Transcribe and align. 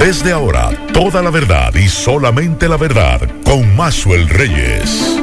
Desde 0.00 0.32
ahora, 0.32 0.70
toda 0.94 1.20
la 1.20 1.28
verdad 1.28 1.74
y 1.74 1.86
solamente 1.86 2.70
la 2.70 2.78
verdad 2.78 3.20
con 3.44 3.76
Maxwell 3.76 4.30
Reyes. 4.30 5.20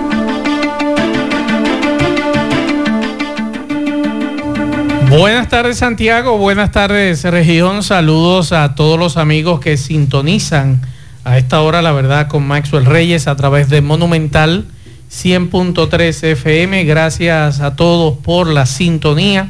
Buenas 5.09 5.50
tardes 5.50 5.79
Santiago, 5.79 6.37
buenas 6.37 6.71
tardes 6.71 7.24
región, 7.24 7.82
saludos 7.82 8.52
a 8.52 8.75
todos 8.75 9.00
los 9.00 9.18
amigos 9.18 9.62
que 9.62 9.78
sintonizan 9.78 10.80
a 11.23 11.39
esta 11.39 11.62
hora, 11.62 11.82
la 11.82 11.91
verdad, 11.91 12.28
con 12.28 12.46
Maxwell 12.46 12.86
Reyes 12.86 13.28
a 13.28 13.36
través 13.36 13.70
de 13.70 13.82
Monumental 13.82 14.66
100.3 15.12 16.23
FM. 16.23 16.84
Gracias 16.84 17.62
a 17.62 17.75
todos 17.75 18.20
por 18.20 18.46
la 18.46 18.68
sintonía. 18.68 19.50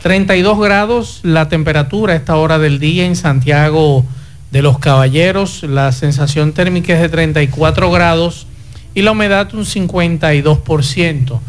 32 0.00 0.58
grados 0.58 1.20
la 1.24 1.50
temperatura 1.50 2.14
a 2.14 2.16
esta 2.16 2.36
hora 2.36 2.58
del 2.58 2.78
día 2.78 3.04
en 3.04 3.16
Santiago 3.16 4.06
de 4.52 4.62
los 4.62 4.78
Caballeros. 4.78 5.64
La 5.64 5.90
sensación 5.90 6.52
térmica 6.52 6.92
es 6.92 7.00
de 7.00 7.08
34 7.08 7.90
grados 7.90 8.46
y 8.94 9.02
la 9.02 9.12
humedad 9.12 9.52
un 9.54 9.64
52%. 9.64 11.40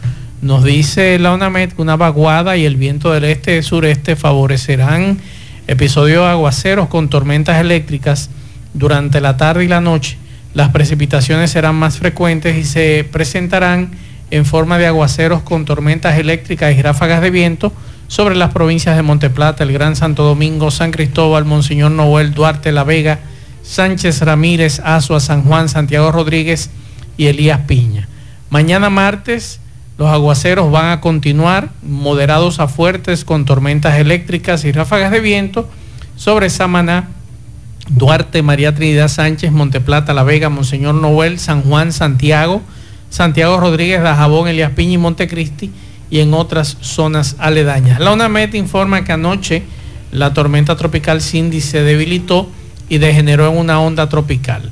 Nos 0.42 0.64
dice 0.64 1.20
la 1.20 1.34
UNAMED 1.34 1.74
que 1.74 1.82
una 1.82 1.98
vaguada 1.98 2.58
y 2.58 2.66
el 2.66 2.78
viento 2.78 3.12
del 3.12 3.26
este-sureste 3.26 4.16
favorecerán 4.16 5.20
episodios 5.68 6.26
aguaceros 6.26 6.88
con 6.88 7.10
tormentas 7.10 7.62
eléctricas 7.62 8.30
durante 8.74 9.22
la 9.22 9.38
tarde 9.38 9.66
y 9.66 9.68
la 9.68 9.82
noche. 9.82 10.18
Las 10.54 10.70
precipitaciones 10.70 11.52
serán 11.52 11.76
más 11.76 11.98
frecuentes 11.98 12.58
y 12.58 12.64
se 12.64 13.08
presentarán 13.12 13.92
en 14.32 14.46
forma 14.46 14.78
de 14.78 14.88
aguaceros 14.88 15.42
con 15.42 15.66
tormentas 15.66 16.18
eléctricas 16.18 16.76
y 16.76 16.82
ráfagas 16.82 17.22
de 17.22 17.30
viento 17.32 17.74
sobre 18.14 18.36
las 18.36 18.54
provincias 18.54 18.96
de 18.96 19.02
Monteplata, 19.02 19.64
el 19.64 19.74
Gran 19.74 19.96
Santo 19.96 20.22
Domingo, 20.22 20.70
San 20.70 20.92
Cristóbal, 20.92 21.46
Monseñor 21.46 21.90
Noel, 21.90 22.36
Duarte, 22.36 22.72
La 22.72 22.84
Vega, 22.84 23.22
Sánchez 23.64 24.22
Ramírez, 24.22 24.80
Azua, 24.82 25.20
San 25.20 25.42
Juan, 25.42 25.68
Santiago 25.68 26.12
Rodríguez 26.12 26.70
y 27.18 27.26
Elías 27.26 27.62
Piña. 27.62 28.08
Mañana 28.52 28.92
martes 28.92 29.60
los 29.98 30.10
aguaceros 30.10 30.72
van 30.72 30.92
a 30.92 31.02
continuar 31.02 31.72
moderados 31.82 32.60
a 32.60 32.68
fuertes 32.68 33.26
con 33.26 33.46
tormentas 33.46 33.98
eléctricas 33.98 34.64
y 34.64 34.72
ráfagas 34.72 35.10
de 35.10 35.20
viento 35.20 35.68
sobre 36.16 36.52
Samaná, 36.52 37.08
Duarte, 37.90 38.44
María 38.44 38.76
Trinidad 38.76 39.08
Sánchez, 39.08 39.52
Monteplata, 39.52 40.14
La 40.14 40.22
Vega, 40.22 40.50
Monseñor 40.50 40.94
Noel, 40.94 41.40
San 41.40 41.64
Juan, 41.64 41.92
Santiago, 41.92 42.62
Santiago 43.10 43.60
Rodríguez, 43.60 44.04
Dajabón, 44.04 44.48
Elías 44.48 44.74
Piña 44.74 44.94
y 44.94 44.98
Montecristi 45.00 45.72
y 46.14 46.20
en 46.20 46.36
otras 46.36 46.78
zonas 46.80 47.38
aledañas. 47.40 48.00
La 48.00 48.14
UNAMET 48.14 48.54
informa 48.54 49.04
que 49.04 49.14
anoche 49.14 49.64
la 50.12 50.32
tormenta 50.32 50.76
tropical 50.76 51.24
Cindy 51.24 51.60
se 51.60 51.82
debilitó 51.82 52.48
y 52.88 53.00
degeneró 53.00 53.50
en 53.50 53.58
una 53.58 53.82
onda 53.82 54.08
tropical. 54.10 54.72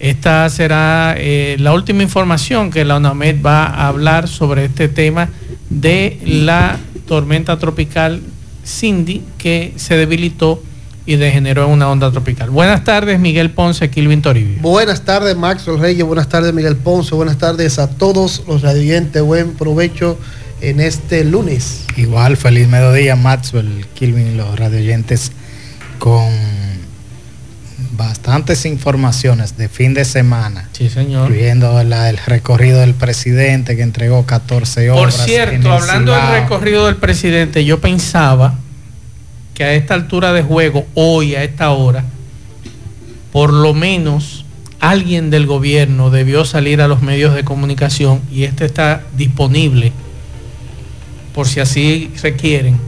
Esta 0.00 0.46
será 0.50 1.14
eh, 1.16 1.56
la 1.58 1.72
última 1.72 2.02
información 2.02 2.70
que 2.70 2.84
la 2.84 2.98
UNAMED 2.98 3.40
va 3.42 3.64
a 3.64 3.88
hablar 3.88 4.28
sobre 4.28 4.66
este 4.66 4.88
tema 4.88 5.30
de 5.70 6.20
la 6.26 6.78
tormenta 7.08 7.58
tropical 7.58 8.20
Cindy 8.62 9.22
que 9.38 9.72
se 9.76 9.96
debilitó 9.96 10.62
y 11.06 11.16
degeneró 11.16 11.64
en 11.64 11.70
una 11.70 11.88
onda 11.88 12.10
tropical. 12.10 12.50
Buenas 12.50 12.84
tardes, 12.84 13.18
Miguel 13.18 13.50
Ponce, 13.50 13.88
Kilvin 13.88 14.20
Toribio. 14.20 14.60
Buenas 14.60 15.06
tardes, 15.06 15.34
Maxwell 15.38 15.80
Reyes. 15.80 16.04
Buenas 16.04 16.28
tardes, 16.28 16.52
Miguel 16.52 16.76
Ponce. 16.76 17.14
Buenas 17.14 17.38
tardes 17.38 17.78
a 17.78 17.88
todos 17.88 18.42
los 18.46 18.60
radiantes. 18.60 19.22
Buen 19.22 19.54
provecho 19.54 20.18
en 20.62 20.80
este 20.80 21.24
lunes. 21.24 21.84
Igual, 21.96 22.36
feliz 22.36 22.68
mediodía, 22.68 23.16
Maxwell, 23.16 23.84
Kilvin 23.94 24.28
y 24.28 24.34
los 24.34 24.58
radioyentes 24.58 25.32
con 25.98 26.30
bastantes 27.96 28.64
informaciones 28.64 29.56
de 29.58 29.68
fin 29.68 29.92
de 29.92 30.04
semana. 30.04 30.68
Sí, 30.72 30.88
señor. 30.88 31.28
Incluyendo 31.28 31.82
la, 31.82 32.08
el 32.08 32.16
recorrido 32.16 32.80
del 32.80 32.94
presidente 32.94 33.76
que 33.76 33.82
entregó 33.82 34.24
14 34.24 34.90
horas. 34.90 35.16
Por 35.16 35.24
cierto, 35.24 35.72
hablando 35.72 36.12
del 36.12 36.42
recorrido 36.42 36.86
del 36.86 36.96
presidente, 36.96 37.64
yo 37.64 37.80
pensaba 37.80 38.54
que 39.54 39.64
a 39.64 39.74
esta 39.74 39.94
altura 39.94 40.32
de 40.32 40.42
juego, 40.42 40.86
hoy 40.94 41.34
a 41.34 41.42
esta 41.42 41.70
hora, 41.70 42.04
por 43.32 43.52
lo 43.52 43.74
menos 43.74 44.44
alguien 44.80 45.30
del 45.30 45.46
gobierno 45.46 46.10
debió 46.10 46.44
salir 46.44 46.80
a 46.80 46.88
los 46.88 47.02
medios 47.02 47.34
de 47.34 47.44
comunicación 47.44 48.20
y 48.30 48.44
este 48.44 48.64
está 48.64 49.02
disponible 49.16 49.92
por 51.34 51.46
si 51.46 51.60
así 51.60 52.10
requieren. 52.22 52.78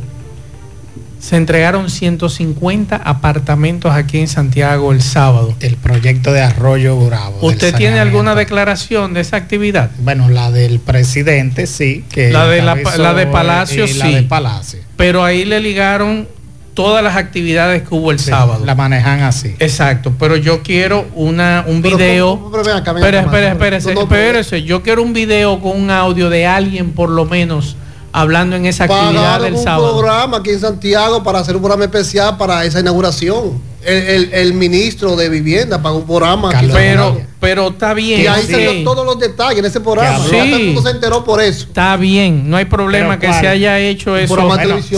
Se 1.19 1.37
entregaron 1.37 1.88
150 1.88 2.97
apartamentos 2.97 3.93
aquí 3.93 4.19
en 4.19 4.28
Santiago 4.28 4.93
el 4.93 5.00
sábado. 5.00 5.55
El 5.60 5.77
proyecto 5.77 6.34
de 6.34 6.43
Arroyo 6.43 6.99
Bravo. 6.99 7.38
¿Usted 7.41 7.75
tiene 7.75 7.99
alguna 7.99 8.34
declaración 8.34 9.15
de 9.15 9.22
esa 9.22 9.38
actividad? 9.38 9.91
Bueno, 10.00 10.28
la 10.28 10.50
del 10.50 10.81
presidente 10.81 11.66
sí. 11.66 12.05
Que 12.10 12.31
la, 12.31 12.47
de 12.47 12.60
la, 12.60 12.75
de 13.15 13.27
Palacio 13.27 13.88
sí. 13.88 13.99
La 13.99 14.09
de 14.09 14.22
Palacio. 14.25 14.81
Pero 14.99 15.25
ahí 15.25 15.47
le 15.47 15.61
ligaron 15.61 16.28
todas 16.75 17.03
las 17.03 17.16
actividades 17.16 17.88
que 17.88 17.94
hubo 17.94 18.11
el 18.12 18.19
sábado. 18.19 18.62
La 18.66 18.75
manejan 18.75 19.22
así. 19.22 19.55
Exacto, 19.61 20.12
pero 20.19 20.37
yo 20.37 20.62
quiero 20.62 21.06
una, 21.15 21.65
un 21.66 21.81
video. 21.81 22.50
Espera, 22.55 23.21
espera, 23.21 23.53
espérese, 23.53 23.93
espérese. 23.93 24.62
Yo 24.62 24.82
quiero 24.82 25.03
un 25.03 25.15
video 25.15 25.59
con 25.61 25.81
un 25.81 25.91
audio 25.91 26.28
de 26.28 26.47
alguien 26.47 26.93
por 26.93 27.09
lo 27.09 27.25
menos 27.25 27.76
hablando 28.14 28.54
en 28.54 28.64
esa 28.64 28.84
actividad 28.84 29.41
del 29.41 29.58
sábado. 29.58 29.92
un 29.92 29.98
programa 29.98 30.36
aquí 30.36 30.50
en 30.50 30.60
Santiago 30.60 31.25
para 31.25 31.41
hacer 31.41 31.56
un 31.56 31.62
programa 31.62 31.84
especial 31.84 32.36
para 32.36 32.64
esa 32.64 32.78
inauguración. 32.78 33.60
El, 33.84 34.54
ministro 34.54 35.14
de 35.14 35.28
Vivienda 35.28 35.82
pagó 35.82 35.98
un 35.98 36.06
programa. 36.06 36.50
pero, 36.72 37.20
pero 37.41 37.69
está 37.69 37.92
bien. 37.92 38.22
Y 38.22 38.26
ahí 38.28 38.44
se 38.44 38.82
todos 38.84 39.04
los 39.04 39.19
detalles 39.19 39.58
en 39.58 39.64
ese 39.64 39.80
programa. 39.80 40.25
Sí. 40.25 40.30
todo 40.30 40.42
el 40.44 40.64
mundo 40.66 40.82
se 40.82 40.91
enteró 40.91 41.25
por 41.25 41.42
eso. 41.42 41.66
Está 41.66 41.97
bien, 41.97 42.48
no 42.48 42.56
hay 42.56 42.66
problema 42.66 43.19
que 43.19 43.30
se 43.32 43.48
haya 43.48 43.80
hecho 43.80 44.16
eso. 44.16 44.36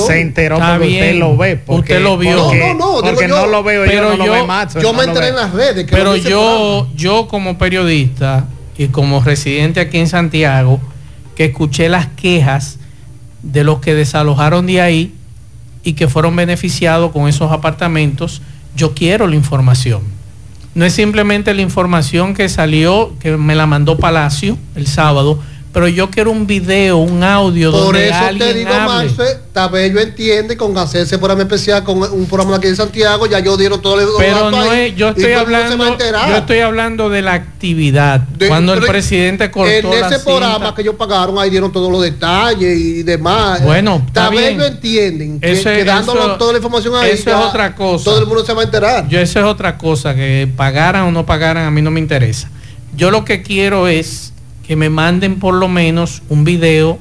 se 0.06 0.20
enteró 0.20 0.58
porque 0.58 0.86
bien. 0.86 1.04
usted 1.04 1.14
lo 1.18 1.36
ve. 1.38 1.60
usted 1.66 2.00
lo 2.02 2.18
vio. 2.18 2.36
No, 2.36 2.54
no, 2.54 2.74
no. 2.74 3.00
Porque 3.00 3.26
no 3.26 3.46
lo 3.46 3.62
veo 3.62 3.84
pero 3.86 4.12
yo, 4.12 4.16
no 4.18 4.26
yo, 4.26 4.36
lo 4.36 4.46
más, 4.46 4.74
yo 4.74 4.92
me 4.92 5.04
enteré 5.04 5.28
en 5.28 5.36
las 5.36 5.52
redes. 5.52 5.86
pero 5.90 6.16
yo, 6.16 6.86
yo 6.94 7.26
como 7.28 7.56
periodista 7.56 8.44
y 8.76 8.88
como 8.88 9.20
residente 9.24 9.80
aquí 9.80 9.96
en 9.96 10.06
Santiago, 10.06 10.80
que 11.34 11.46
escuché 11.46 11.88
las 11.88 12.08
quejas 12.08 12.78
de 13.42 13.64
los 13.64 13.80
que 13.80 13.94
desalojaron 13.94 14.66
de 14.66 14.80
ahí 14.80 15.14
y 15.82 15.92
que 15.92 16.08
fueron 16.08 16.34
beneficiados 16.34 17.12
con 17.12 17.28
esos 17.28 17.52
apartamentos, 17.52 18.42
yo 18.74 18.94
quiero 18.94 19.26
la 19.26 19.36
información. 19.36 20.02
No 20.74 20.84
es 20.84 20.92
simplemente 20.92 21.54
la 21.54 21.62
información 21.62 22.34
que 22.34 22.48
salió, 22.48 23.14
que 23.18 23.36
me 23.36 23.54
la 23.54 23.66
mandó 23.66 23.98
Palacio 23.98 24.58
el 24.74 24.86
sábado, 24.86 25.40
pero 25.76 25.88
yo 25.88 26.08
quiero 26.08 26.30
un 26.30 26.46
video, 26.46 26.96
un 26.96 27.22
audio 27.22 27.70
Por 27.70 27.80
donde 27.80 28.08
eso 28.08 28.38
te 28.38 28.54
digo, 28.54 28.70
Marce, 28.70 29.40
Tabello 29.52 30.00
entiende 30.00 30.56
con 30.56 30.78
hacerse 30.78 31.18
programa 31.18 31.42
especial 31.42 31.84
con 31.84 31.98
un 31.98 32.24
programa 32.24 32.56
aquí 32.56 32.68
en 32.68 32.76
Santiago, 32.76 33.26
ya 33.26 33.40
yo 33.40 33.58
dieron 33.58 33.82
todo 33.82 34.00
el 34.00 34.08
Pero 34.16 34.50
no 34.50 34.72
es, 34.72 34.96
yo 34.96 35.10
estoy 35.10 35.32
hablando, 35.32 35.98
yo 35.98 36.36
estoy 36.36 36.60
hablando 36.60 37.10
de 37.10 37.20
la 37.20 37.34
actividad. 37.34 38.22
cuando 38.48 38.72
el 38.72 38.86
presidente 38.86 39.50
cortó 39.50 39.70
En 39.70 39.92
ese 39.92 40.18
programa 40.20 40.74
que 40.74 40.80
ellos 40.80 40.94
pagaron, 40.94 41.38
ahí 41.38 41.50
dieron 41.50 41.70
todos 41.70 41.92
los 41.92 42.00
detalles 42.00 42.78
y 42.78 43.02
demás. 43.02 43.62
Bueno, 43.62 44.06
Tabello 44.14 44.64
entienden 44.64 45.40
que, 45.40 45.62
que 45.62 45.84
toda 45.84 46.52
la 46.52 46.56
información 46.56 46.94
ahí. 46.94 47.10
Eso 47.10 47.28
es 47.28 47.36
otra 47.36 47.74
cosa. 47.74 48.04
Todo 48.04 48.20
el 48.20 48.26
mundo 48.26 48.46
se 48.46 48.54
va 48.54 48.62
a 48.62 48.64
enterar. 48.64 49.08
Yo 49.08 49.20
eso 49.20 49.40
es 49.40 49.44
otra 49.44 49.76
cosa, 49.76 50.14
que 50.14 50.50
pagaran 50.56 51.02
o 51.02 51.10
no 51.10 51.26
pagaran, 51.26 51.66
a 51.66 51.70
mí 51.70 51.82
no 51.82 51.90
me 51.90 52.00
interesa. 52.00 52.48
Yo 52.96 53.10
lo 53.10 53.26
que 53.26 53.42
quiero 53.42 53.88
es 53.88 54.32
que 54.66 54.76
me 54.76 54.90
manden 54.90 55.38
por 55.38 55.54
lo 55.54 55.68
menos 55.68 56.22
un 56.28 56.44
video 56.44 56.98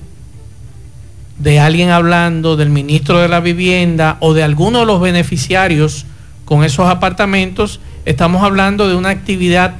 de 1.40 1.60
alguien 1.60 1.90
hablando 1.90 2.56
del 2.56 2.70
ministro 2.70 3.20
de 3.20 3.28
la 3.28 3.40
vivienda 3.40 4.18
o 4.20 4.34
de 4.34 4.44
alguno 4.44 4.80
de 4.80 4.86
los 4.86 5.02
beneficiarios 5.02 6.06
con 6.46 6.64
esos 6.64 6.88
apartamentos. 6.88 7.80
Estamos 8.06 8.44
hablando 8.44 8.88
de 8.88 8.96
una 8.96 9.10
actividad 9.10 9.76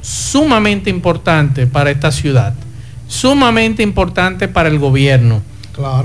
sumamente 0.00 0.90
importante 0.90 1.66
para 1.66 1.90
esta 1.90 2.10
ciudad, 2.10 2.54
sumamente 3.06 3.82
importante 3.82 4.48
para 4.48 4.68
el 4.68 4.78
gobierno. 4.78 5.42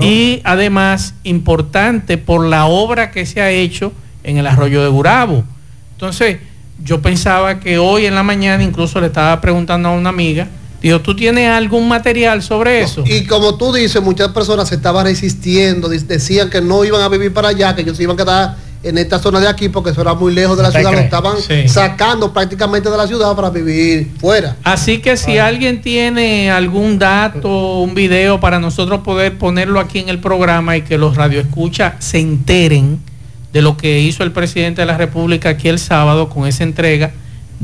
Y 0.00 0.40
además 0.44 1.14
importante 1.24 2.16
por 2.16 2.46
la 2.46 2.66
obra 2.66 3.10
que 3.10 3.26
se 3.26 3.40
ha 3.40 3.50
hecho 3.50 3.92
en 4.22 4.38
el 4.38 4.46
arroyo 4.46 4.82
de 4.82 4.88
Burabo. 4.88 5.42
Entonces, 5.92 6.38
yo 6.82 7.02
pensaba 7.02 7.58
que 7.58 7.78
hoy 7.78 8.06
en 8.06 8.14
la 8.14 8.22
mañana, 8.22 8.62
incluso 8.62 9.00
le 9.00 9.08
estaba 9.08 9.40
preguntando 9.40 9.88
a 9.88 9.92
una 9.92 10.10
amiga, 10.10 10.46
Digo, 10.84 11.00
¿tú 11.00 11.16
tienes 11.16 11.48
algún 11.48 11.88
material 11.88 12.42
sobre 12.42 12.82
eso? 12.82 13.04
Y 13.06 13.24
como 13.24 13.56
tú 13.56 13.72
dices, 13.72 14.02
muchas 14.02 14.28
personas 14.28 14.68
se 14.68 14.74
estaban 14.74 15.06
resistiendo, 15.06 15.88
decían 15.88 16.50
que 16.50 16.60
no 16.60 16.84
iban 16.84 17.00
a 17.00 17.08
vivir 17.08 17.32
para 17.32 17.48
allá, 17.48 17.74
que 17.74 17.80
ellos 17.80 17.96
se 17.96 18.02
iban 18.02 18.20
a 18.20 18.22
quedar 18.22 18.56
en 18.82 18.98
esta 18.98 19.18
zona 19.18 19.40
de 19.40 19.48
aquí 19.48 19.70
porque 19.70 19.92
eso 19.92 20.02
era 20.02 20.12
muy 20.12 20.34
lejos 20.34 20.58
de 20.58 20.62
la 20.62 20.70
ciudad, 20.70 20.92
lo 20.92 20.98
estaban 20.98 21.36
sacando 21.68 22.34
prácticamente 22.34 22.90
de 22.90 22.98
la 22.98 23.06
ciudad 23.06 23.34
para 23.34 23.48
vivir 23.48 24.10
fuera. 24.20 24.56
Así 24.62 24.98
que 24.98 25.16
si 25.16 25.38
alguien 25.38 25.80
tiene 25.80 26.50
algún 26.50 26.98
dato, 26.98 27.80
un 27.80 27.94
video 27.94 28.38
para 28.38 28.58
nosotros 28.60 29.00
poder 29.00 29.38
ponerlo 29.38 29.80
aquí 29.80 30.00
en 30.00 30.10
el 30.10 30.18
programa 30.18 30.76
y 30.76 30.82
que 30.82 30.98
los 30.98 31.16
radioescuchas 31.16 31.94
se 32.04 32.18
enteren 32.18 33.00
de 33.54 33.62
lo 33.62 33.78
que 33.78 34.00
hizo 34.00 34.22
el 34.22 34.32
presidente 34.32 34.82
de 34.82 34.86
la 34.86 34.98
República 34.98 35.48
aquí 35.48 35.70
el 35.70 35.78
sábado 35.78 36.28
con 36.28 36.46
esa 36.46 36.62
entrega 36.62 37.10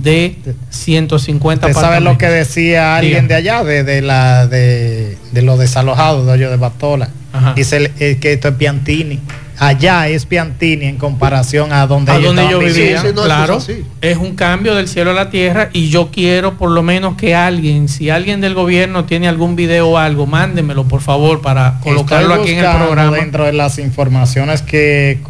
de 0.02 0.37
150 0.70 1.67
¿Usted 1.67 1.81
sabe 1.81 2.00
lo 2.00 2.19
que 2.19 2.26
decía 2.26 2.97
alguien 2.97 3.29
de 3.29 3.35
allá, 3.35 3.64
de, 3.64 4.02
la, 4.02 4.47
de, 4.47 5.17
los 5.32 5.58
desalojados 5.58 6.26
de 6.26 6.32
Hoyo 6.32 6.50
de 6.50 6.56
Batola? 6.56 7.11
Dice 7.55 7.93
que 8.20 8.32
esto 8.32 8.49
es 8.49 8.55
Piantini 8.55 9.20
allá 9.61 10.08
es 10.08 10.25
Piantini 10.25 10.87
en 10.87 10.97
comparación 10.97 11.73
a 11.73 11.87
donde, 11.87 12.19
yo 12.50 12.58
vivía. 12.58 13.02
claro, 13.12 13.58
es, 14.00 14.17
un 14.17 14.35
cambio 14.35 14.75
del 14.75 14.88
cielo 14.88 15.11
a 15.11 15.14
la 15.14 15.29
tierra 15.29 15.69
y 15.75 15.91
yo 15.91 16.11
quiero 16.11 16.56
por 16.56 16.70
lo 16.70 16.82
menos 16.82 17.17
que 17.17 17.35
alguien, 17.35 17.88
si 17.88 18.08
alguien 18.08 18.41
del 18.41 18.55
gobierno 18.55 19.05
tiene 19.05 19.29
algún 19.29 19.56
video 19.56 19.91
o 19.91 19.99
algo, 19.99 20.26
mándemelo 20.26 20.85
por 20.85 21.02
favor 21.02 21.43
para 21.43 21.79
colocarlo 21.82 22.35
aquí 22.35 22.52
en 22.52 22.64
el 22.64 22.76
programa. 22.76 23.17
Dentro 23.19 23.44
de 23.44 23.52
las 23.52 23.79
informaciones 23.79 24.62
que, 24.62 25.20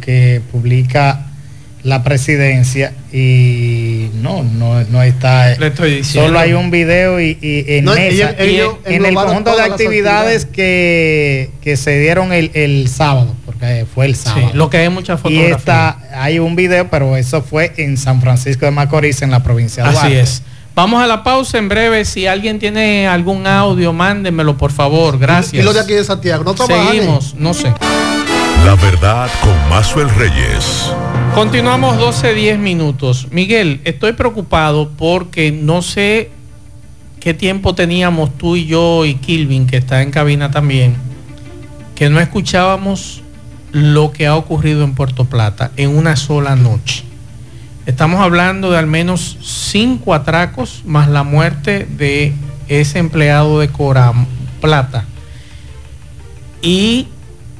que 0.00 0.40
publica 0.52 1.21
la 1.84 2.04
presidencia 2.04 2.92
y 3.12 4.08
no, 4.20 4.44
no, 4.44 4.82
no 4.84 5.02
está. 5.02 5.56
Solo 6.02 6.38
hay 6.38 6.52
un 6.52 6.70
video 6.70 7.20
y, 7.20 7.36
en, 7.40 7.88
en 7.88 9.06
el 9.06 9.14
conjunto 9.14 9.56
de 9.56 9.62
actividades, 9.62 10.46
que, 10.46 11.50
que, 11.60 11.76
se 11.76 11.98
dieron 11.98 12.32
el, 12.32 12.50
el, 12.54 12.88
sábado, 12.88 13.34
porque 13.44 13.86
fue 13.92 14.06
el 14.06 14.14
sábado. 14.14 14.50
lo 14.54 14.70
que 14.70 14.78
hay 14.78 14.88
muchas 14.88 15.20
fotografías. 15.20 15.50
Y 15.50 15.58
está, 15.58 15.98
hay 16.14 16.38
un 16.38 16.54
video, 16.54 16.88
pero 16.88 17.16
eso 17.16 17.42
fue 17.42 17.72
en 17.76 17.96
San 17.96 18.20
Francisco 18.20 18.64
de 18.64 18.70
Macorís, 18.70 19.22
en 19.22 19.30
la 19.30 19.42
provincia 19.42 19.82
de 19.84 19.90
Así 19.90 20.12
es. 20.12 20.42
Vamos 20.74 21.02
a 21.02 21.06
la 21.06 21.22
pausa 21.22 21.58
en 21.58 21.68
breve. 21.68 22.04
Si 22.04 22.26
alguien 22.26 22.58
tiene 22.58 23.06
algún 23.06 23.46
audio, 23.46 23.92
mándenmelo, 23.92 24.56
por 24.56 24.72
favor. 24.72 25.18
Gracias. 25.18 25.62
Y 25.62 25.64
lo 25.64 25.74
de 25.74 25.80
aquí 25.80 25.92
de 25.92 26.04
Santiago, 26.04 26.44
¿no 26.44 26.56
Seguimos, 26.56 27.34
no 27.34 27.52
sé. 27.52 27.74
La 28.64 28.76
verdad 28.76 29.28
con 29.42 29.68
Mazuel 29.68 30.08
Reyes. 30.10 30.92
Continuamos 31.34 31.98
12, 31.98 32.32
10 32.32 32.58
minutos. 32.60 33.26
Miguel, 33.32 33.80
estoy 33.84 34.12
preocupado 34.12 34.90
porque 34.90 35.50
no 35.50 35.82
sé 35.82 36.30
qué 37.18 37.34
tiempo 37.34 37.74
teníamos 37.74 38.38
tú 38.38 38.54
y 38.54 38.66
yo 38.66 39.04
y 39.04 39.16
Kilvin, 39.16 39.66
que 39.66 39.78
está 39.78 40.02
en 40.02 40.12
cabina 40.12 40.52
también, 40.52 40.94
que 41.96 42.08
no 42.08 42.20
escuchábamos 42.20 43.22
lo 43.72 44.12
que 44.12 44.28
ha 44.28 44.36
ocurrido 44.36 44.84
en 44.84 44.94
Puerto 44.94 45.24
Plata 45.24 45.72
en 45.76 45.96
una 45.96 46.14
sola 46.14 46.54
noche. 46.54 47.02
Estamos 47.84 48.20
hablando 48.20 48.70
de 48.70 48.78
al 48.78 48.86
menos 48.86 49.38
cinco 49.42 50.14
atracos 50.14 50.82
más 50.84 51.08
la 51.08 51.24
muerte 51.24 51.84
de 51.90 52.32
ese 52.68 53.00
empleado 53.00 53.58
de 53.58 53.68
Coram 53.68 54.26
Plata. 54.60 55.04
Y 56.62 57.08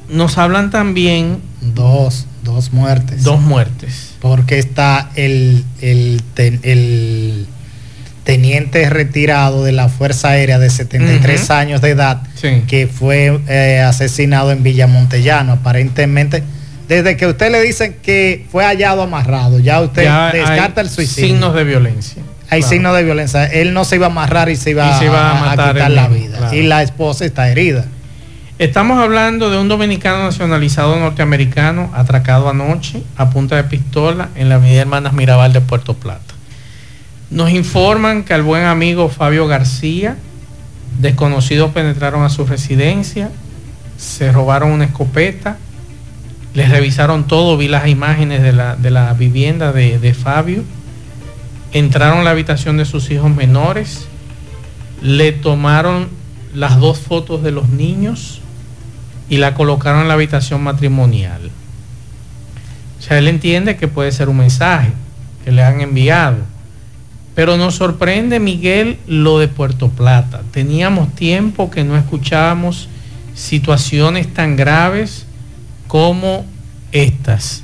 nos 0.09 0.37
hablan 0.37 0.71
también... 0.71 1.41
Dos, 1.61 2.27
dos 2.43 2.73
muertes. 2.73 3.23
Dos 3.23 3.41
muertes. 3.41 4.13
Porque 4.19 4.59
está 4.59 5.09
el, 5.15 5.63
el, 5.81 7.47
teniente 8.23 8.89
retirado 8.89 9.63
de 9.63 9.71
la 9.71 9.89
Fuerza 9.89 10.29
Aérea 10.29 10.59
de 10.59 10.69
73 10.69 11.49
años 11.51 11.81
de 11.81 11.89
edad 11.89 12.21
que 12.67 12.87
fue 12.87 13.39
eh, 13.47 13.79
asesinado 13.79 14.51
en 14.51 14.63
Villa 14.63 14.87
Montellano. 14.87 15.53
Aparentemente, 15.53 16.43
desde 16.87 17.17
que 17.17 17.27
usted 17.27 17.51
le 17.51 17.61
dicen 17.61 17.97
que 18.01 18.45
fue 18.51 18.63
hallado 18.65 19.01
amarrado, 19.01 19.59
ya 19.59 19.81
usted 19.81 20.09
descarta 20.31 20.81
el 20.81 20.89
suicidio. 20.89 21.29
Signos 21.29 21.55
de 21.55 21.63
violencia. 21.63 22.23
Hay 22.49 22.61
signos 22.61 22.95
de 22.95 23.03
violencia. 23.03 23.45
Él 23.45 23.73
no 23.73 23.83
se 23.83 23.95
iba 23.95 24.07
a 24.07 24.09
amarrar 24.09 24.49
y 24.49 24.55
se 24.55 24.71
iba, 24.71 24.97
a, 24.97 25.33
matar 25.39 25.73
quitar 25.73 25.91
la 25.91 26.07
vida. 26.07 26.53
Y 26.53 26.63
la 26.63 26.83
esposa 26.83 27.25
está 27.25 27.49
herida. 27.49 27.85
Estamos 28.63 28.97
hablando 28.97 29.49
de 29.49 29.57
un 29.57 29.67
dominicano 29.67 30.23
nacionalizado 30.23 30.97
norteamericano 30.97 31.91
atracado 31.93 32.47
anoche 32.47 33.03
a 33.17 33.29
punta 33.29 33.57
de 33.57 33.65
pistola 33.65 34.29
en 34.35 34.47
la 34.47 34.55
avenida 34.55 34.79
Hermanas 34.79 35.11
Mirabal 35.11 35.51
de 35.51 35.59
Puerto 35.59 35.95
Plata. 35.95 36.33
Nos 37.29 37.49
informan 37.49 38.23
que 38.23 38.33
al 38.33 38.41
buen 38.41 38.63
amigo 38.63 39.09
Fabio 39.09 39.47
García, 39.47 40.15
desconocidos 40.97 41.71
penetraron 41.71 42.23
a 42.23 42.29
su 42.29 42.45
residencia, 42.45 43.31
se 43.97 44.31
robaron 44.31 44.71
una 44.71 44.85
escopeta, 44.85 45.57
les 46.53 46.69
revisaron 46.69 47.27
todo, 47.27 47.57
vi 47.57 47.67
las 47.67 47.89
imágenes 47.89 48.41
de 48.43 48.53
la, 48.53 49.13
vivienda 49.19 49.73
de, 49.73 49.99
de 49.99 50.13
Fabio, 50.13 50.63
entraron 51.73 52.19
a 52.19 52.23
la 52.23 52.29
habitación 52.29 52.77
de 52.77 52.85
sus 52.85 53.11
hijos 53.11 53.29
menores, 53.29 54.07
le 55.01 55.33
tomaron 55.33 56.07
las 56.53 56.79
dos 56.79 56.99
fotos 56.99 57.43
de 57.43 57.51
los 57.51 57.67
niños, 57.67 58.39
y 59.29 59.37
la 59.37 59.53
colocaron 59.53 60.01
en 60.01 60.07
la 60.07 60.13
habitación 60.13 60.61
matrimonial. 60.63 61.49
O 62.99 63.01
sea, 63.01 63.17
él 63.17 63.27
entiende 63.27 63.75
que 63.75 63.87
puede 63.87 64.11
ser 64.11 64.29
un 64.29 64.37
mensaje 64.37 64.91
que 65.43 65.51
le 65.51 65.63
han 65.63 65.81
enviado. 65.81 66.37
Pero 67.35 67.57
nos 67.57 67.75
sorprende, 67.75 68.39
Miguel, 68.39 68.97
lo 69.07 69.39
de 69.39 69.47
Puerto 69.47 69.89
Plata. 69.89 70.43
Teníamos 70.51 71.13
tiempo 71.15 71.71
que 71.71 71.83
no 71.83 71.97
escuchábamos 71.97 72.87
situaciones 73.33 74.31
tan 74.33 74.55
graves 74.55 75.25
como 75.87 76.45
estas. 76.91 77.63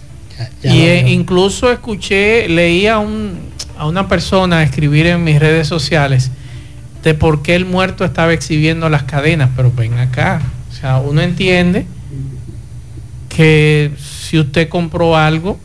y 0.64 0.82
eh, 0.82 1.10
incluso 1.10 1.72
escuché, 1.72 2.48
leí 2.50 2.88
a, 2.88 2.98
un, 2.98 3.38
a 3.78 3.88
una 3.88 4.08
persona 4.08 4.64
escribir 4.64 5.06
en 5.06 5.24
mis 5.24 5.40
redes 5.40 5.68
sociales 5.68 6.32
de 7.04 7.14
por 7.14 7.42
qué 7.44 7.56
el 7.56 7.66
muerto 7.66 8.04
estaba 8.04 8.34
exhibiendo 8.34 8.90
las 8.90 9.04
cadenas, 9.04 9.52
pero 9.56 9.72
ven 9.72 9.98
acá, 10.00 10.42
o 10.80 10.82
sea, 10.82 11.00
uno 11.00 11.22
entiende 11.22 11.86
que 13.28 13.92
si 13.98 14.40
usted 14.40 14.70
compró 14.70 15.18
algo, 15.18 15.60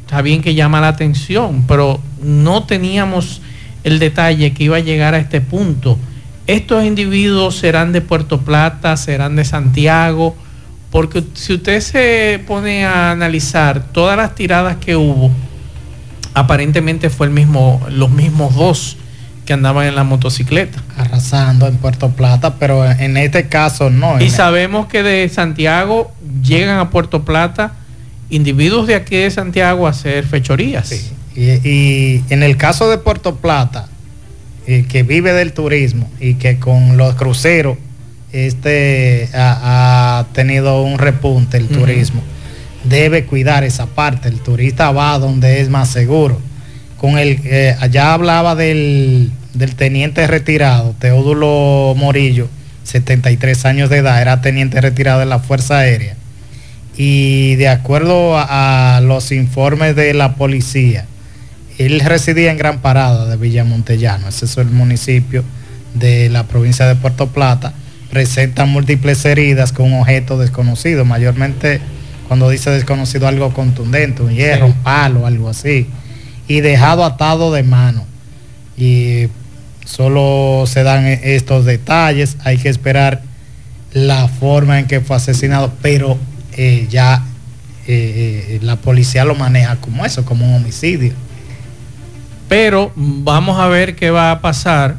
está 0.00 0.22
bien 0.22 0.40
que 0.40 0.54
llama 0.54 0.80
la 0.80 0.88
atención, 0.88 1.64
pero 1.68 2.00
no 2.22 2.64
teníamos 2.64 3.42
el 3.84 3.98
detalle 3.98 4.54
que 4.54 4.64
iba 4.64 4.78
a 4.78 4.80
llegar 4.80 5.12
a 5.12 5.18
este 5.18 5.42
punto. 5.42 5.98
Estos 6.46 6.82
individuos 6.86 7.58
serán 7.58 7.92
de 7.92 8.00
Puerto 8.00 8.40
Plata, 8.40 8.96
serán 8.96 9.36
de 9.36 9.44
Santiago, 9.44 10.34
porque 10.90 11.22
si 11.34 11.52
usted 11.52 11.80
se 11.80 12.42
pone 12.46 12.86
a 12.86 13.10
analizar 13.10 13.92
todas 13.92 14.16
las 14.16 14.34
tiradas 14.34 14.76
que 14.76 14.96
hubo, 14.96 15.30
aparentemente 16.32 17.10
fue 17.10 17.26
el 17.26 17.34
mismo, 17.34 17.86
los 17.90 18.08
mismos 18.08 18.54
dos 18.54 18.96
que 19.48 19.54
andaban 19.54 19.86
en 19.86 19.94
la 19.94 20.04
motocicleta. 20.04 20.82
Arrasando 20.98 21.68
en 21.68 21.78
Puerto 21.78 22.10
Plata, 22.10 22.56
pero 22.56 22.84
en 22.84 23.16
este 23.16 23.48
caso 23.48 23.88
no. 23.88 24.20
Y 24.20 24.28
sabemos 24.28 24.88
que 24.88 25.02
de 25.02 25.26
Santiago 25.30 26.12
llegan 26.42 26.78
a 26.78 26.90
Puerto 26.90 27.24
Plata 27.24 27.72
individuos 28.28 28.86
de 28.86 28.94
aquí 28.94 29.16
de 29.16 29.30
Santiago 29.30 29.86
a 29.86 29.90
hacer 29.90 30.26
fechorías. 30.26 30.92
Y, 31.34 32.20
en 32.28 32.42
el 32.42 32.58
caso 32.58 32.90
de 32.90 32.98
Puerto 32.98 33.36
Plata, 33.36 33.88
eh, 34.66 34.84
que 34.86 35.02
vive 35.02 35.32
del 35.32 35.54
turismo 35.54 36.10
y 36.20 36.34
que 36.34 36.58
con 36.58 36.98
los 36.98 37.14
cruceros 37.14 37.78
este 38.32 39.30
ha, 39.32 40.26
tenido 40.34 40.82
un 40.82 40.98
repunte 40.98 41.56
el 41.56 41.68
turismo, 41.68 42.20
debe 42.84 43.24
cuidar 43.24 43.64
esa 43.64 43.86
parte. 43.86 44.28
El 44.28 44.40
turista 44.40 44.90
va 44.90 45.18
donde 45.18 45.62
es 45.62 45.70
más 45.70 45.88
seguro. 45.88 46.38
Con 46.98 47.18
el, 47.18 47.40
eh, 47.44 47.76
allá 47.80 48.12
hablaba 48.12 48.54
del, 48.54 49.30
del 49.54 49.74
teniente 49.74 50.26
retirado, 50.26 50.94
Teodulo 50.98 51.94
Morillo, 51.96 52.48
73 52.84 53.64
años 53.66 53.90
de 53.90 53.98
edad, 53.98 54.20
era 54.20 54.40
teniente 54.40 54.80
retirado 54.80 55.20
de 55.20 55.26
la 55.26 55.38
Fuerza 55.38 55.78
Aérea. 55.78 56.16
Y 56.96 57.54
de 57.56 57.68
acuerdo 57.68 58.36
a, 58.36 59.00
los 59.02 59.30
informes 59.30 59.94
de 59.94 60.14
la 60.14 60.34
policía, 60.34 61.06
él 61.78 62.00
residía 62.00 62.50
en 62.50 62.58
Gran 62.58 62.80
Parada 62.80 63.26
de 63.26 63.36
Villa 63.36 63.62
Montellano, 63.62 64.28
ese 64.28 64.46
es 64.46 64.56
el 64.56 64.66
municipio 64.66 65.44
de 65.94 66.28
la 66.28 66.44
provincia 66.44 66.86
de 66.86 66.96
Puerto 66.96 67.28
Plata. 67.28 67.72
Presenta 68.10 68.64
múltiples 68.64 69.24
heridas 69.24 69.72
con 69.72 69.92
un 69.92 70.00
objeto 70.00 70.38
desconocido, 70.38 71.04
mayormente 71.04 71.80
cuando 72.26 72.50
dice 72.50 72.70
desconocido 72.70 73.28
algo 73.28 73.52
contundente, 73.52 74.22
un 74.22 74.34
hierro, 74.34 74.66
un 74.66 74.74
palo, 74.74 75.24
algo 75.24 75.48
así, 75.48 75.86
y 76.48 76.60
dejado 76.60 77.04
atado 77.04 77.52
de 77.52 77.62
mano. 77.62 78.04
Y 78.76 79.28
Solo 79.88 80.64
se 80.66 80.82
dan 80.82 81.06
estos 81.06 81.64
detalles, 81.64 82.36
hay 82.44 82.58
que 82.58 82.68
esperar 82.68 83.22
la 83.94 84.28
forma 84.28 84.78
en 84.78 84.86
que 84.86 85.00
fue 85.00 85.16
asesinado, 85.16 85.72
pero 85.80 86.18
eh, 86.52 86.86
ya 86.90 87.24
eh, 87.86 88.44
eh, 88.50 88.58
la 88.60 88.76
policía 88.76 89.24
lo 89.24 89.34
maneja 89.34 89.76
como 89.76 90.04
eso, 90.04 90.26
como 90.26 90.46
un 90.46 90.56
homicidio. 90.56 91.14
Pero 92.50 92.92
vamos 92.96 93.58
a 93.58 93.66
ver 93.68 93.96
qué 93.96 94.10
va 94.10 94.30
a 94.30 94.42
pasar, 94.42 94.98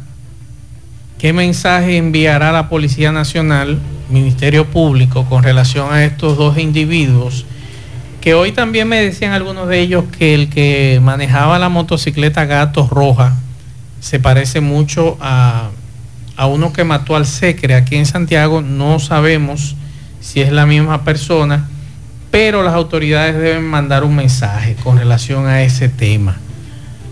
qué 1.20 1.34
mensaje 1.34 1.98
enviará 1.98 2.52
la 2.52 2.68
Policía 2.68 3.12
Nacional, 3.12 3.78
Ministerio 4.10 4.72
Público, 4.72 5.26
con 5.26 5.44
relación 5.44 5.94
a 5.94 6.04
estos 6.04 6.36
dos 6.36 6.58
individuos, 6.58 7.46
que 8.22 8.34
hoy 8.34 8.52
también 8.52 8.88
me 8.88 9.02
decían 9.02 9.32
algunos 9.32 9.68
de 9.68 9.80
ellos 9.80 10.06
que 10.18 10.34
el 10.34 10.50
que 10.50 11.00
manejaba 11.02 11.60
la 11.60 11.70
motocicleta 11.70 12.46
Gatos 12.46 12.90
Roja, 12.90 13.36
se 14.00 14.20
parece 14.20 14.62
mucho 14.62 15.18
a, 15.22 15.70
uno 16.48 16.72
que 16.72 16.84
mató 16.84 17.16
al 17.16 17.26
Secre 17.26 17.76
aquí 17.76 17.96
en 17.96 18.06
Santiago. 18.06 18.62
No 18.62 19.00
sabemos 19.00 19.76
si 20.22 20.42
es 20.42 20.52
la 20.52 20.66
misma 20.66 21.04
persona, 21.04 21.68
pero 22.32 22.64
las 22.64 22.74
autoridades 22.74 23.36
deben 23.36 23.66
mandar 23.66 24.04
un 24.04 24.16
mensaje 24.16 24.76
con 24.84 24.98
relación 24.98 25.48
a 25.48 25.64
ese 25.64 25.90
tema, 25.90 26.38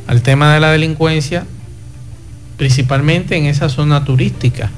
al 0.08 0.22
tema 0.22 0.54
de 0.54 0.60
la 0.60 0.72
delincuencia, 0.72 1.46
principalmente 2.58 3.36
en 3.36 3.46
esa 3.46 3.70
zona 3.70 4.06
turística. 4.06 4.72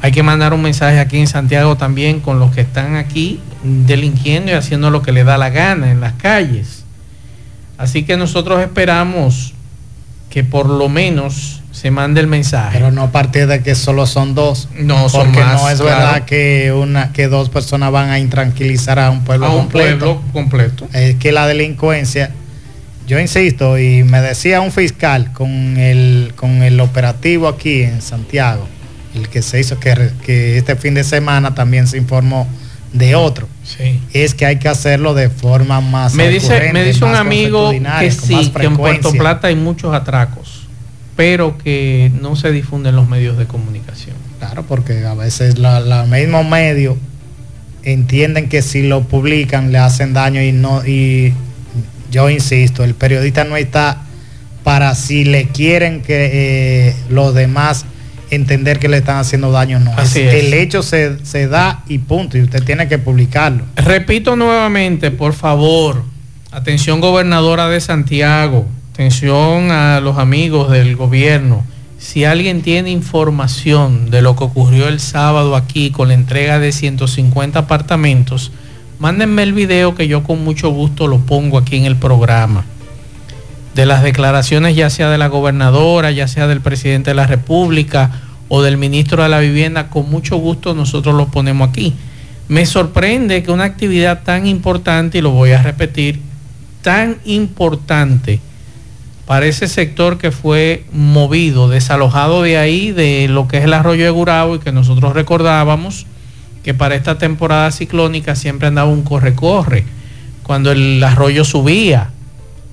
Hay 0.00 0.12
que 0.12 0.22
mandar 0.22 0.54
un 0.54 0.62
mensaje 0.62 1.00
aquí 1.00 1.18
en 1.18 1.26
Santiago 1.26 1.76
también 1.76 2.20
con 2.20 2.38
los 2.38 2.52
que 2.52 2.60
están 2.60 2.94
aquí 2.94 3.40
delinquiendo 3.62 4.52
y 4.52 4.54
haciendo 4.54 4.90
lo 4.90 5.02
que 5.02 5.12
le 5.12 5.24
da 5.24 5.38
la 5.38 5.50
gana 5.50 5.90
en 5.90 6.00
las 6.00 6.14
calles. 6.14 6.84
Así 7.76 8.02
que 8.02 8.16
nosotros 8.16 8.60
esperamos 8.60 9.54
que 10.30 10.44
por 10.44 10.68
lo 10.68 10.88
menos 10.88 11.62
se 11.72 11.90
mande 11.90 12.20
el 12.20 12.26
mensaje. 12.26 12.78
Pero 12.78 12.90
no 12.90 13.02
a 13.02 13.12
partir 13.12 13.46
de 13.46 13.62
que 13.62 13.74
solo 13.74 14.06
son 14.06 14.34
dos. 14.34 14.68
No, 14.76 15.08
son 15.08 15.26
porque 15.26 15.40
no 15.40 15.68
es 15.70 15.80
verdad 15.80 16.24
que 16.24 16.72
una 16.72 17.12
que 17.12 17.28
dos 17.28 17.48
personas 17.48 17.92
van 17.92 18.10
a 18.10 18.18
intranquilizar 18.18 18.98
a 18.98 19.10
un 19.10 19.22
pueblo 19.22 19.46
a 19.46 19.50
un 19.50 19.60
completo. 19.62 19.98
pueblo 19.98 20.22
completo. 20.32 20.88
Es 20.92 21.14
que 21.16 21.30
la 21.30 21.46
delincuencia, 21.46 22.30
yo 23.06 23.20
insisto, 23.20 23.78
y 23.78 24.02
me 24.02 24.20
decía 24.20 24.60
un 24.60 24.72
fiscal 24.72 25.32
con 25.32 25.76
el, 25.76 26.32
con 26.34 26.62
el 26.62 26.80
operativo 26.80 27.46
aquí 27.46 27.82
en 27.82 28.02
Santiago, 28.02 28.66
el 29.14 29.28
que 29.28 29.40
se 29.42 29.60
hizo 29.60 29.78
que, 29.78 30.10
que 30.24 30.58
este 30.58 30.74
fin 30.74 30.94
de 30.94 31.04
semana 31.04 31.54
también 31.54 31.86
se 31.86 31.96
informó 31.96 32.48
de 32.92 33.14
otro. 33.14 33.48
Sí. 33.64 34.00
Es 34.12 34.34
que 34.34 34.46
hay 34.46 34.58
que 34.58 34.68
hacerlo 34.68 35.14
de 35.14 35.28
forma 35.28 35.80
más 35.80 36.14
Me 36.14 36.28
dice, 36.28 36.72
me 36.72 36.84
dice 36.84 37.04
un 37.04 37.14
amigo 37.14 37.70
que 37.70 38.10
sí, 38.10 38.50
que 38.50 38.66
en 38.66 38.76
Puerto 38.76 39.12
Plata 39.12 39.48
hay 39.48 39.56
muchos 39.56 39.94
atracos 39.94 40.58
pero 41.18 41.58
que 41.58 42.12
no 42.20 42.36
se 42.36 42.52
difunden 42.52 42.94
los 42.94 43.08
medios 43.08 43.36
de 43.36 43.46
comunicación. 43.46 44.14
Claro, 44.38 44.62
porque 44.68 45.04
a 45.04 45.14
veces 45.14 45.58
los 45.58 46.06
mismos 46.06 46.48
medios 46.48 46.96
entienden 47.82 48.48
que 48.48 48.62
si 48.62 48.86
lo 48.86 49.02
publican 49.02 49.72
le 49.72 49.78
hacen 49.78 50.12
daño 50.12 50.40
y 50.40 50.52
no 50.52 50.86
y 50.86 51.34
yo 52.12 52.30
insisto, 52.30 52.84
el 52.84 52.94
periodista 52.94 53.42
no 53.42 53.56
está 53.56 54.02
para 54.62 54.94
si 54.94 55.24
le 55.24 55.48
quieren 55.48 56.02
que 56.02 56.30
eh, 56.90 56.94
los 57.10 57.34
demás 57.34 57.84
entender 58.30 58.78
que 58.78 58.88
le 58.88 58.98
están 58.98 59.18
haciendo 59.18 59.50
daño 59.50 59.80
no. 59.80 59.92
Así 59.96 60.20
es. 60.20 60.34
El 60.34 60.54
hecho 60.54 60.82
se, 60.82 61.24
se 61.24 61.48
da 61.48 61.82
y 61.88 61.98
punto, 61.98 62.38
y 62.38 62.42
usted 62.42 62.62
tiene 62.64 62.88
que 62.88 62.98
publicarlo. 62.98 63.64
Repito 63.76 64.36
nuevamente, 64.36 65.10
por 65.10 65.32
favor, 65.32 66.04
atención 66.50 67.00
gobernadora 67.00 67.68
de 67.68 67.80
Santiago, 67.80 68.66
atención 68.92 69.70
a 69.70 70.00
los 70.00 70.18
amigos 70.18 70.70
del 70.70 70.96
gobierno. 70.96 71.64
Si 71.98 72.24
alguien 72.24 72.62
tiene 72.62 72.90
información 72.90 74.10
de 74.10 74.22
lo 74.22 74.36
que 74.36 74.44
ocurrió 74.44 74.86
el 74.88 75.00
sábado 75.00 75.56
aquí 75.56 75.90
con 75.90 76.08
la 76.08 76.14
entrega 76.14 76.60
de 76.60 76.70
150 76.70 77.58
apartamentos, 77.58 78.52
mándenme 79.00 79.42
el 79.42 79.52
video 79.52 79.94
que 79.94 80.06
yo 80.06 80.22
con 80.22 80.44
mucho 80.44 80.70
gusto 80.70 81.08
lo 81.08 81.18
pongo 81.18 81.58
aquí 81.58 81.76
en 81.76 81.86
el 81.86 81.96
programa. 81.96 82.64
De 83.78 83.86
las 83.86 84.02
declaraciones 84.02 84.74
ya 84.74 84.90
sea 84.90 85.08
de 85.08 85.18
la 85.18 85.28
gobernadora, 85.28 86.10
ya 86.10 86.26
sea 86.26 86.48
del 86.48 86.60
presidente 86.60 87.12
de 87.12 87.14
la 87.14 87.28
República 87.28 88.10
o 88.48 88.60
del 88.60 88.76
ministro 88.76 89.22
de 89.22 89.28
la 89.28 89.38
Vivienda, 89.38 89.88
con 89.88 90.10
mucho 90.10 90.36
gusto 90.36 90.74
nosotros 90.74 91.14
lo 91.14 91.28
ponemos 91.28 91.68
aquí. 91.68 91.94
Me 92.48 92.66
sorprende 92.66 93.44
que 93.44 93.52
una 93.52 93.62
actividad 93.62 94.24
tan 94.24 94.48
importante, 94.48 95.18
y 95.18 95.20
lo 95.20 95.30
voy 95.30 95.52
a 95.52 95.62
repetir, 95.62 96.18
tan 96.82 97.18
importante, 97.24 98.40
para 99.26 99.46
ese 99.46 99.68
sector 99.68 100.18
que 100.18 100.32
fue 100.32 100.84
movido, 100.90 101.68
desalojado 101.68 102.42
de 102.42 102.58
ahí, 102.58 102.90
de 102.90 103.28
lo 103.28 103.46
que 103.46 103.58
es 103.58 103.64
el 103.64 103.74
arroyo 103.74 104.02
de 104.02 104.10
Gurabo 104.10 104.56
y 104.56 104.58
que 104.58 104.72
nosotros 104.72 105.12
recordábamos 105.12 106.04
que 106.64 106.74
para 106.74 106.96
esta 106.96 107.16
temporada 107.16 107.70
ciclónica 107.70 108.34
siempre 108.34 108.66
andaba 108.66 108.90
un 108.90 109.04
corre-corre 109.04 109.84
cuando 110.42 110.72
el 110.72 111.00
arroyo 111.04 111.44
subía. 111.44 112.10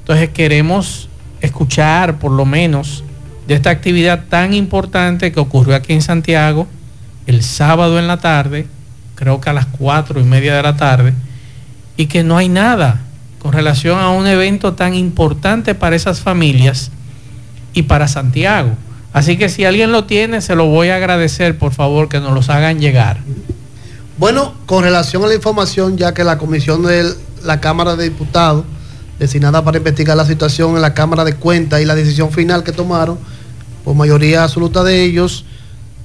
Entonces 0.05 0.29
queremos 0.29 1.09
escuchar 1.41 2.19
por 2.19 2.31
lo 2.31 2.45
menos 2.45 3.03
de 3.47 3.55
esta 3.55 3.71
actividad 3.71 4.25
tan 4.29 4.53
importante 4.53 5.31
que 5.31 5.39
ocurrió 5.39 5.75
aquí 5.75 5.93
en 5.93 6.03
Santiago 6.03 6.67
el 7.25 7.41
sábado 7.41 7.97
en 7.97 8.07
la 8.07 8.17
tarde, 8.17 8.67
creo 9.15 9.41
que 9.41 9.49
a 9.49 9.53
las 9.53 9.65
cuatro 9.65 10.21
y 10.21 10.23
media 10.23 10.55
de 10.55 10.61
la 10.61 10.77
tarde, 10.77 11.15
y 11.97 12.05
que 12.05 12.23
no 12.23 12.37
hay 12.37 12.49
nada 12.49 13.01
con 13.39 13.51
relación 13.51 13.97
a 13.97 14.09
un 14.09 14.27
evento 14.27 14.73
tan 14.73 14.93
importante 14.93 15.73
para 15.73 15.95
esas 15.95 16.19
familias 16.19 16.91
y 17.73 17.81
para 17.81 18.07
Santiago. 18.07 18.75
Así 19.11 19.37
que 19.37 19.49
si 19.49 19.65
alguien 19.65 19.91
lo 19.91 20.03
tiene, 20.03 20.39
se 20.39 20.55
lo 20.55 20.67
voy 20.67 20.89
a 20.89 20.97
agradecer, 20.97 21.57
por 21.57 21.71
favor, 21.71 22.09
que 22.09 22.19
nos 22.19 22.31
los 22.31 22.49
hagan 22.49 22.79
llegar. 22.79 23.17
Bueno, 24.19 24.53
con 24.67 24.83
relación 24.83 25.23
a 25.23 25.27
la 25.27 25.33
información, 25.33 25.97
ya 25.97 26.13
que 26.13 26.23
la 26.23 26.37
comisión 26.37 26.83
de 26.83 27.11
la 27.43 27.59
Cámara 27.59 27.95
de 27.95 28.03
Diputados, 28.03 28.65
designada 29.19 29.63
para 29.63 29.77
investigar 29.77 30.17
la 30.17 30.25
situación 30.25 30.75
en 30.75 30.81
la 30.81 30.93
Cámara 30.93 31.23
de 31.23 31.35
Cuentas 31.35 31.81
y 31.81 31.85
la 31.85 31.95
decisión 31.95 32.31
final 32.31 32.63
que 32.63 32.71
tomaron, 32.71 33.17
por 33.83 33.95
mayoría 33.95 34.43
absoluta 34.43 34.83
de 34.83 35.03
ellos, 35.03 35.45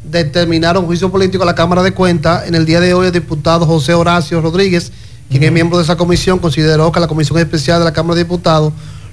determinaron 0.04 0.86
juicio 0.86 1.10
político 1.10 1.42
a 1.42 1.46
la 1.46 1.54
Cámara 1.54 1.82
de 1.82 1.92
Cuentas. 1.92 2.46
En 2.46 2.54
el 2.54 2.66
día 2.66 2.80
de 2.80 2.94
hoy 2.94 3.06
el 3.06 3.12
diputado 3.12 3.66
José 3.66 3.94
Horacio 3.94 4.40
Rodríguez 4.40 4.92
quien 5.30 5.44
es 5.44 5.52
miembro 5.52 5.78
de 5.78 5.84
esa 5.84 5.96
comisión, 5.96 6.40
consideró 6.40 6.90
que 6.90 6.98
la 6.98 7.06
Comisión 7.06 7.38
Especial 7.38 7.78
de 7.78 7.84
la 7.84 7.92
Cámara 7.92 8.16
de 8.16 8.24
Diputados 8.24 8.72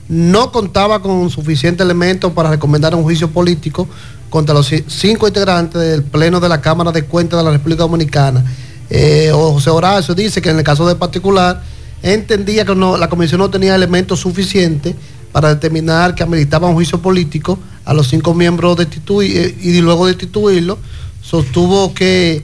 no 0.10 0.52
contaba 0.52 1.00
con 1.00 1.30
suficiente 1.30 1.84
elementos 1.84 2.32
para 2.32 2.50
recomendar 2.50 2.96
un 2.96 3.04
juicio 3.04 3.30
político 3.30 3.88
contra 4.32 4.56
los 4.56 4.72
cinco 4.88 5.28
integrantes 5.28 5.80
del 5.80 6.02
Pleno 6.02 6.40
de 6.40 6.50
la 6.50 6.60
Cámara 6.60 6.92
de 6.92 7.04
Cuentas 7.04 7.38
de 7.40 7.44
la 7.44 7.52
República 7.52 7.84
Dominicana. 7.84 8.44
Eh, 8.90 9.30
José 9.32 9.70
Horacio 9.70 10.16
dice 10.16 10.42
que 10.42 10.50
en 10.50 10.58
el 10.58 10.64
caso 10.64 10.88
de 10.88 10.96
particular 10.96 11.62
entendía 12.02 12.66
que 12.66 12.76
la 12.76 13.10
comisión 13.10 13.40
no 13.40 13.50
tenía 13.50 13.76
elementos 13.76 14.20
suficientes 14.20 14.96
para 15.32 15.50
determinar 15.50 16.16
que 16.16 16.24
ameritaba 16.24 16.68
un 16.68 16.74
juicio 16.74 17.02
político 17.02 17.60
a 17.86 17.94
los 17.94 18.08
cinco 18.08 18.34
miembros 18.34 18.78
destituir, 18.78 19.38
eh, 19.38 19.56
y 19.62 19.82
luego 19.82 20.08
destituirlo, 20.08 20.78
sostuvo 21.22 21.94
que 21.94 22.44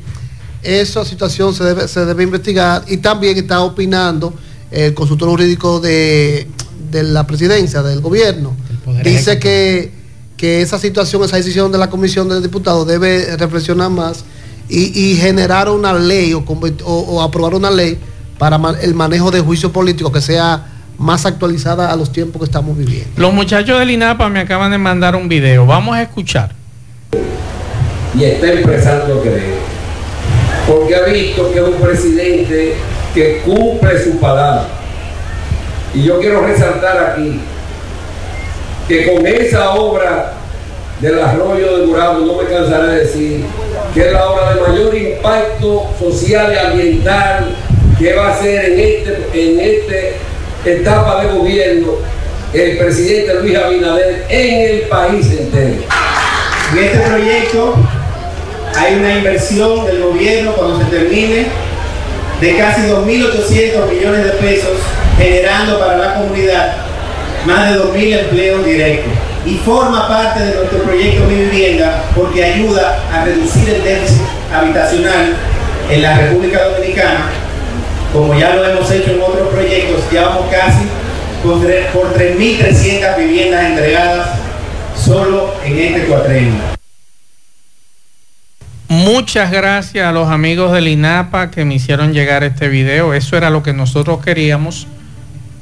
esa 0.62 1.03
situación 1.03 1.53
se 1.53 1.63
debe, 1.63 1.88
se 1.88 2.05
debe 2.05 2.24
investigar 2.24 2.86
y 2.88 2.98
también 2.98 3.38
está 3.38 3.62
opinando 3.62 4.33
el 4.72 4.93
consultor 4.93 5.29
jurídico 5.29 5.79
de, 5.79 6.48
la 6.91 7.27
presidencia, 7.27 7.81
del 7.83 8.01
gobierno. 8.01 8.55
Dice 9.03 9.39
que, 9.39 9.91
que, 10.38 10.62
esa 10.62 10.79
situación, 10.79 11.24
esa 11.24 11.38
decisión 11.38 11.72
de 11.72 11.77
la 11.77 11.89
Comisión 11.89 12.29
de 12.29 12.41
Diputados 12.41 12.88
debe 12.88 13.36
reflexionar 13.38 13.89
más 13.89 14.24
y, 14.69 15.15
generar 15.15 15.69
una 15.69 15.93
ley 15.93 16.33
o, 16.33 17.22
aprobar 17.22 17.53
una 17.53 17.69
ley 17.69 17.98
para 18.37 18.59
el 18.81 18.93
manejo 18.93 19.31
de 19.31 19.39
juicio 19.39 19.71
político 19.71 20.11
que 20.11 20.21
sea 20.21 20.65
más 20.97 21.25
actualizada 21.25 21.91
a 21.91 21.95
los 21.95 22.11
tiempos 22.11 22.39
que 22.39 22.45
estamos 22.45 22.77
viviendo. 22.77 23.09
Los 23.17 23.33
muchachos 23.33 23.79
del 23.79 23.91
INAPA 23.91 24.29
me 24.29 24.39
acaban 24.39 24.71
de 24.71 24.77
mandar 24.77 25.15
un 25.15 25.27
video. 25.27 25.65
Vamos 25.65 25.95
a 25.95 26.01
escuchar. 26.01 26.51
Y 28.17 28.23
está 28.23 28.51
empezando 28.51 29.19
a 29.19 29.21
creer 29.21 29.73
porque 30.67 30.95
ha 30.95 31.03
visto 31.03 31.51
que 31.51 31.59
es 31.59 31.65
un 31.65 31.75
presidente 31.75 32.75
que 33.13 33.41
cumple 33.45 34.03
su 34.03 34.19
palabra. 34.19 34.65
Y 35.93 36.03
yo 36.03 36.19
quiero 36.19 36.45
resaltar 36.45 37.11
aquí 37.11 37.39
que 38.87 39.13
con 39.13 39.25
esa 39.27 39.71
obra 39.71 40.33
del 40.99 41.19
arroyo 41.19 41.77
de 41.77 41.85
Burabo, 41.85 42.19
no 42.19 42.41
me 42.41 42.49
cansaré 42.49 42.87
de 42.87 42.99
decir, 42.99 43.45
que 43.93 44.07
es 44.07 44.13
la 44.13 44.25
obra 44.25 44.53
de 44.53 44.61
mayor 44.61 44.95
impacto 44.95 45.89
social 45.99 46.53
y 46.53 46.57
ambiental 46.57 47.55
que 47.97 48.13
va 48.13 48.33
a 48.33 48.41
ser 48.41 48.65
en 48.65 48.79
este, 48.79 49.27
en 49.33 49.59
este 49.59 50.13
etapa 50.65 51.23
de 51.23 51.33
gobierno 51.33 51.93
el 52.53 52.77
presidente 52.77 53.33
Luis 53.41 53.57
Abinader 53.57 54.25
en 54.29 54.69
el 54.69 54.81
país 54.83 55.25
entero. 55.31 55.81
En 56.71 56.83
este 56.83 57.00
proyecto 57.00 57.75
hay 58.75 58.95
una 58.95 59.17
inversión 59.17 59.85
del 59.85 60.01
gobierno 60.01 60.53
cuando 60.53 60.79
se 60.79 60.85
termine 60.85 61.47
de 62.41 62.57
casi 62.57 62.81
2.800 62.81 63.89
millones 63.89 64.25
de 64.25 64.31
pesos, 64.31 64.77
generando 65.17 65.79
para 65.79 65.97
la 65.97 66.13
comunidad 66.15 66.73
más 67.45 67.73
de 67.73 67.79
2.000 67.79 68.19
empleos 68.19 68.65
directos. 68.65 69.13
Y 69.45 69.57
forma 69.57 70.07
parte 70.07 70.39
de 70.39 70.55
nuestro 70.55 70.79
proyecto 70.83 71.25
Mi 71.25 71.35
Vivienda 71.35 72.03
porque 72.15 72.43
ayuda 72.43 73.03
a 73.12 73.25
reducir 73.25 73.69
el 73.69 73.83
déficit 73.83 74.21
habitacional 74.53 75.35
en 75.89 76.01
la 76.01 76.17
República 76.17 76.63
Dominicana. 76.63 77.42
Como 78.13 78.39
ya 78.39 78.55
lo 78.55 78.63
hemos 78.63 78.91
hecho 78.91 79.12
en 79.12 79.22
otros 79.22 79.48
proyectos, 79.50 80.03
ya 80.12 80.27
vamos 80.27 80.46
casi 80.51 80.86
por 81.41 81.58
3.300 81.58 83.17
viviendas 83.17 83.65
entregadas 83.65 84.29
solo 84.96 85.53
en 85.65 85.79
este 85.79 86.03
cuatrenio. 86.05 86.53
Muchas 88.88 89.51
gracias 89.51 90.05
a 90.05 90.12
los 90.12 90.29
amigos 90.29 90.72
del 90.72 90.88
INAPA 90.88 91.50
que 91.50 91.65
me 91.65 91.74
hicieron 91.74 92.13
llegar 92.13 92.43
este 92.43 92.70
video. 92.70 93.15
Eso 93.15 93.36
era 93.36 93.50
lo 93.50 93.63
que 93.63 93.74
nosotros 93.74 94.24
queríamos 94.24 94.86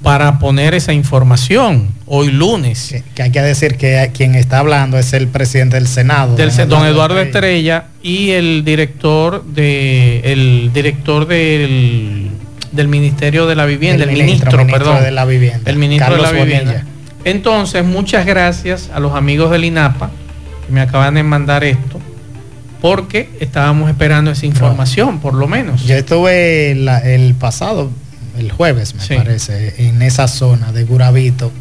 para 0.03 0.37
poner 0.37 0.73
esa 0.73 0.91
información 0.91 1.89
hoy 2.05 2.31
lunes. 2.31 2.93
Que, 3.15 3.23
hay 3.23 3.31
que 3.31 3.41
decir 3.41 3.77
que 3.77 4.11
quien 4.13 4.35
está 4.35 4.59
hablando 4.59 4.97
es 4.97 5.13
el 5.13 5.29
presidente 5.29 5.77
del 5.77 5.87
Senado. 5.87 6.35
Del, 6.35 6.51
don, 6.67 6.85
Eduardo, 6.85 7.17
Estrella. 7.19 7.85
y 8.03 8.31
el 8.31 8.65
director 8.65 9.45
de 9.45 10.19
el 10.25 10.71
director 10.73 11.25
del 11.25 12.31
del 12.71 12.87
Ministerio 12.87 13.47
de 13.47 13.55
la 13.55 13.65
Vivienda, 13.65 14.03
el, 14.03 14.11
ministro, 14.11 14.65
perdón, 14.67 15.03
de 15.03 15.11
la 15.11 15.25
Vivienda. 15.25 15.69
El 15.69 15.77
ministro 15.77 16.15
de 16.15 16.21
la 16.21 16.31
Vivienda. 16.31 16.85
Entonces, 17.23 17.83
muchas 17.85 18.25
gracias 18.25 18.89
a 18.93 18.99
los 18.99 19.15
amigos 19.15 19.51
del 19.51 19.65
INAPA 19.65 20.09
que 20.65 20.73
me 20.73 20.81
acaban 20.81 21.13
de 21.15 21.23
mandar 21.23 21.63
esto, 21.63 21.99
porque 22.81 23.29
estábamos 23.39 23.89
esperando 23.89 24.31
esa 24.31 24.45
información, 24.45 25.19
por 25.19 25.33
lo 25.33 25.47
menos. 25.47 25.85
Yo 25.85 25.95
estuve 25.95 26.71
el 26.71 27.35
pasado, 27.35 27.91
el 28.37 28.51
jueves, 28.51 28.95
me 28.95 29.17
parece, 29.17 29.87
en 29.87 30.01
esa 30.01 30.27
zona 30.27 30.71
de 30.71 30.83
Gurabito 30.83 31.51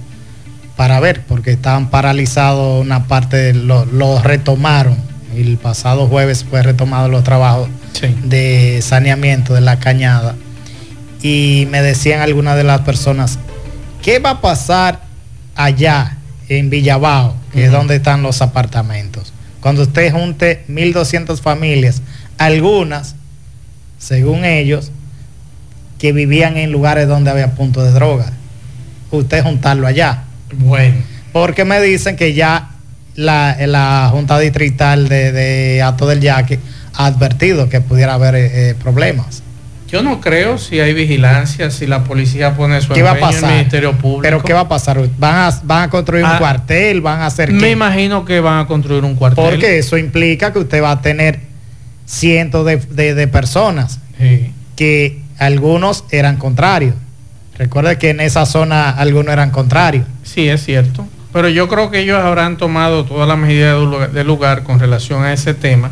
para 0.81 0.99
ver, 0.99 1.21
porque 1.29 1.51
estaban 1.51 1.91
paralizados 1.91 2.81
una 2.81 3.05
parte, 3.07 3.53
lo, 3.53 3.85
lo 3.85 4.23
retomaron. 4.23 4.97
El 5.37 5.59
pasado 5.59 6.07
jueves 6.07 6.47
fue 6.49 6.63
retomado 6.63 7.11
los 7.11 7.23
trabajos 7.23 7.69
de 8.25 8.81
saneamiento 8.83 9.53
de 9.53 9.61
la 9.61 9.79
cañada. 9.79 10.37
Y 11.23 11.67
me 11.71 11.83
decían 11.83 12.21
algunas 12.21 12.57
de 12.57 12.65
las 12.65 12.81
personas, 12.83 13.39
¿qué 14.03 14.19
va 14.19 14.31
a 14.31 14.41
pasar 14.41 15.03
allá 15.55 16.17
en 16.49 16.71
Villabao, 16.71 17.35
que 17.53 17.67
es 17.67 17.73
donde 17.73 17.97
están 17.97 18.23
los 18.23 18.41
apartamentos? 18.43 19.33
Cuando 19.61 19.83
usted 19.83 20.13
junte 20.13 20.65
1.200 20.69 21.41
familias, 21.41 22.03
algunas, 22.39 23.15
según 23.99 24.45
ellos, 24.45 24.91
que 25.99 26.13
vivían 26.13 26.57
en 26.57 26.73
lugares 26.73 27.07
donde 27.07 27.31
había 27.31 27.55
puntos 27.55 27.85
de 27.85 27.91
droga. 27.91 28.33
Usted 29.11 29.43
juntarlo 29.43 29.87
allá. 29.87 30.25
Bueno. 30.55 30.97
Porque 31.33 31.67
me 31.67 31.81
dicen 31.81 32.17
que 32.17 32.33
ya 32.33 32.71
la, 33.15 34.09
Junta 34.11 34.39
Distrital 34.39 35.09
de, 35.09 35.31
de 35.33 35.83
Ato 35.83 36.07
del 36.07 36.21
Yaque 36.21 36.59
ha 36.95 37.07
advertido 37.07 37.69
que 37.69 37.81
pudiera 37.81 38.15
haber 38.15 38.35
eh, 38.35 38.71
eh, 38.71 38.75
problemas. 38.75 39.43
Yo 39.91 40.03
no 40.03 40.21
creo 40.21 40.57
si 40.57 40.79
hay 40.79 40.95
vigilancia, 40.95 41.71
si 41.71 41.87
la 41.87 42.05
policía 42.05 42.55
pone 42.55 42.81
su 42.81 42.93
¿Qué 42.93 43.03
va 43.03 43.13
a 43.13 43.19
pasar? 43.19 43.51
el 43.51 43.57
Ministerio 43.57 43.93
Público. 43.93 44.23
Pero 44.23 44.43
¿qué 44.43 44.53
va 44.53 44.61
a 44.61 44.69
pasar? 44.69 45.01
¿Van 45.19 45.35
a, 45.35 45.61
van 45.65 45.83
a 45.85 45.91
construir 45.91 46.25
un 46.25 46.31
ah, 46.31 46.39
cuartel? 46.39 47.01
¿Van 47.01 47.21
a 47.23 47.27
hacer 47.27 47.53
Me 47.53 47.71
imagino 47.71 48.25
que 48.25 48.39
van 48.39 48.61
a 48.61 48.67
construir 48.67 49.05
un 49.05 49.17
cuartel. 49.17 49.45
Porque 49.45 49.79
eso 49.79 49.99
implica 49.99 50.53
que 50.53 50.61
usted 50.61 50.81
va 50.81 50.93
a 50.93 51.01
tener 51.03 51.41
cientos 52.07 52.67
de, 52.67 53.29
personas 53.29 53.99
que 54.77 55.23
algunos 55.39 56.05
eran 56.11 56.37
contrarios. 56.37 56.95
Recuerde 57.59 57.99
que 57.99 58.11
en 58.11 58.21
esa 58.21 58.47
zona 58.47 58.91
algunos 58.91 59.33
eran 59.33 59.51
contrarios. 59.51 60.07
Sí, 60.23 60.49
es 60.49 60.65
cierto. 60.65 61.07
Pero 61.33 61.49
yo 61.49 61.69
creo 61.69 61.91
que 61.91 62.01
ellos 62.01 62.19
habrán 62.19 62.57
tomado 62.57 63.05
todas 63.05 63.29
las 63.29 63.39
medidas 63.39 63.77
de 64.13 64.25
lugar 64.25 64.63
con 64.63 64.79
relación 64.79 65.25
a 65.25 65.33
ese 65.33 65.53
tema 65.53 65.91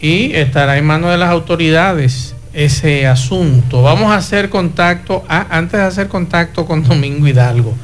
y 0.00 0.32
estará 0.34 0.78
en 0.78 0.86
manos 0.86 1.10
de 1.10 1.18
las 1.18 1.30
autoridades 1.30 2.34
ese 2.52 3.06
asunto. 3.06 3.82
Vamos 3.82 4.10
a 4.12 4.16
hacer 4.16 4.50
contacto, 4.50 5.24
ah, 5.28 5.46
antes 5.50 5.80
de 5.80 5.86
hacer 5.86 6.08
contacto 6.08 6.66
con 6.66 6.82
Domingo 6.82 7.26
Hidalgo, 7.26 7.74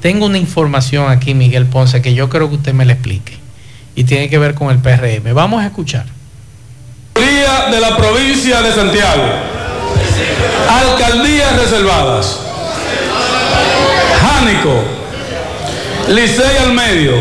tengo 0.00 0.26
una 0.26 0.38
información 0.38 1.10
aquí, 1.10 1.34
Miguel 1.34 1.66
Ponce, 1.66 2.00
que 2.02 2.14
yo 2.14 2.28
creo 2.28 2.48
que 2.48 2.56
usted 2.56 2.72
me 2.72 2.84
la 2.84 2.92
explique 2.92 3.34
y 3.94 4.04
tiene 4.04 4.28
que 4.28 4.38
ver 4.38 4.54
con 4.54 4.70
el 4.70 4.78
PRM. 4.78 5.34
Vamos 5.34 5.62
a 5.62 5.66
escuchar. 5.66 6.06
De 7.14 7.80
la 7.80 7.96
provincia 7.96 8.62
de 8.62 8.72
Santiago 8.72 9.22
Alcaldías 10.68 11.56
reservadas. 11.56 12.40
Jánico, 14.20 14.82
Licey 16.08 16.56
al 16.58 16.72
medio, 16.72 17.12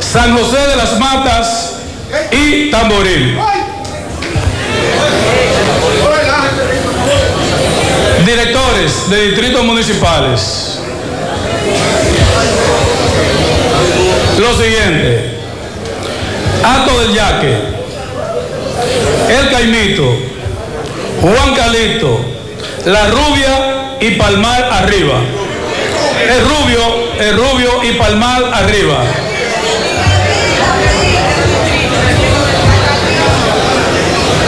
San 0.00 0.36
José 0.36 0.58
de 0.68 0.76
las 0.76 0.98
Matas 0.98 1.76
y 2.32 2.70
Tamboril. 2.70 3.38
Directores 8.30 9.10
de 9.10 9.26
distritos 9.30 9.64
municipales. 9.64 10.78
Lo 14.38 14.54
siguiente. 14.54 15.34
Acto 16.62 17.00
del 17.00 17.12
Yaque. 17.12 17.58
El 19.36 19.50
Caimito. 19.50 20.16
Juan 21.20 21.54
Calito, 21.56 22.20
La 22.86 23.08
Rubia 23.08 23.96
y 24.00 24.12
Palmar 24.12 24.62
arriba. 24.74 25.18
El 26.28 26.40
Rubio, 26.48 26.80
el 27.18 27.36
Rubio 27.36 27.82
y 27.82 27.92
Palmar 27.94 28.44
arriba. 28.54 28.98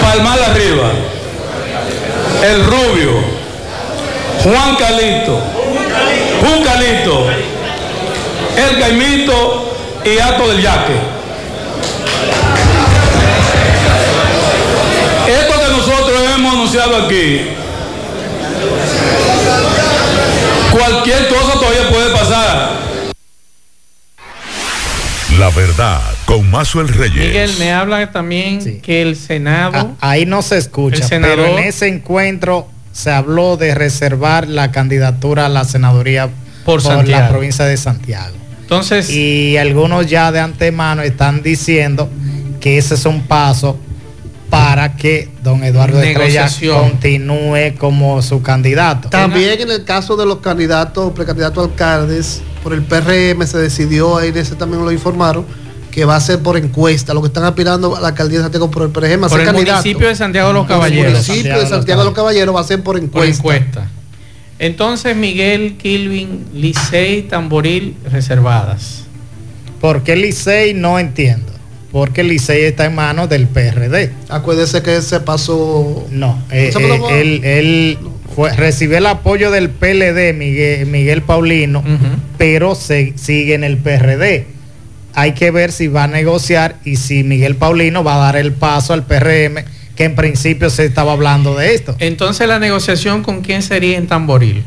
Palmar 0.03 0.39
arriba. 0.41 0.93
El 2.45 2.65
Rubio, 2.65 3.42
Juan 4.43 4.77
Calito, 4.77 5.41
Juan 6.41 6.63
Calito, 6.65 7.27
El 8.57 8.79
Caimito 8.81 9.77
y 10.05 10.19
Ato 10.19 10.49
del 10.49 10.61
Yaque. 10.61 11.23
anunciado 16.73 17.05
aquí, 17.05 17.41
cualquier 20.71 21.29
cosa 21.29 21.53
todavía 21.55 21.89
puede 21.91 22.13
pasar. 22.13 22.83
La 25.39 25.51
verdad, 25.51 26.01
con 26.25 26.51
Mazuel 26.51 26.89
Reyes. 26.89 27.27
Miguel, 27.27 27.55
me 27.59 27.73
habla 27.73 28.11
también 28.13 28.81
que 28.81 29.03
el 29.03 29.17
Senado... 29.17 29.97
ahí 30.01 30.25
no 30.25 30.43
se 30.43 30.59
escucha, 30.59 31.07
pero 31.09 31.47
en 31.47 31.59
ese 31.59 31.89
encuentro 31.89 32.69
se 32.93 33.11
habló 33.11 33.57
de 33.57 33.75
reservar 33.75 34.49
la 34.49 34.71
candidatura 34.71 35.47
a 35.47 35.49
la 35.49 35.65
senaduría 35.65 36.29
por, 36.65 36.83
por 36.83 37.09
la 37.09 37.29
provincia 37.29 37.65
de 37.65 37.77
Santiago. 37.77 38.37
Entonces... 38.61 39.11
Y 39.11 39.57
algunos 39.57 40.07
ya 40.07 40.31
de 40.33 40.41
antemano 40.41 41.03
están 41.03 41.43
diciendo 41.43 42.09
que 42.61 42.79
ese 42.79 42.95
es 42.95 43.05
un 43.07 43.23
paso 43.23 43.79
para 44.53 44.97
que 44.97 45.31
don 45.43 45.65
Eduardo 45.65 46.03
Estrella 46.03 46.47
continúe 46.75 47.75
como 47.79 48.21
su 48.21 48.43
candidato. 48.43 49.09
También 49.09 49.59
en 49.63 49.71
el 49.71 49.85
caso 49.85 50.15
de 50.15 50.27
los 50.27 50.41
candidatos, 50.41 51.13
precandidatos 51.13 51.71
alcaldes, 51.71 52.43
por 52.63 52.75
el 52.75 52.83
PRM 52.83 53.47
se 53.47 53.57
decidió, 53.57 54.19
ahí 54.19 54.31
ese 54.35 54.55
también 54.55 54.85
lo 54.85 54.93
informaron, 54.93 55.47
que 55.93 56.05
va 56.05 56.17
a 56.17 56.21
ser 56.21 56.41
por 56.41 56.57
encuesta, 56.57 57.15
lo 57.15 57.21
que 57.21 57.29
están 57.29 57.45
aspirando 57.45 57.95
a 57.95 58.01
la 58.01 58.09
alcaldía 58.09 58.39
de 58.39 58.45
Santiago 58.45 58.71
por 58.71 58.83
el 58.83 58.89
PRM. 58.89 59.29
Por 59.29 59.41
el 59.41 59.53
municipio 59.53 60.09
de 60.09 60.17
Santiago 60.17 60.49
de 60.49 60.55
los 60.55 60.67
Caballeros. 60.67 61.07
El 61.07 61.13
municipio 61.13 61.61
de 61.61 61.67
Santiago 61.67 62.01
de 62.01 62.07
los 62.07 62.15
Caballeros 62.15 62.57
va 62.57 62.61
a 62.61 62.65
ser 62.65 62.83
por 62.83 62.97
encuesta. 62.97 63.43
Por 63.43 63.55
encuesta. 63.55 63.91
Entonces, 64.59 65.15
Miguel, 65.15 65.77
Kilvin, 65.77 66.47
Licey, 66.55 67.23
Tamboril, 67.23 67.97
reservadas. 68.11 69.05
¿Por 69.81 70.03
qué 70.03 70.17
Licey? 70.17 70.75
No 70.75 70.99
entiendo 70.99 71.53
porque 71.93 72.23
el 72.23 72.29
Licey 72.29 72.63
está 72.63 72.87
en 72.87 72.95
manos 72.95 73.29
del 73.29 73.47
PRD. 73.47 74.13
Acuérdese 74.31 74.83
que 74.83 75.03
se 75.03 75.21
pasó. 75.21 76.07
No, 76.11 76.43
eh, 76.51 76.73
eh, 76.75 77.41
él, 77.59 77.99
recibió 78.57 78.97
el 78.97 79.07
apoyo 79.07 79.51
del 79.51 79.69
PLD, 79.69 80.33
Miguel, 80.87 81.21
Paulino, 81.23 81.85
pero 82.39 82.75
se, 82.75 83.13
sigue 83.17 83.53
en 83.55 83.63
el 83.63 83.77
PRD. 83.77 84.47
Hay 85.15 85.33
que 85.33 85.51
ver 85.51 85.73
si 85.73 85.89
va 85.89 86.05
a 86.05 86.09
negociar 86.09 86.77
y 86.85 86.97
si 86.97 87.23
Miguel 87.23 87.57
Paulino 87.57 88.03
va 88.03 88.17
a 88.17 88.19
dar 88.19 88.37
el 88.37 88.53
paso 88.53 88.93
al 88.93 89.05
PRM, 89.05 89.65
que 89.95 90.05
en 90.05 90.15
principio 90.15 90.71
se 90.71 90.85
estaba 90.85 91.13
hablando 91.13 91.55
de 91.55 91.75
esto. 91.75 91.95
Entonces, 91.99 92.49
la 92.49 92.59
negociación 92.59 93.23
con 93.23 93.43
quién 93.43 93.63
sería 93.63 93.99
en 93.99 94.07
Tamboril? 94.07 94.65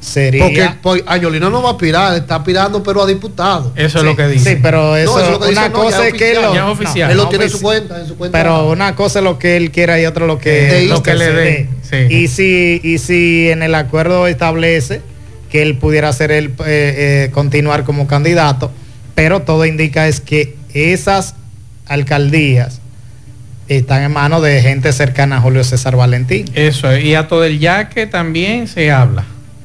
sería. 0.00 0.44
Porque 0.44 0.70
pues, 0.82 1.02
Ayolino 1.06 1.50
no 1.50 1.62
va 1.62 1.70
a 1.70 1.72
aspirar, 1.72 2.16
está 2.16 2.36
aspirando, 2.36 2.82
pero 2.82 3.02
a 3.02 3.06
diputado. 3.06 3.72
Eso 3.76 3.98
es 3.98 4.04
lo 4.04 4.16
que 4.16 4.28
dice. 4.28 4.54
Sí, 4.54 4.60
pero 4.62 4.96
eso, 4.96 5.20
es 5.20 5.30
lo 5.30 5.40
que 5.40 5.48
una 5.50 5.72
cosa 5.72 6.06
es 6.06 6.14
que 6.14 6.34
lo, 6.34 6.72
oficial. 6.72 7.10
él 7.10 7.16
lo 7.16 7.28
tiene 7.28 7.44
en 7.44 7.50
su 7.50 7.60
cuenta, 7.60 8.00
en 8.00 8.06
su 8.06 8.16
cuenta. 8.16 8.38
Pero 8.38 8.68
una 8.70 8.94
cosa 8.94 9.18
es 9.18 9.24
lo 9.24 9.38
que 9.38 9.56
él 9.56 9.70
quiera 9.70 10.00
y 10.00 10.06
otra 10.06 10.26
lo 10.26 10.38
que, 10.38 10.86
lo 10.88 11.02
que 11.02 11.14
le 11.14 11.32
dé. 11.32 11.68
Y 12.10 12.28
si 12.28 12.80
y 12.82 12.98
si 12.98 13.50
en 13.50 13.62
el 13.62 13.74
acuerdo 13.74 14.26
establece 14.26 15.00
que 15.50 15.62
él 15.62 15.78
pudiera 15.78 16.12
ser 16.12 16.30
el 16.30 16.46
eh, 16.46 16.54
eh, 16.66 17.30
continuar 17.32 17.84
como 17.84 18.06
candidato, 18.06 18.70
pero 19.18 19.42
todo 19.42 19.66
indica 19.66 20.06
es 20.06 20.20
que 20.20 20.54
esas 20.72 21.34
alcaldías 21.88 22.80
están 23.66 24.04
en 24.04 24.12
manos 24.12 24.44
de 24.44 24.62
gente 24.62 24.92
cercana 24.92 25.38
a 25.38 25.40
Julio 25.40 25.64
César 25.64 25.96
Valentín. 25.96 26.44
Eso, 26.54 26.96
y 26.96 27.16
a 27.16 27.26
todo 27.26 27.42
el 27.42 27.58
yaque 27.58 28.06
también 28.06 28.68
se 28.68 28.92
habla. 28.92 29.24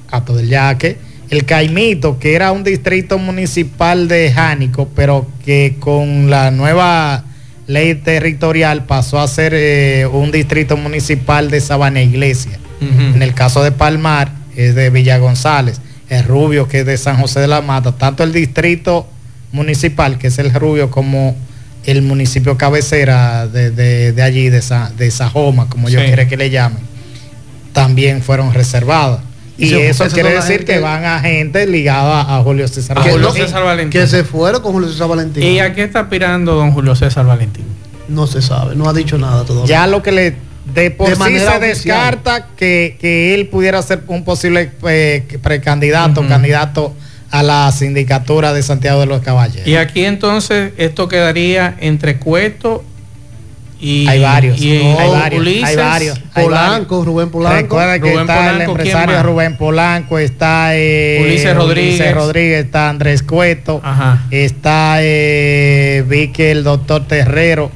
Cato 0.10 0.36
del 0.36 0.50
Yaque, 0.50 0.98
el 1.30 1.46
Caimito, 1.46 2.18
que 2.18 2.34
era 2.34 2.52
un 2.52 2.64
distrito 2.64 3.20
municipal 3.20 4.08
de 4.08 4.32
Jánico, 4.32 4.90
pero 4.96 5.28
que 5.46 5.76
con 5.80 6.32
la 6.32 6.50
nueva 6.50 7.24
ley 7.68 7.94
territorial 7.94 8.86
pasó 8.86 9.20
a 9.20 9.28
ser 9.28 9.54
eh, 9.56 10.08
un 10.12 10.32
distrito 10.32 10.78
municipal 10.78 11.52
de 11.52 11.62
Sabana 11.62 12.02
Iglesia. 12.02 12.58
En 12.82 13.22
el 13.22 13.36
caso 13.36 13.64
de 13.64 13.72
Palmar, 13.72 14.32
es 14.56 14.74
de 14.74 14.90
Villa 14.90 15.20
González, 15.20 15.80
el 16.10 16.24
Rubio, 16.24 16.68
que 16.68 16.80
es 16.80 16.88
de 16.88 16.98
San 16.98 17.18
José 17.18 17.40
de 17.40 17.48
la 17.48 17.62
Mata, 17.62 17.92
tanto 17.92 18.24
el 18.24 18.34
distrito 18.34 19.13
municipal, 19.54 20.18
que 20.18 20.28
es 20.28 20.38
el 20.40 20.54
Rubio, 20.54 20.92
como 20.92 21.38
el 21.86 22.02
municipio 22.02 22.58
cabecera 22.58 23.48
de, 23.48 24.14
allí, 24.22 24.50
de, 24.50 24.62
de 24.98 25.12
Sajoma, 25.12 25.70
como 25.70 25.88
yo 25.88 26.00
quiero 26.00 26.28
que 26.28 26.36
le 26.36 26.50
llamen 26.50 26.94
también 27.74 28.22
fueron 28.22 28.54
reservadas. 28.54 29.20
Y, 29.58 29.74
eso 29.74 30.08
quiere 30.08 30.34
decir 30.34 30.66
que 30.66 30.80
van 30.80 31.06
a 31.06 31.20
gente 31.20 31.68
ligada 31.68 32.22
a, 32.22 32.42
Julio 32.42 32.68
César 32.68 32.98
Valentín. 32.98 33.90
Que 33.90 34.08
se 34.08 34.24
fueron 34.24 34.62
con 34.62 34.72
Julio 34.72 34.90
César 34.90 35.10
Valentín. 35.10 35.44
¿Y 35.44 35.60
a 35.60 35.74
qué 35.74 35.84
está 35.84 36.02
aspirando 36.02 36.56
don 36.56 36.72
Julio 36.72 36.96
César 36.96 37.26
Valentín? 37.26 37.66
No 38.08 38.26
se 38.26 38.42
sabe, 38.42 38.76
no 38.76 38.90
ha 38.90 38.94
dicho 38.94 39.18
nada 39.18 39.44
todavía. 39.44 39.68
Ya 39.68 39.88
lo 39.88 40.02
que 40.02 40.12
le 40.12 40.36
de 40.74 40.92
por 40.92 41.10
sí 41.10 41.40
se 41.40 41.60
descarta 41.60 42.48
que, 42.56 43.36
él 43.36 43.48
pudiera 43.48 43.82
ser 43.82 44.04
un 44.08 44.24
posible 44.24 44.72
eh, 44.88 45.40
precandidato, 45.42 46.28
candidato 46.28 46.94
a 47.34 47.42
la 47.42 47.72
sindicatura 47.72 48.54
de 48.54 48.62
Santiago 48.62 49.00
de 49.00 49.08
los 49.08 49.24
Caballeros. 49.24 49.68
Y 49.68 49.76
aquí 49.76 50.06
entonces 50.06 50.72
esto 50.78 51.08
quedaría 51.08 51.76
entre 51.80 52.18
Cueto 52.18 52.84
y, 53.80 54.08
hay 54.08 54.22
varios, 54.22 54.62
hay 54.62 55.10
varios, 55.10 55.64
hay 55.64 55.76
varios, 55.76 56.20
Polanco, 56.20 57.04
Rubén 57.04 57.32
Polanco. 57.32 57.58
Recuerda 57.58 58.00
que 58.00 58.14
está 58.14 58.52
el 58.52 58.62
empresario 58.62 59.24
Rubén 59.24 59.58
Polanco, 59.58 60.20
está 60.20 60.76
eh, 60.76 61.22
Ulises 61.24 61.56
Rodríguez. 61.56 62.14
Rodríguez, 62.14 62.66
está 62.66 62.90
Andrés 62.90 63.24
Cueto, 63.24 63.82
está 64.30 64.98
eh, 65.00 66.06
vi 66.08 66.28
que 66.28 66.52
el 66.52 66.64
doctor 66.64 67.08
Terrero, 67.08 67.72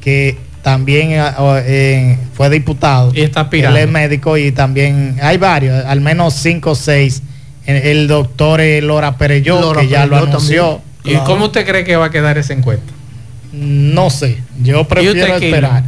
que 0.00 0.38
también 0.62 1.10
eh, 1.10 1.32
eh, 1.66 2.18
fue 2.32 2.48
diputado. 2.48 3.12
Y 3.14 3.20
está 3.20 3.42
aspirando. 3.42 3.78
Él 3.78 3.84
es 3.84 3.90
médico 3.90 4.38
y 4.38 4.52
también 4.52 5.18
hay 5.20 5.36
varios, 5.36 5.84
al 5.84 6.00
menos 6.00 6.32
cinco 6.32 6.70
o 6.70 6.74
seis. 6.74 7.22
El, 7.66 8.06
doctor 8.06 8.60
Lora 8.82 9.18
Pereyó, 9.18 9.72
que 9.72 9.88
ya 9.88 10.06
lo 10.06 10.16
anunció. 10.16 10.80
¿Y 11.04 11.16
cómo 11.18 11.46
usted 11.46 11.66
cree 11.66 11.84
que 11.84 11.96
va 11.96 12.06
a 12.06 12.10
quedar 12.10 12.38
esa 12.38 12.52
encuesta? 12.52 12.92
No 13.52 14.10
sé, 14.10 14.42
yo 14.62 14.86
prefiero 14.86 15.36
esperar. 15.36 15.84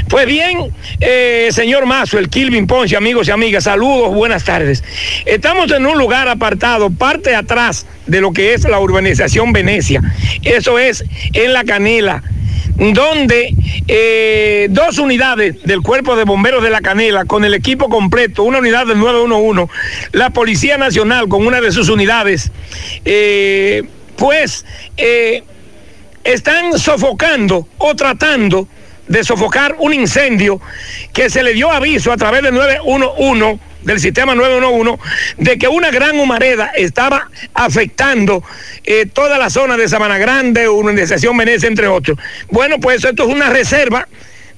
Pues 0.09 0.25
bien, 0.25 0.71
eh, 0.99 1.49
señor 1.51 1.85
Mazo, 1.85 2.19
el 2.19 2.29
Kilvin 2.29 2.67
Ponce, 2.67 2.95
amigos 2.95 3.27
y 3.27 3.31
amigas, 3.31 3.63
saludos, 3.65 4.13
buenas 4.13 4.43
tardes. 4.43 4.83
Estamos 5.25 5.71
en 5.71 5.85
un 5.85 5.97
lugar 5.97 6.27
apartado, 6.27 6.89
parte 6.89 7.35
atrás 7.35 7.85
de 8.07 8.21
lo 8.21 8.31
que 8.31 8.53
es 8.53 8.63
la 8.63 8.79
urbanización 8.79 9.53
Venecia. 9.53 10.01
Eso 10.43 10.79
es 10.79 11.03
en 11.33 11.53
La 11.53 11.63
Canela 11.63 12.23
donde 12.77 13.53
eh, 13.87 14.67
dos 14.71 14.97
unidades 14.97 15.61
del 15.63 15.81
Cuerpo 15.81 16.15
de 16.15 16.23
Bomberos 16.23 16.63
de 16.63 16.71
la 16.71 16.81
Canela, 16.81 17.25
con 17.25 17.45
el 17.45 17.53
equipo 17.53 17.89
completo, 17.89 18.43
una 18.43 18.59
unidad 18.59 18.87
del 18.87 18.99
911, 18.99 19.71
la 20.13 20.31
Policía 20.31 20.77
Nacional 20.77 21.27
con 21.27 21.45
una 21.45 21.61
de 21.61 21.71
sus 21.71 21.89
unidades, 21.89 22.51
eh, 23.05 23.83
pues 24.21 24.63
eh, 24.97 25.43
están 26.23 26.77
sofocando 26.77 27.67
o 27.79 27.95
tratando 27.95 28.67
de 29.07 29.23
sofocar 29.23 29.75
un 29.79 29.95
incendio 29.95 30.61
que 31.11 31.31
se 31.31 31.41
le 31.41 31.53
dio 31.53 31.71
aviso 31.71 32.11
a 32.11 32.17
través 32.17 32.43
del 32.43 32.53
911 32.53 33.59
del 33.81 33.99
sistema 33.99 34.35
911 34.35 35.01
de 35.37 35.57
que 35.57 35.67
una 35.67 35.89
gran 35.89 36.19
humareda 36.19 36.67
estaba 36.75 37.31
afectando 37.55 38.43
eh, 38.83 39.07
toda 39.07 39.39
la 39.39 39.49
zona 39.49 39.75
de 39.75 39.89
Sabana 39.89 40.19
Grande, 40.19 40.69
Urbanización 40.69 41.35
Venecia, 41.35 41.67
entre 41.67 41.87
otros. 41.87 42.15
Bueno, 42.51 42.79
pues 42.79 43.03
esto 43.03 43.23
es 43.23 43.29
una 43.29 43.49
reserva, 43.49 44.07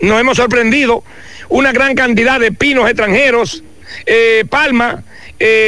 nos 0.02 0.20
hemos 0.20 0.36
sorprendido, 0.36 1.06
una 1.48 1.72
gran 1.72 1.96
cantidad 1.96 2.38
de 2.38 2.52
pinos 2.52 2.86
extranjeros, 2.90 3.64
eh, 4.06 4.44
palma, 4.50 5.06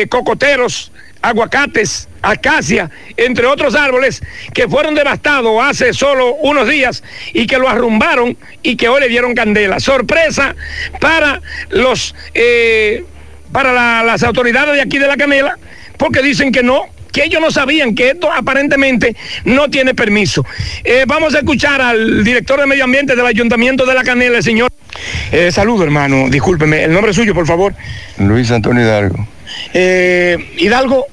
cocoteros, 0.10 0.92
aguacates, 1.22 2.10
acacia, 2.26 2.90
entre 3.18 3.46
otros 3.46 3.76
árboles 3.76 4.22
que 4.54 4.68
fueron 4.68 4.96
devastados 4.96 5.62
hace 5.64 5.94
solo 5.94 6.34
unos 6.36 6.68
días 6.68 7.04
y 7.34 7.46
que 7.46 7.58
lo 7.58 7.70
arrumbaron 7.70 8.38
y 8.64 8.76
que 8.76 8.90
hoy 8.90 9.02
le 9.02 9.08
dieron 9.08 9.36
candela. 9.36 9.80
Sorpresa 9.80 10.56
para 11.00 11.42
los 11.70 12.16
eh, 12.34 13.04
para 13.52 14.04
las 14.04 14.24
autoridades 14.24 14.76
de 14.76 14.82
aquí 14.82 14.98
de 14.98 15.08
la 15.08 15.16
Canela, 15.16 15.58
porque 15.98 16.22
dicen 16.22 16.52
que 16.52 16.62
no, 16.62 16.88
que 17.14 17.24
ellos 17.24 17.40
no 17.40 17.52
sabían 17.52 17.96
que 17.96 18.10
esto 18.10 18.30
aparentemente 18.32 19.16
no 19.46 19.70
tiene 19.70 19.94
permiso. 19.94 20.46
Eh, 20.84 21.06
vamos 21.08 21.36
a 21.36 21.40
escuchar 21.40 21.80
al 21.80 22.24
director 22.24 22.60
de 22.60 22.66
Medio 22.66 22.84
Ambiente 22.84 23.16
del 23.16 23.26
Ayuntamiento 23.26 23.86
de 23.86 23.94
La 23.94 24.04
Canela, 24.04 24.38
el 24.38 24.44
señor. 24.44 24.72
Eh, 25.32 25.52
saludo, 25.54 25.86
hermano, 25.86 26.28
discúlpeme. 26.30 26.84
¿El 26.84 26.92
nombre 26.92 27.14
suyo, 27.14 27.34
por 27.34 27.48
favor? 27.48 27.74
Luis 28.18 28.52
Antonio 28.52 28.84
Hidalgo. 28.84 29.26
Hidalgo, 30.58 31.06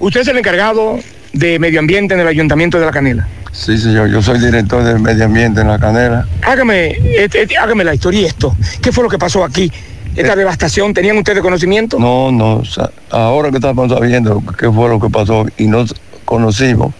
Usted 0.00 0.22
es 0.22 0.28
el 0.28 0.38
encargado 0.38 0.98
de 1.34 1.58
medio 1.58 1.78
ambiente 1.78 2.14
en 2.14 2.20
el 2.20 2.26
Ayuntamiento 2.26 2.80
de 2.80 2.86
La 2.86 2.90
Canela. 2.90 3.28
Sí, 3.52 3.76
señor, 3.76 4.08
yo 4.08 4.22
soy 4.22 4.38
director 4.38 4.82
de 4.82 4.98
medio 4.98 5.26
ambiente 5.26 5.60
en 5.60 5.68
La 5.68 5.78
Canela. 5.78 6.26
Hágame, 6.40 6.92
este, 7.18 7.42
este, 7.42 7.58
hágame 7.58 7.84
la 7.84 7.94
historia 7.94 8.22
y 8.22 8.24
esto. 8.24 8.56
¿Qué 8.80 8.92
fue 8.92 9.04
lo 9.04 9.10
que 9.10 9.18
pasó 9.18 9.44
aquí? 9.44 9.70
¿Esta 10.16 10.32
eh. 10.32 10.36
devastación, 10.36 10.94
¿tenían 10.94 11.18
ustedes 11.18 11.42
conocimiento? 11.42 11.98
No, 11.98 12.32
no, 12.32 12.62
ahora 13.10 13.50
que 13.50 13.56
estamos 13.56 13.92
sabiendo 13.92 14.42
qué 14.58 14.72
fue 14.72 14.88
lo 14.88 14.98
que 14.98 15.10
pasó 15.10 15.44
y 15.58 15.66
nos 15.66 15.94
conocimos 16.24 16.94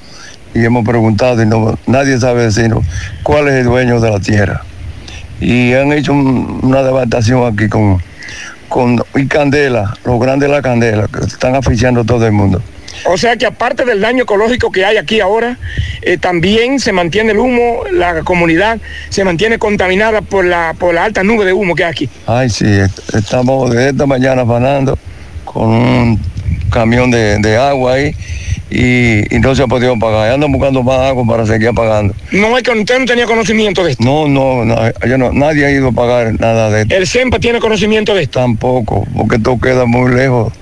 y 0.55 0.63
hemos 0.63 0.85
preguntado 0.85 1.43
y 1.43 1.47
no, 1.47 1.79
nadie 1.87 2.19
sabe 2.19 2.43
decirnos 2.43 2.85
cuál 3.23 3.49
es 3.49 3.55
el 3.55 3.65
dueño 3.65 3.99
de 3.99 4.11
la 4.11 4.21
tierra. 4.21 4.63
Y 5.41 5.73
han 5.73 5.91
hecho 5.95 6.13
una 6.13 6.83
devastación 6.83 7.51
aquí 7.51 7.67
con, 7.67 8.03
con 8.69 9.03
y 9.15 9.27
candela, 9.27 9.97
los 10.05 10.21
grandes 10.21 10.51
de 10.51 10.55
la 10.55 10.61
candela, 10.61 11.09
que 11.09 11.25
están 11.25 11.55
asfixiando 11.55 12.03
a 12.03 12.05
todo 12.05 12.27
el 12.27 12.33
mundo. 12.33 12.63
O 13.05 13.17
sea 13.17 13.37
que 13.37 13.47
aparte 13.47 13.85
del 13.85 14.01
daño 14.01 14.25
ecológico 14.25 14.71
que 14.71 14.85
hay 14.85 14.97
aquí 14.97 15.21
ahora, 15.21 15.59
eh, 16.03 16.19
también 16.19 16.81
se 16.81 16.93
mantiene 16.93 17.33
el 17.33 17.39
humo, 17.39 17.83
la 17.93 18.23
comunidad 18.23 18.79
se 19.09 19.25
mantiene 19.25 19.59
contaminada 19.59 20.23
por 20.23 20.45
la, 20.45 20.75
por 20.79 20.95
la 20.95 21.05
alta 21.05 21.23
nube 21.23 21.45
de 21.45 21.53
humo 21.53 21.75
que 21.75 21.85
hay 21.85 21.91
aquí. 21.91 22.09
Ay, 22.27 22.51
sí, 22.51 22.67
estamos 23.15 23.71
de 23.71 23.91
esta 23.91 24.07
mañana 24.07 24.43
afanando 24.43 24.99
con 25.45 25.69
un 25.69 26.21
camión 26.71 27.11
de, 27.11 27.57
agua 27.57 27.95
ahí 27.95 28.15
y, 28.71 29.39
no 29.41 29.55
se 29.55 29.63
ha 29.63 29.67
podido 29.67 29.99
pagar. 29.99 30.33
Andan 30.33 30.53
buscando 30.53 30.83
más 30.83 31.01
agua 31.01 31.25
para 31.27 31.47
seguir 31.47 31.69
apagando. 31.69 32.15
No 32.31 32.57
es 32.57 32.63
que 32.63 32.71
usted 32.71 32.99
no 32.99 33.05
tenía 33.05 33.27
conocimiento 33.27 33.85
de 33.85 33.93
esto. 33.93 34.05
No, 34.05 34.29
no, 34.29 34.65
no, 34.65 35.33
nadie 35.33 35.67
ha 35.67 35.71
ido 35.71 35.89
a 35.89 35.93
pagar 35.93 36.39
nada 36.39 36.71
de 36.71 36.83
esto. 36.83 36.95
¿El 36.95 37.07
CEMPA 37.07 37.41
tiene 37.41 37.59
conocimiento 37.59 38.15
de 38.15 38.23
esto? 38.23 38.39
Tampoco, 38.39 39.07
porque 39.17 39.37
esto 39.37 39.59
queda 39.59 39.87
muy 39.87 40.15
lejos 40.15 40.53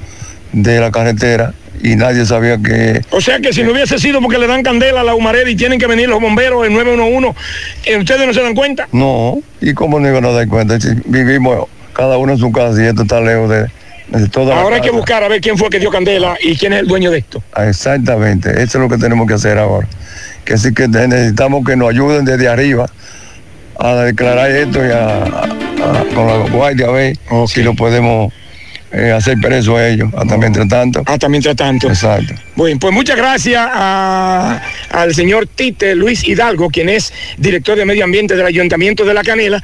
de 0.52 0.80
la 0.80 0.90
carretera 0.90 1.52
y 1.82 1.96
nadie 1.96 2.24
sabía 2.26 2.58
que... 2.58 3.00
O 3.10 3.20
sea 3.20 3.40
que 3.40 3.52
si 3.52 3.62
no 3.62 3.72
hubiese 3.72 3.98
sido 3.98 4.20
porque 4.20 4.38
le 4.38 4.46
dan 4.46 4.62
candela 4.62 5.00
a 5.00 5.04
la 5.04 5.14
humareda 5.14 5.48
y 5.48 5.56
tienen 5.56 5.78
que 5.78 5.86
venir 5.86 6.08
los 6.08 6.20
bomberos, 6.20 6.66
el 6.66 6.72
911, 6.72 7.38
eh, 7.84 7.96
¿ustedes 7.98 8.26
no 8.26 8.34
se 8.34 8.42
dan 8.42 8.54
cuenta? 8.54 8.88
No, 8.92 9.40
¿y 9.60 9.74
cómo 9.74 10.00
no 10.00 10.08
iban 10.08 10.24
a 10.24 10.30
dar 10.30 10.48
cuenta? 10.48 10.80
Si 10.80 10.88
vivimos 11.04 11.66
cada 11.92 12.16
uno 12.18 12.32
en 12.32 12.38
su 12.38 12.52
casa 12.52 12.82
y 12.82 12.86
esto 12.86 13.02
está 13.02 13.20
lejos 13.20 13.50
de, 13.50 13.66
de 14.08 14.28
toda 14.28 14.60
Ahora 14.60 14.76
hay 14.76 14.82
que 14.82 14.90
buscar 14.90 15.22
a 15.22 15.28
ver 15.28 15.40
quién 15.40 15.58
fue 15.58 15.68
que 15.68 15.78
dio 15.78 15.90
candela 15.90 16.36
y 16.42 16.56
quién 16.56 16.72
es 16.72 16.80
el 16.80 16.86
dueño 16.86 17.10
de 17.10 17.18
esto. 17.18 17.42
Exactamente, 17.56 18.50
eso 18.50 18.78
es 18.78 18.82
lo 18.82 18.88
que 18.88 18.98
tenemos 18.98 19.26
que 19.26 19.34
hacer 19.34 19.58
ahora. 19.58 19.88
Que 20.44 20.56
sí 20.56 20.72
que 20.72 20.88
necesitamos 20.88 21.64
que 21.64 21.76
nos 21.76 21.90
ayuden 21.90 22.24
desde 22.24 22.48
arriba 22.48 22.86
a 23.78 23.94
declarar 23.96 24.50
esto 24.50 24.84
y 24.84 24.90
a, 24.90 25.24
con 26.14 26.26
la 26.26 26.50
guardia 26.50 26.86
a 26.86 26.90
ver 26.90 27.16
si 27.46 27.62
lo 27.62 27.74
podemos 27.74 28.32
eh, 28.90 29.12
hacer 29.12 29.36
preso 29.38 29.76
a 29.76 29.86
ellos, 29.88 30.08
hasta 30.16 30.36
mientras 30.36 30.66
tanto. 30.68 31.02
Hasta 31.04 31.28
mientras 31.28 31.56
tanto. 31.56 31.88
Exacto. 31.88 32.34
Bueno, 32.56 32.78
pues 32.80 32.92
muchas 32.92 33.16
gracias 33.16 33.68
al 33.70 35.14
señor 35.14 35.46
Tite 35.46 35.94
Luis 35.94 36.26
Hidalgo, 36.26 36.70
quien 36.70 36.88
es 36.88 37.12
director 37.36 37.76
de 37.76 37.84
Medio 37.84 38.04
Ambiente 38.04 38.34
del 38.34 38.46
Ayuntamiento 38.46 39.04
de 39.04 39.14
La 39.14 39.22
Canela. 39.22 39.62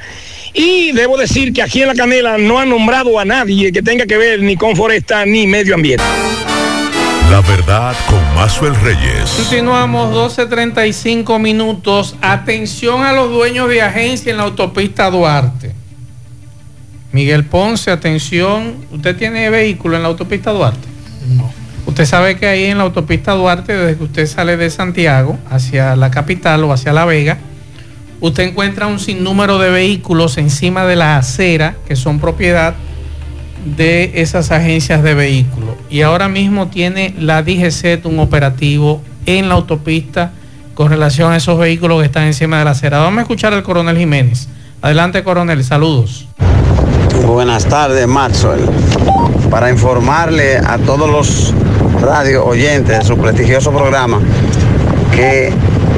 Y 0.53 0.91
debo 0.93 1.17
decir 1.17 1.51
que 1.53 1.61
aquí 1.61 1.81
en 1.81 1.87
La 1.87 1.95
Canela 1.95 2.37
no 2.37 2.59
han 2.59 2.69
nombrado 2.69 3.19
a 3.19 3.25
nadie 3.25 3.71
que 3.71 3.81
tenga 3.81 4.05
que 4.05 4.17
ver 4.17 4.41
ni 4.41 4.55
con 4.55 4.75
foresta 4.75 5.25
ni 5.25 5.47
medio 5.47 5.75
ambiente. 5.75 6.03
La 7.31 7.41
verdad 7.41 7.95
con 8.07 8.23
Mazuel 8.35 8.75
Reyes. 8.75 9.31
Continuamos 9.35 10.37
12.35 10.37 11.39
minutos. 11.39 12.15
Atención 12.21 13.03
a 13.03 13.11
los 13.11 13.31
dueños 13.31 13.67
de 13.67 13.81
agencia 13.81 14.29
en 14.31 14.37
la 14.37 14.43
autopista 14.43 15.09
Duarte. 15.09 15.84
Miguel 17.15 17.45
Ponce, 17.45 17.91
atención, 17.91 18.75
¿usted 18.91 19.15
tiene 19.15 19.49
vehículo 19.49 19.95
en 19.95 20.01
la 20.01 20.09
autopista 20.09 20.51
Duarte? 20.51 20.85
No. 21.37 21.49
Usted 21.85 22.03
sabe 22.03 22.35
que 22.35 22.45
ahí 22.45 22.65
en 22.65 22.77
la 22.77 22.83
autopista 22.83 23.31
Duarte, 23.31 23.73
desde 23.73 23.97
que 23.97 24.03
usted 24.03 24.27
sale 24.27 24.57
de 24.57 24.69
Santiago 24.69 25.39
hacia 25.49 25.95
la 25.95 26.11
capital 26.11 26.65
o 26.65 26.73
hacia 26.73 26.91
La 26.91 27.05
Vega, 27.05 27.37
usted 28.19 28.43
encuentra 28.43 28.87
un 28.87 28.99
sinnúmero 28.99 29.59
de 29.59 29.69
vehículos 29.69 30.37
encima 30.37 30.85
de 30.85 30.97
la 30.97 31.15
acera 31.15 31.77
que 31.87 31.95
son 31.95 32.19
propiedad 32.19 32.75
de 33.77 34.11
esas 34.15 34.51
agencias 34.51 35.01
de 35.01 35.13
vehículos. 35.13 35.75
Y 35.89 36.01
ahora 36.01 36.27
mismo 36.27 36.67
tiene 36.67 37.15
la 37.17 37.43
DGCET 37.43 38.05
un 38.07 38.19
operativo 38.19 39.01
en 39.25 39.47
la 39.47 39.55
autopista 39.55 40.33
con 40.73 40.89
relación 40.89 41.31
a 41.31 41.37
esos 41.37 41.57
vehículos 41.57 42.01
que 42.01 42.07
están 42.07 42.25
encima 42.25 42.59
de 42.59 42.65
la 42.65 42.71
acera. 42.71 42.97
Vamos 42.97 43.19
a 43.19 43.21
escuchar 43.21 43.53
al 43.53 43.63
coronel 43.63 43.97
Jiménez. 43.97 44.49
Adelante, 44.81 45.23
coronel, 45.23 45.63
saludos. 45.63 46.27
Buenas 47.25 47.65
tardes, 47.65 48.07
Maxwell. 48.07 48.61
Para 49.49 49.71
informarle 49.71 50.57
a 50.57 50.77
todos 50.77 51.09
los 51.09 51.53
radio 52.01 52.45
oyentes 52.45 52.99
de 52.99 53.05
su 53.05 53.17
prestigioso 53.17 53.71
programa 53.71 54.19
que 55.11 55.51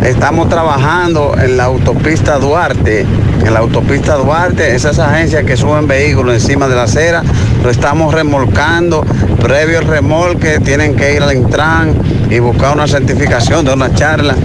estamos 0.04 0.48
trabajando 0.48 1.36
en 1.38 1.58
la 1.58 1.66
autopista 1.66 2.38
Duarte. 2.38 3.06
En 3.46 3.54
la 3.54 3.60
autopista 3.60 4.16
Duarte, 4.16 4.76
esas 4.76 5.00
agencias 5.00 5.44
que 5.44 5.58
suben 5.58 5.88
vehículos 5.88 6.36
encima 6.36 6.68
de 6.68 6.76
la 6.76 6.84
acera, 6.84 7.24
lo 7.64 7.70
estamos 7.70 8.14
remolcando. 8.14 9.02
Previo 9.42 9.80
al 9.80 9.86
remolque, 9.86 10.60
tienen 10.60 10.96
que 10.96 11.14
ir 11.14 11.22
al 11.22 11.36
Intran 11.36 11.94
y 12.30 12.40
buscar 12.40 12.74
una 12.74 12.88
certificación 12.88 13.66
de 13.66 13.74
una 13.74 13.94
charla 13.94 14.36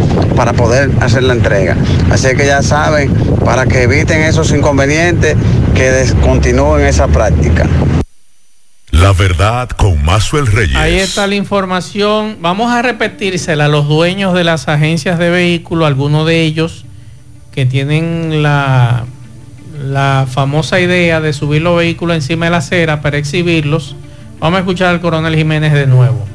para 0.43 0.55
poder 0.55 0.91
hacer 1.01 1.23
la 1.23 1.35
entrega. 1.35 1.77
Así 2.11 2.27
que 2.37 2.45
ya 2.45 2.63
saben, 2.63 3.15
para 3.45 3.65
que 3.67 3.85
eviten 3.85 4.23
esos 4.23 4.51
inconvenientes, 4.51 5.37
que 5.73 5.93
descontinúen 5.93 6.85
esa 6.85 7.07
práctica. 7.07 7.69
La 8.91 9.13
verdad 9.13 9.69
con 9.69 10.05
Mazuel 10.05 10.49
Reyes. 10.49 10.75
Ahí 10.75 10.99
está 10.99 11.29
la 11.29 11.37
información. 11.37 12.39
Vamos 12.41 12.73
a 12.73 12.83
repetírsela 12.83 13.67
a 13.67 13.69
los 13.69 13.87
dueños 13.87 14.35
de 14.35 14.43
las 14.43 14.67
agencias 14.67 15.17
de 15.21 15.31
vehículos, 15.31 15.87
algunos 15.87 16.27
de 16.27 16.43
ellos 16.43 16.87
que 17.53 17.65
tienen 17.65 18.43
la, 18.43 19.05
la 19.81 20.27
famosa 20.29 20.81
idea 20.81 21.21
de 21.21 21.33
subir 21.35 21.63
los 21.63 21.77
vehículos 21.77 22.17
encima 22.17 22.47
de 22.47 22.51
la 22.51 22.57
acera 22.57 23.01
para 23.01 23.17
exhibirlos. 23.17 23.95
Vamos 24.41 24.57
a 24.57 24.61
escuchar 24.63 24.89
al 24.89 25.01
coronel 25.01 25.37
Jiménez 25.37 25.73
de 25.73 25.87
nuevo. 25.87 26.27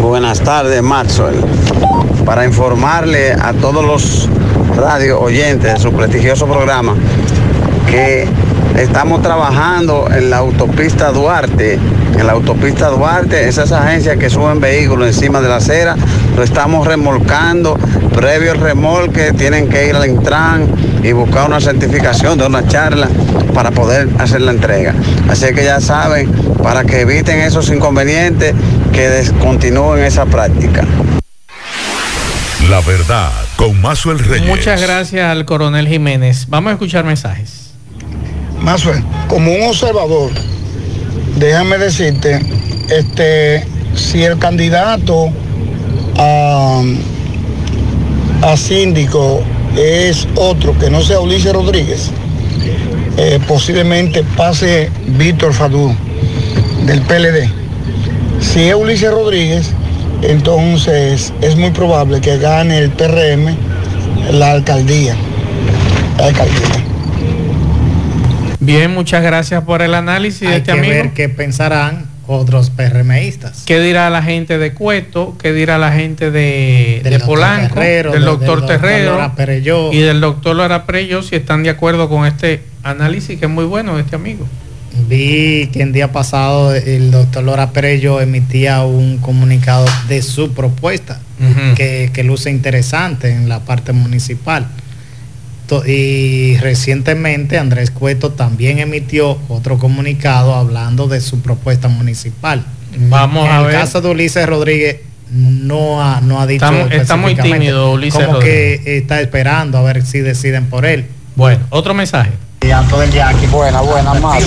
Buenas 0.00 0.40
tardes, 0.40 0.82
Maxwell. 0.82 1.36
Para 2.24 2.44
informarle 2.44 3.32
a 3.32 3.52
todos 3.52 3.84
los 3.84 4.28
radio 4.76 5.20
oyentes 5.20 5.74
de 5.74 5.78
su 5.78 5.92
prestigioso 5.92 6.46
programa 6.46 6.94
que 7.86 8.26
estamos 8.76 9.22
trabajando 9.22 10.08
en 10.10 10.30
la 10.30 10.38
autopista 10.38 11.10
Duarte. 11.10 11.78
En 12.18 12.26
la 12.26 12.32
autopista 12.32 12.88
Duarte, 12.88 13.48
esas 13.48 13.72
agencias 13.72 14.16
que 14.16 14.30
suben 14.30 14.60
vehículos 14.60 15.08
encima 15.08 15.40
de 15.40 15.48
la 15.48 15.56
acera, 15.56 15.96
lo 16.36 16.42
estamos 16.42 16.86
remolcando. 16.86 17.76
Previo 18.14 18.52
al 18.52 18.58
remolque, 18.58 19.32
tienen 19.32 19.68
que 19.68 19.88
ir 19.88 19.96
al 19.96 20.08
Intran 20.08 20.68
y 21.02 21.12
buscar 21.12 21.46
una 21.46 21.60
certificación 21.60 22.38
de 22.38 22.46
una 22.46 22.66
charla 22.66 23.08
para 23.54 23.70
poder 23.70 24.08
hacer 24.18 24.42
la 24.42 24.52
entrega. 24.52 24.94
Así 25.28 25.52
que 25.54 25.64
ya 25.64 25.80
saben, 25.80 26.30
para 26.62 26.84
que 26.84 27.00
eviten 27.00 27.40
esos 27.40 27.70
inconvenientes, 27.70 28.54
que 28.92 29.08
descontinúen 29.08 30.04
esa 30.04 30.26
práctica. 30.26 30.84
La 32.72 32.80
verdad, 32.80 33.30
con 33.56 33.78
Mazuel 33.82 34.18
Reyes. 34.18 34.48
Muchas 34.48 34.80
gracias 34.80 35.30
al 35.30 35.44
coronel 35.44 35.86
Jiménez. 35.86 36.46
Vamos 36.48 36.70
a 36.70 36.72
escuchar 36.72 37.04
mensajes. 37.04 37.72
Más 38.62 38.82
como 39.28 39.52
un 39.52 39.64
observador, 39.64 40.30
déjame 41.36 41.76
decirte, 41.76 42.40
este, 42.88 43.66
si 43.94 44.24
el 44.24 44.38
candidato 44.38 45.30
a, 46.16 46.82
a 48.40 48.56
síndico 48.56 49.44
es 49.76 50.26
otro 50.36 50.74
que 50.78 50.88
no 50.88 51.02
sea 51.02 51.20
Ulises 51.20 51.52
Rodríguez, 51.52 52.10
eh, 53.18 53.38
posiblemente 53.46 54.24
pase 54.34 54.90
Víctor 55.08 55.52
Fadú 55.52 55.94
del 56.86 57.02
PLD. 57.02 57.50
Si 58.40 58.62
es 58.62 58.74
Ulises 58.74 59.10
Rodríguez, 59.10 59.74
entonces 60.22 61.32
es 61.40 61.56
muy 61.56 61.70
probable 61.70 62.20
que 62.20 62.38
gane 62.38 62.78
el 62.78 62.90
PRM 62.90 63.56
la 64.30 64.52
alcaldía. 64.52 65.16
La 66.18 66.26
alcaldía. 66.26 66.84
Bien, 68.60 68.94
muchas 68.94 69.22
gracias 69.22 69.64
por 69.64 69.82
el 69.82 69.94
análisis 69.94 70.48
de 70.48 70.56
este 70.56 70.72
que 70.72 70.78
amigo. 70.78 70.94
ver 70.94 71.10
qué 71.10 71.28
pensarán 71.28 72.06
otros 72.26 72.70
PRMistas. 72.70 73.64
¿Qué 73.66 73.80
dirá 73.80 74.08
la 74.10 74.22
gente 74.22 74.58
de 74.58 74.72
Cueto? 74.72 75.36
¿Qué 75.40 75.52
dirá 75.52 75.78
la 75.78 75.92
gente 75.92 76.30
de, 76.30 77.00
del 77.02 77.20
Polanco? 77.22 77.80
del 77.80 78.24
doctor 78.24 78.64
Terrero 78.64 79.32
y 79.92 79.98
del 79.98 80.20
doctor 80.20 80.56
Lara 80.56 80.86
Perello 80.86 81.22
si 81.22 81.36
están 81.36 81.64
de 81.64 81.70
acuerdo 81.70 82.08
con 82.08 82.26
este 82.26 82.62
análisis 82.84 83.38
que 83.38 83.46
es 83.46 83.50
muy 83.50 83.64
bueno 83.64 83.96
de 83.96 84.02
este 84.02 84.16
amigo. 84.16 84.46
Vi 85.08 85.68
que 85.72 85.82
el 85.82 85.92
día 85.92 86.12
pasado 86.12 86.74
el 86.74 87.10
doctor 87.10 87.44
Lora 87.44 87.72
Perello 87.72 88.20
emitía 88.20 88.82
un 88.82 89.18
comunicado 89.18 89.86
de 90.08 90.22
su 90.22 90.52
propuesta 90.52 91.20
que, 91.76 92.10
que 92.12 92.24
luce 92.24 92.50
interesante 92.50 93.30
en 93.30 93.48
la 93.48 93.60
parte 93.60 93.92
municipal 93.92 94.68
y 95.86 96.56
recientemente 96.58 97.58
Andrés 97.58 97.90
Cueto 97.90 98.32
también 98.32 98.78
emitió 98.78 99.38
otro 99.48 99.78
comunicado 99.78 100.54
hablando 100.54 101.08
de 101.08 101.20
su 101.20 101.40
propuesta 101.40 101.88
municipal. 101.88 102.64
Vamos 103.08 103.48
a 103.48 103.62
ver. 103.62 103.70
En 103.70 103.76
el 103.76 103.80
caso 103.80 104.00
de 104.00 104.10
Ulises 104.10 104.46
Rodríguez 104.46 105.00
no 105.30 106.02
ha, 106.02 106.20
no 106.20 106.40
ha 106.40 106.46
dicho 106.46 106.70
está, 106.90 107.16
muy 107.16 107.34
tímido 107.34 107.92
Ulises 107.92 108.26
como 108.26 108.38
que 108.38 108.82
está 108.84 109.20
esperando 109.22 109.78
a 109.78 109.82
ver 109.82 110.04
si 110.04 110.20
deciden 110.20 110.66
por 110.66 110.84
él. 110.84 111.06
Bueno, 111.36 111.64
otro 111.70 111.94
mensaje. 111.94 112.32
Buena, 113.50 113.80
buena, 113.80 114.14
más. 114.20 114.42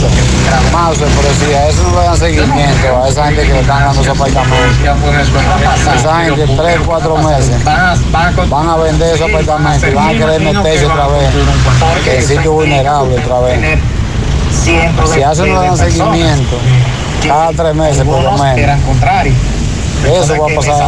Más, 0.71 0.97
pero 0.97 1.33
si 1.39 1.53
a 1.53 1.67
eso 1.67 1.83
no 1.83 1.99
le 1.99 2.05
dan 2.05 2.17
seguimiento, 2.17 3.03
a 3.03 3.09
esa 3.09 3.25
gente 3.25 3.41
que 3.43 3.53
le 3.53 3.59
están 3.59 3.85
dando 3.85 4.03
su 4.03 4.11
apartamento. 4.11 4.95
Esa 5.95 6.23
gente, 6.23 6.47
tres, 6.55 6.79
cuatro 6.85 7.17
meses, 7.17 7.63
van 8.49 8.69
a 8.69 8.75
vender 8.77 9.15
esos 9.15 9.29
apartamentos 9.29 9.89
y 9.89 9.93
van 9.93 10.07
a 10.07 10.11
querer 10.13 10.41
meterse 10.41 10.85
otra 10.85 11.07
vez 11.07 11.29
en 12.07 12.23
sitio 12.23 12.51
vulnerable 12.53 13.17
otra 13.19 13.39
vez. 13.41 13.79
Si 15.13 15.21
a 15.21 15.31
eso 15.31 15.45
no 15.45 15.61
le 15.61 15.67
dan 15.67 15.77
seguimiento, 15.77 16.57
cada 17.27 17.51
tres 17.51 17.75
meses 17.75 18.03
por 18.05 18.23
lo 18.23 18.31
menos. 18.37 18.79
Eso 20.05 20.39
va 20.39 20.51
a 20.51 20.55
pasar 20.55 20.81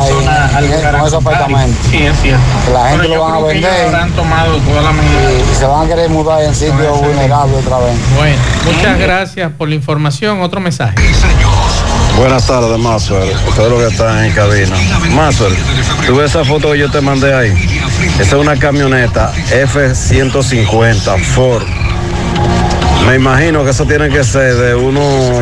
ahí, 0.56 0.70
con 0.70 1.08
esos 1.08 1.14
apartamentos. 1.14 1.86
Sí, 1.90 1.98
es 1.98 2.22
cierto. 2.22 2.44
la 2.74 2.90
gente 2.90 3.08
lo 3.08 3.22
van 3.22 3.34
a 3.34 3.40
vender. 3.40 4.14
tomado 4.16 4.58
todas 4.58 4.84
las 4.84 4.96
Y, 4.96 5.56
se 5.56 5.66
van 5.66 5.86
a 5.86 5.88
querer 5.88 6.10
mudar 6.10 6.44
en 6.44 6.54
sitios 6.54 7.02
vulnerables 7.02 7.66
otra 7.66 7.80
vez. 7.80 7.96
Bueno, 8.16 8.38
muchas 8.66 9.00
gracias 9.00 9.52
por 9.58 9.70
la 9.70 9.76
información. 9.76 10.42
Otro 10.42 10.60
mensaje. 10.60 10.96
Buenas 12.18 12.48
tardes, 12.48 12.80
Maxwell. 12.80 13.32
Todos 13.56 13.72
los 13.72 13.80
que 13.80 13.88
están 13.88 14.26
en 14.26 14.34
cabina. 14.34 14.76
Maxwell, 15.12 15.56
¿tú 16.06 16.16
ves 16.16 16.32
esa 16.32 16.44
foto 16.44 16.72
que 16.72 16.80
yo 16.80 16.90
te 16.90 17.00
mandé 17.00 17.34
ahí? 17.34 17.54
Esa 18.20 18.24
es 18.24 18.42
una 18.42 18.58
camioneta 18.58 19.32
F-150 19.52 21.24
Ford. 21.24 21.64
Me 23.08 23.16
imagino 23.16 23.64
que 23.64 23.70
eso 23.70 23.86
tiene 23.86 24.10
que 24.10 24.22
ser 24.26 24.54
de 24.58 24.76
uno 24.76 25.00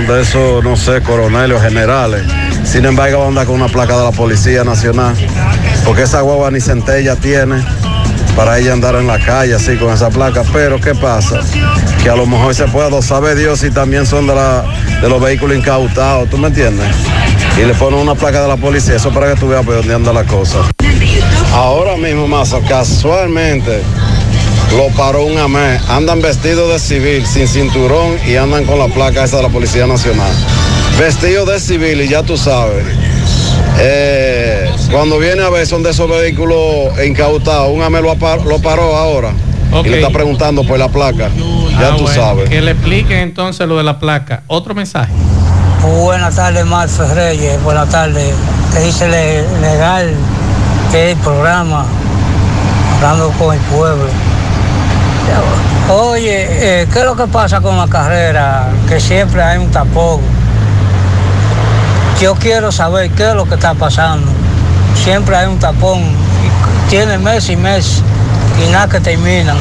de 0.07 0.21
esos, 0.21 0.63
no 0.63 0.77
sé, 0.77 1.01
coroneles 1.01 1.57
o 1.57 1.59
generales. 1.59 2.23
Sin 2.63 2.85
embargo, 2.85 3.25
anda 3.27 3.43
con 3.43 3.55
una 3.55 3.67
placa 3.67 3.97
de 3.97 4.03
la 4.03 4.11
Policía 4.11 4.63
Nacional. 4.63 5.15
Porque 5.83 6.03
esa 6.03 6.21
guagua 6.21 6.51
ni 6.51 6.61
centella 6.61 7.15
tiene 7.15 7.55
para 8.35 8.59
ella 8.59 8.73
andar 8.73 8.93
en 8.95 9.07
la 9.07 9.17
calle 9.17 9.55
así 9.55 9.77
con 9.77 9.91
esa 9.91 10.11
placa. 10.11 10.43
Pero 10.53 10.79
¿qué 10.79 10.93
pasa? 10.93 11.39
Que 12.03 12.09
a 12.11 12.15
lo 12.15 12.27
mejor 12.27 12.53
se 12.53 12.65
puede, 12.67 13.01
sabe 13.01 13.33
Dios 13.33 13.61
si 13.61 13.71
también 13.71 14.05
son 14.05 14.27
de, 14.27 14.35
la, 14.35 14.63
de 15.01 15.09
los 15.09 15.19
vehículos 15.19 15.57
incautados, 15.57 16.29
¿tú 16.29 16.37
me 16.37 16.49
entiendes? 16.49 16.85
Y 17.59 17.65
le 17.65 17.73
ponen 17.73 17.99
una 17.99 18.13
placa 18.13 18.43
de 18.43 18.47
la 18.47 18.57
policía, 18.57 18.97
eso 18.97 19.09
para 19.09 19.33
que 19.33 19.39
tú 19.39 19.47
veas 19.47 19.65
por 19.65 19.73
dónde 19.73 19.95
anda 19.95 20.13
la 20.13 20.23
cosa. 20.23 20.59
Ahora 21.51 21.97
mismo, 21.97 22.27
más 22.27 22.53
casualmente, 22.67 23.81
lo 24.75 24.87
paró 24.95 25.25
un 25.25 25.37
AME. 25.37 25.79
Andan 25.89 26.21
vestidos 26.21 26.71
de 26.71 26.79
civil, 26.79 27.25
sin 27.25 27.47
cinturón 27.47 28.17
y 28.27 28.35
andan 28.35 28.65
con 28.65 28.79
la 28.79 28.87
placa 28.87 29.23
esa 29.23 29.37
de 29.37 29.43
la 29.43 29.49
Policía 29.49 29.87
Nacional. 29.87 30.31
Vestidos 30.99 31.47
de 31.47 31.59
civil 31.59 32.01
y 32.01 32.07
ya 32.07 32.23
tú 32.23 32.37
sabes. 32.37 32.85
Eh, 33.77 34.69
cuando 34.91 35.19
viene 35.19 35.43
a 35.43 35.49
ver 35.49 35.67
son 35.67 35.83
de 35.83 35.89
esos 35.91 36.09
vehículos 36.09 36.57
incautados. 37.05 37.69
Un 37.73 37.83
AME 37.83 38.01
lo, 38.01 38.15
paró 38.17 38.95
ahora 38.95 39.31
y 39.83 39.89
le 39.89 39.97
está 39.97 40.09
preguntando 40.11 40.63
por 40.63 40.79
la 40.79 40.89
placa. 40.89 41.29
Ya 41.79 41.93
ah, 41.93 41.95
tú 41.97 42.07
sabes. 42.07 42.49
Que 42.49 42.61
le 42.61 42.71
expliquen 42.71 43.19
entonces 43.19 43.67
lo 43.67 43.77
de 43.77 43.83
la 43.83 43.99
placa. 43.99 44.43
Otro 44.47 44.73
mensaje. 44.73 45.11
Buenas 45.81 46.35
tardes, 46.35 46.65
Marcos 46.65 47.09
Reyes. 47.11 47.61
Buenas 47.63 47.89
tardes. 47.89 48.33
Que 48.73 48.79
dice 48.79 49.07
legal 49.07 50.13
que 50.91 51.11
el 51.11 51.17
programa 51.17 51.85
hablando 52.95 53.29
con 53.37 53.53
el 53.53 53.61
pueblo. 53.61 54.05
Oye, 55.89 56.81
eh, 56.81 56.87
¿qué 56.91 56.99
es 56.99 57.05
lo 57.05 57.15
que 57.15 57.27
pasa 57.27 57.61
con 57.61 57.77
la 57.77 57.87
carrera? 57.87 58.69
Que 58.87 58.99
siempre 58.99 59.43
hay 59.43 59.59
un 59.59 59.69
tapón. 59.69 60.19
Yo 62.19 62.33
quiero 62.35 62.71
saber 62.71 63.11
qué 63.11 63.29
es 63.29 63.35
lo 63.35 63.45
que 63.45 63.55
está 63.55 63.73
pasando. 63.73 64.31
Siempre 65.03 65.35
hay 65.35 65.47
un 65.47 65.59
tapón. 65.59 66.01
Tiene 66.89 67.17
mes 67.17 67.49
y 67.49 67.55
mes 67.55 68.01
y 68.65 68.71
nada 68.71 68.87
que 68.87 68.99
terminan. 68.99 69.57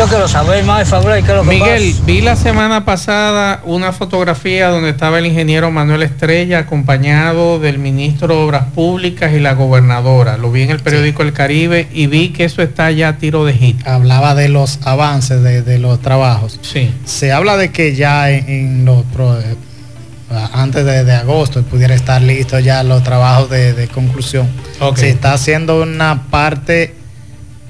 Yo 0.00 0.06
quiero 0.06 0.28
saber 0.28 0.64
más, 0.64 0.88
Fabre, 0.88 1.22
qué 1.22 1.30
es 1.30 1.36
lo 1.36 1.42
que 1.42 1.50
Miguel, 1.50 1.94
vi 2.06 2.22
la 2.22 2.34
semana 2.34 2.86
pasada 2.86 3.60
una 3.64 3.92
fotografía 3.92 4.70
donde 4.70 4.88
estaba 4.88 5.18
el 5.18 5.26
ingeniero 5.26 5.70
Manuel 5.70 6.02
Estrella 6.02 6.60
acompañado 6.60 7.58
del 7.58 7.78
ministro 7.78 8.28
de 8.28 8.34
Obras 8.34 8.64
Públicas 8.74 9.34
y 9.34 9.40
la 9.40 9.52
gobernadora. 9.52 10.38
Lo 10.38 10.50
vi 10.50 10.62
en 10.62 10.70
el 10.70 10.80
periódico 10.80 11.22
El 11.22 11.34
Caribe 11.34 11.86
y 11.92 12.06
vi 12.06 12.30
que 12.30 12.44
eso 12.44 12.62
está 12.62 12.90
ya 12.90 13.08
a 13.08 13.18
tiro 13.18 13.44
de 13.44 13.52
hit. 13.52 13.86
Hablaba 13.86 14.34
de 14.34 14.48
los 14.48 14.78
avances 14.84 15.42
de, 15.42 15.78
los 15.78 16.00
trabajos. 16.00 16.58
Sí. 16.62 16.90
Se 17.04 17.30
habla 17.30 17.58
de 17.58 17.70
que 17.70 17.94
ya 17.94 18.30
en, 18.30 18.86
los 18.86 19.00
eh, 19.02 19.54
antes 20.54 20.82
de, 20.82 21.12
agosto 21.12 21.62
pudiera 21.62 21.94
estar 21.94 22.22
listo 22.22 22.58
ya 22.58 22.82
los 22.84 23.02
trabajos 23.02 23.50
de, 23.50 23.86
conclusión. 23.92 24.48
Se 24.96 25.10
está 25.10 25.34
haciendo 25.34 25.82
una 25.82 26.22
parte 26.30 26.99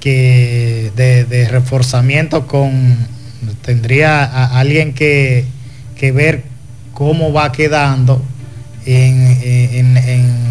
que 0.01 0.91
de, 0.97 1.49
reforzamiento 1.49 2.47
con 2.47 2.97
tendría 3.63 4.25
a 4.25 4.59
alguien 4.59 4.95
que, 4.95 5.47
ver 6.15 6.45
cómo 6.95 7.33
va 7.33 7.53
quedando 7.53 8.23
en, 8.87 10.51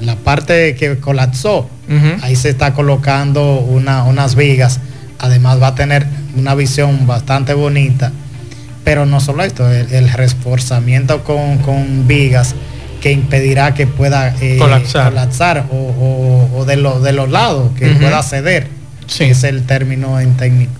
la 0.00 0.16
parte 0.16 0.74
que 0.74 0.98
colapsó. 0.98 1.68
Ahí 2.22 2.36
se 2.36 2.50
está 2.50 2.74
colocando 2.74 3.60
unas 3.60 4.34
vigas. 4.34 4.80
Además 5.18 5.60
va 5.60 5.68
a 5.68 5.74
tener 5.74 6.06
una 6.36 6.54
visión 6.54 7.06
bastante 7.06 7.54
bonita. 7.54 8.12
Pero 8.84 9.06
no 9.06 9.20
solo 9.20 9.44
esto, 9.44 9.70
el, 9.70 10.10
reforzamiento 10.12 11.24
con, 11.24 12.06
vigas 12.06 12.54
que 13.00 13.12
impedirá 13.12 13.74
que 13.74 13.86
pueda 13.86 14.34
eh, 14.40 14.56
colapsar, 14.58 15.66
o, 15.70 16.64
de, 16.66 16.76
de 16.76 17.12
los 17.12 17.30
lados, 17.30 17.70
que 17.78 17.88
pueda 17.90 18.22
ceder 18.22 18.77
Sí. 19.08 19.24
Es 19.24 19.42
el 19.42 19.64
término 19.66 20.20
en 20.20 20.36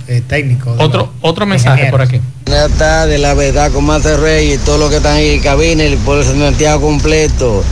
eh, 0.07 0.23
técnico. 0.27 0.77
otro 0.79 1.13
otro 1.23 1.47
mensaje 1.47 1.91
por 1.91 2.03
aquí. 2.03 2.21
Buenas 2.47 2.71
tardes, 2.73 3.19
la 3.21 3.35
verdad, 3.35 3.73
con 3.73 3.85
Master 3.85 4.21
Rey 4.21 4.53
y 4.53 4.59
todo 4.59 4.79
lo 4.79 4.89
que 4.91 4.97
están 4.97 5.17
ahí 5.17 5.31
en 5.31 5.41
cabina, 5.41 5.83
el 5.83 5.97
pueblo 5.99 6.25
de 6.25 6.39
Santiago 6.39 6.81
completo. 6.81 7.65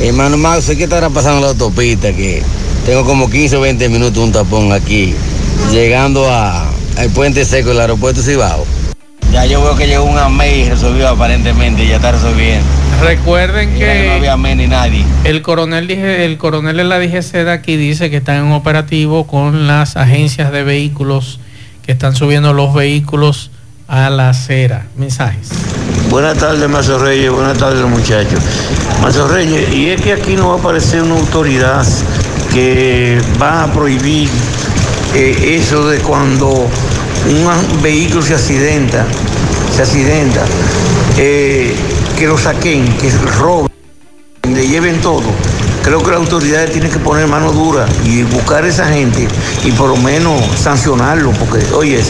Hermano 0.00 0.36
Max, 0.36 0.72
¿qué 0.76 0.84
estará 0.84 1.10
pasando 1.10 1.38
en 1.38 1.42
la 1.42 1.48
autopista? 1.50 2.12
Que 2.12 2.42
tengo 2.86 3.04
como 3.04 3.30
15 3.30 3.56
o 3.56 3.60
20 3.60 3.88
minutos 3.88 4.22
un 4.22 4.32
tapón 4.32 4.72
aquí, 4.72 5.14
llegando 5.70 6.28
a, 6.30 6.68
al 6.96 7.10
puente 7.10 7.44
seco 7.44 7.70
del 7.70 7.80
aeropuerto 7.80 8.22
Cibao. 8.22 8.64
Ya 9.32 9.46
yo 9.46 9.62
veo 9.62 9.76
que 9.76 9.86
llegó 9.86 10.04
un 10.04 10.18
AME 10.18 10.58
y 10.58 10.68
resolvió 10.68 11.08
aparentemente, 11.08 11.86
ya 11.86 11.96
está 11.96 12.12
resolviendo. 12.12 12.66
Recuerden 13.02 13.74
que, 13.74 14.06
no 14.06 14.30
había 14.30 14.54
ni 14.54 14.66
nadie. 14.66 15.04
El 15.24 15.42
coronel 15.42 15.86
dije, 15.86 16.24
el 16.24 16.38
coronel 16.38 16.76
de 16.76 16.84
la 16.84 16.98
DGC 16.98 17.32
de 17.44 17.52
aquí 17.52 17.76
dice 17.76 18.10
que 18.10 18.18
están 18.18 18.46
en 18.46 18.52
operativo 18.52 19.26
con 19.26 19.66
las 19.66 19.96
agencias 19.96 20.52
de 20.52 20.62
vehículos 20.62 21.40
que 21.84 21.92
están 21.92 22.14
subiendo 22.14 22.52
los 22.52 22.74
vehículos 22.74 23.50
a 23.88 24.10
la 24.10 24.30
acera. 24.30 24.86
Mensajes. 24.96 25.50
Buenas 26.08 26.38
tardes, 26.38 26.68
Mazo 26.68 26.98
Reyes. 26.98 27.30
Buenas 27.30 27.58
tardes, 27.58 27.84
muchachos. 27.86 28.40
Mazo 29.02 29.28
Reyes, 29.28 29.72
y 29.74 29.90
es 29.90 30.00
que 30.00 30.12
aquí 30.12 30.34
no 30.36 30.48
va 30.48 30.54
a 30.54 30.58
aparecer 30.58 31.02
una 31.02 31.16
autoridad 31.16 31.84
que 32.52 33.20
va 33.40 33.64
a 33.64 33.72
prohibir 33.72 34.28
eh, 35.14 35.58
eso 35.60 35.88
de 35.88 35.98
cuando 35.98 36.48
un 36.48 37.82
vehículo 37.82 38.22
se 38.22 38.34
accidenta, 38.34 39.06
se 39.74 39.82
accidenta. 39.82 40.44
Eh, 41.18 41.74
que 42.16 42.26
lo 42.26 42.38
saquen, 42.38 42.86
que 42.98 43.10
roben, 43.38 43.70
le 44.52 44.68
lleven 44.68 45.00
todo. 45.00 45.22
Creo 45.82 46.02
que 46.02 46.10
las 46.10 46.20
autoridades 46.20 46.72
tienen 46.72 46.90
que 46.90 46.98
poner 46.98 47.26
mano 47.26 47.52
dura 47.52 47.86
y 48.04 48.22
buscar 48.22 48.64
a 48.64 48.68
esa 48.68 48.88
gente 48.88 49.28
y 49.64 49.72
por 49.72 49.88
lo 49.88 49.96
menos 49.96 50.40
sancionarlo, 50.56 51.32
porque, 51.32 51.64
oye, 51.74 52.00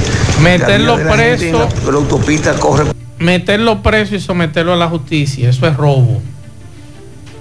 meterlo 0.41 0.97
preso. 0.97 1.69
La, 1.85 1.91
la, 1.91 1.97
autopista 1.97 2.55
corre. 2.55 2.93
Meterlo 3.19 3.83
preso 3.83 4.15
y 4.15 4.21
someterlo 4.21 4.75
a 4.75 4.77
la 4.77 4.89
justicia, 4.89 5.49
eso 5.49 5.67
es 5.67 5.77
robo. 5.77 6.21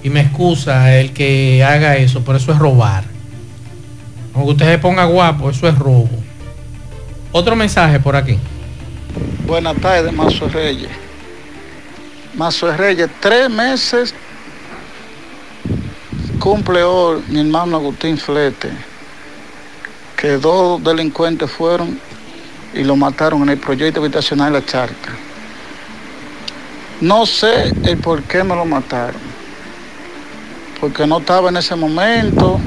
Y 0.02 0.10
me 0.10 0.20
excusa 0.20 0.94
el 0.96 1.12
que 1.12 1.62
haga 1.62 1.96
eso, 1.96 2.22
pero 2.24 2.38
eso 2.38 2.52
es 2.52 2.58
robar. 2.58 3.04
Aunque 4.34 4.50
usted 4.52 4.72
se 4.72 4.78
ponga 4.78 5.04
guapo, 5.04 5.50
eso 5.50 5.68
es 5.68 5.78
robo. 5.78 6.10
Otro 7.30 7.54
mensaje 7.56 8.00
por 8.00 8.16
aquí. 8.16 8.38
Buenas 9.46 9.76
tardes, 9.76 10.12
Mazo 10.12 10.48
Reyes. 10.48 11.03
Mazo 12.36 12.76
Reyes, 12.76 13.08
tres 13.20 13.48
meses 13.48 14.12
cumple 16.40 16.82
hoy 16.82 17.22
mi 17.28 17.38
hermano 17.38 17.76
Agustín 17.76 18.18
Flete, 18.18 18.70
que 20.16 20.36
dos 20.38 20.82
delincuentes 20.82 21.48
fueron 21.48 21.98
y 22.74 22.82
lo 22.82 22.96
mataron 22.96 23.42
en 23.42 23.50
el 23.50 23.58
proyecto 23.58 24.00
habitacional 24.00 24.52
La 24.52 24.66
Charca. 24.66 25.12
No 27.00 27.24
sé 27.24 27.72
el 27.84 27.98
por 27.98 28.20
qué 28.24 28.42
me 28.42 28.56
lo 28.56 28.64
mataron, 28.64 29.20
porque 30.80 31.06
no 31.06 31.18
estaba 31.18 31.50
en 31.50 31.56
ese 31.58 31.76
momento, 31.76 32.60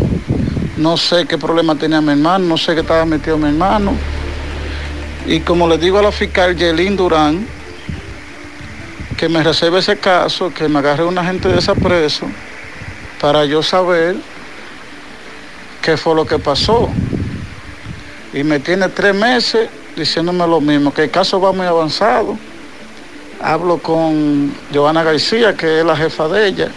no 0.78 0.96
sé 0.96 1.26
qué 1.26 1.38
problema 1.38 1.76
tenía 1.76 2.00
mi 2.00 2.12
hermano, 2.14 2.46
no 2.46 2.58
sé 2.58 2.74
qué 2.74 2.82
estaba 2.82 3.06
metido 3.06 3.38
mi 3.38 3.50
hermano. 3.50 3.92
Y 5.26 5.42
como 5.42 5.68
le 5.68 5.78
digo 5.78 6.00
a 6.00 6.04
la 6.04 6.12
fiscal 6.14 6.56
Yelín 6.56 6.96
Durán, 6.96 7.57
que 9.18 9.28
me 9.28 9.42
reserve 9.42 9.80
ese 9.80 9.98
caso, 9.98 10.54
que 10.54 10.70
me 10.70 10.78
agarre 10.78 11.04
un 11.04 11.18
agente 11.18 11.50
de 11.50 11.58
esa 11.58 11.74
preso 11.74 12.28
para 13.20 13.46
yo 13.46 13.63
saber 13.63 14.15
qué 15.82 15.98
fue 15.98 16.13
lo 16.13 16.26
que 16.26 16.38
pasó. 16.38 16.90
Y 18.32 18.44
me 18.44 18.60
tiene 18.60 18.88
tres 18.90 19.15
meses 19.15 19.70
diciéndome 19.96 20.46
lo 20.46 20.62
mismo, 20.62 20.94
que 20.94 21.06
el 21.06 21.12
caso 21.12 21.42
va 21.42 21.52
muy 21.52 21.65
avanzado. 21.65 22.38
Hablo 23.42 23.80
con 23.80 24.54
Joana 24.72 25.04
García, 25.04 25.56
que 25.56 25.80
es 25.80 25.86
la 25.86 25.98
jefa 25.98 26.28
de 26.28 26.48
ella, 26.48 26.68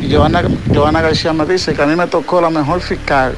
y 0.00 0.12
Joana, 0.12 0.42
Joana 0.74 1.00
García 1.00 1.32
me 1.32 1.46
dice 1.46 1.72
que 1.74 1.82
a 1.82 1.86
mí 1.86 1.94
me 1.94 2.08
tocó 2.08 2.40
la 2.40 2.50
mejor 2.50 2.80
fiscal. 2.80 3.36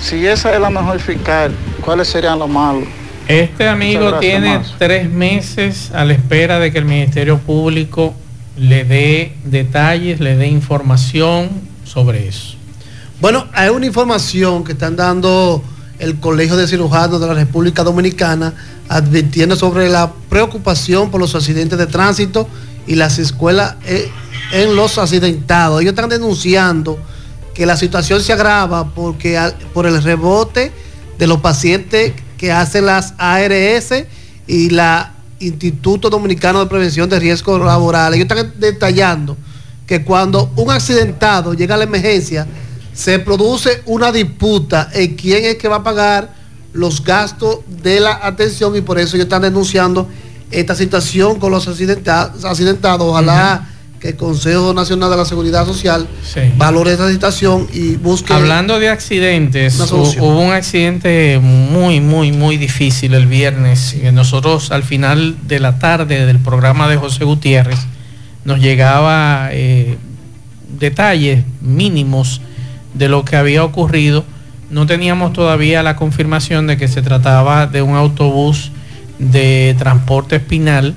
Si 0.00 0.26
esa 0.26 0.52
es 0.54 0.60
la 0.60 0.70
mejor 0.70 0.98
fiscal, 0.98 1.52
¿cuáles 1.84 2.08
serían 2.08 2.38
los 2.38 2.48
malos? 2.48 2.99
Este 3.30 3.68
amigo 3.68 4.18
tiene 4.18 4.60
tres 4.76 5.08
meses 5.08 5.92
a 5.94 6.04
la 6.04 6.14
espera 6.14 6.58
de 6.58 6.72
que 6.72 6.78
el 6.78 6.84
Ministerio 6.84 7.38
Público 7.38 8.12
le 8.56 8.82
dé 8.82 9.36
detalles, 9.44 10.18
le 10.18 10.36
dé 10.36 10.48
información 10.48 11.48
sobre 11.84 12.26
eso. 12.26 12.56
Bueno, 13.20 13.46
hay 13.52 13.68
una 13.68 13.86
información 13.86 14.64
que 14.64 14.72
están 14.72 14.96
dando 14.96 15.62
el 16.00 16.18
Colegio 16.18 16.56
de 16.56 16.66
Cirujanos 16.66 17.20
de 17.20 17.28
la 17.28 17.34
República 17.34 17.84
Dominicana 17.84 18.52
advirtiendo 18.88 19.54
sobre 19.54 19.88
la 19.88 20.10
preocupación 20.28 21.12
por 21.12 21.20
los 21.20 21.32
accidentes 21.36 21.78
de 21.78 21.86
tránsito 21.86 22.48
y 22.88 22.96
las 22.96 23.20
escuelas 23.20 23.76
eh, 23.86 24.10
en 24.50 24.74
los 24.74 24.98
accidentados. 24.98 25.82
Ellos 25.82 25.92
están 25.92 26.10
denunciando 26.10 26.98
que 27.54 27.64
la 27.64 27.76
situación 27.76 28.20
se 28.24 28.32
agrava 28.32 28.92
porque 28.92 29.38
por 29.72 29.86
el 29.86 30.02
rebote 30.02 30.72
de 31.16 31.26
los 31.28 31.40
pacientes 31.40 32.14
que 32.40 32.50
hacen 32.50 32.86
las 32.86 33.12
ARS 33.18 33.92
y 34.46 34.70
la 34.70 35.12
Instituto 35.40 36.08
Dominicano 36.08 36.60
de 36.60 36.66
Prevención 36.70 37.06
de 37.06 37.20
Riesgos 37.20 37.60
Laborales. 37.60 38.18
Ellos 38.18 38.30
están 38.30 38.54
detallando 38.58 39.36
que 39.86 40.02
cuando 40.02 40.50
un 40.56 40.70
accidentado 40.70 41.52
llega 41.52 41.74
a 41.74 41.78
la 41.78 41.84
emergencia, 41.84 42.46
se 42.94 43.18
produce 43.18 43.82
una 43.84 44.10
disputa 44.10 44.88
en 44.94 45.16
quién 45.16 45.44
es 45.44 45.56
que 45.56 45.68
va 45.68 45.76
a 45.76 45.82
pagar 45.82 46.34
los 46.72 47.04
gastos 47.04 47.58
de 47.82 48.00
la 48.00 48.20
atención 48.22 48.74
y 48.74 48.80
por 48.80 48.98
eso 48.98 49.16
ellos 49.16 49.26
están 49.26 49.42
denunciando 49.42 50.08
esta 50.50 50.74
situación 50.74 51.38
con 51.38 51.52
los 51.52 51.68
accidentados. 51.68 52.42
Ojalá 53.02 53.68
que 54.00 54.08
el 54.08 54.16
Consejo 54.16 54.72
Nacional 54.72 55.10
de 55.10 55.16
la 55.18 55.26
Seguridad 55.26 55.66
Social 55.66 56.08
valore 56.56 56.92
esta 56.92 57.10
situación 57.10 57.68
y 57.70 57.96
busque. 57.96 58.32
Hablando 58.32 58.80
de 58.80 58.88
accidentes, 58.88 59.78
hubo 59.78 60.40
un 60.40 60.52
accidente 60.52 61.38
muy, 61.38 62.00
muy, 62.00 62.32
muy 62.32 62.56
difícil 62.56 63.12
el 63.12 63.26
viernes. 63.26 63.94
Nosotros 64.12 64.72
al 64.72 64.84
final 64.84 65.36
de 65.46 65.60
la 65.60 65.78
tarde 65.78 66.24
del 66.24 66.38
programa 66.38 66.88
de 66.88 66.96
José 66.96 67.24
Gutiérrez 67.24 67.78
nos 68.46 68.58
llegaba 68.58 69.50
eh, 69.52 69.98
detalles 70.78 71.44
mínimos 71.60 72.40
de 72.94 73.08
lo 73.10 73.26
que 73.26 73.36
había 73.36 73.64
ocurrido. 73.64 74.24
No 74.70 74.86
teníamos 74.86 75.34
todavía 75.34 75.82
la 75.82 75.96
confirmación 75.96 76.66
de 76.66 76.78
que 76.78 76.88
se 76.88 77.02
trataba 77.02 77.66
de 77.66 77.82
un 77.82 77.96
autobús 77.96 78.72
de 79.18 79.76
transporte 79.78 80.36
espinal 80.36 80.94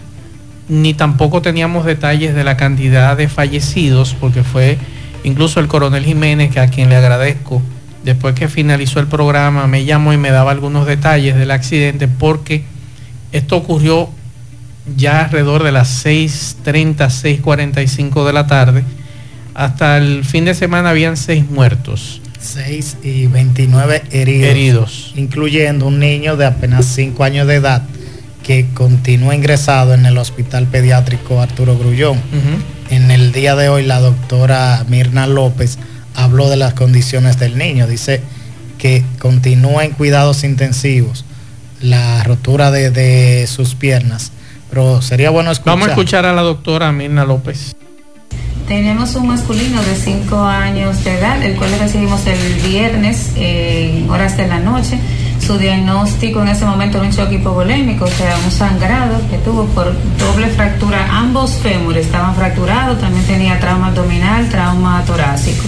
ni 0.69 0.93
tampoco 0.93 1.41
teníamos 1.41 1.85
detalles 1.85 2.35
de 2.35 2.43
la 2.43 2.57
cantidad 2.57 3.17
de 3.17 3.27
fallecidos, 3.27 4.15
porque 4.19 4.43
fue 4.43 4.77
incluso 5.23 5.59
el 5.59 5.67
coronel 5.67 6.05
Jiménez, 6.05 6.55
a 6.57 6.67
quien 6.67 6.89
le 6.89 6.95
agradezco, 6.95 7.61
después 8.03 8.35
que 8.35 8.47
finalizó 8.47 8.99
el 8.99 9.07
programa, 9.07 9.67
me 9.67 9.85
llamó 9.85 10.13
y 10.13 10.17
me 10.17 10.31
daba 10.31 10.51
algunos 10.51 10.85
detalles 10.85 11.35
del 11.35 11.51
accidente, 11.51 12.07
porque 12.07 12.63
esto 13.31 13.57
ocurrió 13.57 14.09
ya 14.97 15.25
alrededor 15.25 15.63
de 15.63 15.71
las 15.71 16.05
6.30, 16.05 16.97
6.45 17.41 18.25
de 18.25 18.33
la 18.33 18.47
tarde. 18.47 18.83
Hasta 19.53 19.97
el 19.97 20.25
fin 20.25 20.45
de 20.45 20.53
semana 20.53 20.89
habían 20.89 21.15
seis 21.15 21.49
muertos. 21.49 22.21
6 22.39 22.97
y 23.03 23.27
29 23.27 24.03
heridos, 24.11 24.49
heridos. 24.49 25.13
Incluyendo 25.15 25.87
un 25.87 25.99
niño 25.99 26.35
de 26.35 26.45
apenas 26.45 26.85
5 26.87 27.23
años 27.23 27.47
de 27.47 27.55
edad 27.55 27.83
que 28.43 28.67
continúa 28.73 29.33
ingresado 29.33 29.93
en 29.93 30.05
el 30.05 30.17
Hospital 30.17 30.67
Pediátrico 30.67 31.41
Arturo 31.41 31.77
Grullón. 31.77 32.21
En 32.89 33.09
el 33.09 33.31
día 33.31 33.55
de 33.55 33.69
hoy 33.69 33.83
la 33.83 33.99
doctora 33.99 34.85
Mirna 34.87 35.25
López 35.25 35.79
habló 36.13 36.49
de 36.49 36.57
las 36.57 36.73
condiciones 36.73 37.39
del 37.39 37.57
niño. 37.57 37.87
Dice 37.87 38.21
que 38.77 39.03
continúa 39.17 39.85
en 39.85 39.91
cuidados 39.91 40.43
intensivos, 40.43 41.25
la 41.81 42.23
rotura 42.23 42.69
de, 42.69 43.47
sus 43.47 43.75
piernas. 43.75 44.31
Pero 44.69 45.01
sería 45.01 45.29
bueno 45.29 45.51
escuchar. 45.51 45.73
Vamos 45.73 45.87
a 45.87 45.91
escuchar 45.91 46.25
a 46.25 46.33
la 46.33 46.41
doctora 46.41 46.91
Mirna 46.91 47.23
López. 47.23 47.75
Tenemos 48.67 49.15
un 49.15 49.27
masculino 49.27 49.81
de 49.83 49.95
5 49.95 50.37
años 50.41 51.03
de 51.03 51.17
edad, 51.17 51.41
el 51.43 51.55
cual 51.55 51.69
recibimos 51.79 52.25
el 52.27 52.53
viernes 52.61 53.31
en 53.35 54.09
horas 54.09 54.37
de 54.37 54.47
la 54.47 54.59
noche 54.59 54.99
su 55.45 55.57
diagnóstico 55.57 56.41
en 56.41 56.47
ese 56.47 56.65
momento 56.65 56.97
era 56.97 57.07
un 57.07 57.13
shock 57.13 57.31
hipovolémico, 57.33 58.05
o 58.05 58.07
sea, 58.07 58.37
un 58.43 58.51
sangrado 58.51 59.19
que 59.29 59.37
tuvo 59.39 59.65
por 59.65 59.93
doble 60.17 60.47
fractura. 60.47 61.05
Ambos 61.11 61.55
fémures 61.55 62.05
estaban 62.05 62.33
fracturados, 62.35 62.99
también 62.99 63.25
tenía 63.25 63.59
trauma 63.59 63.87
abdominal, 63.87 64.47
trauma 64.47 65.03
torácico. 65.05 65.63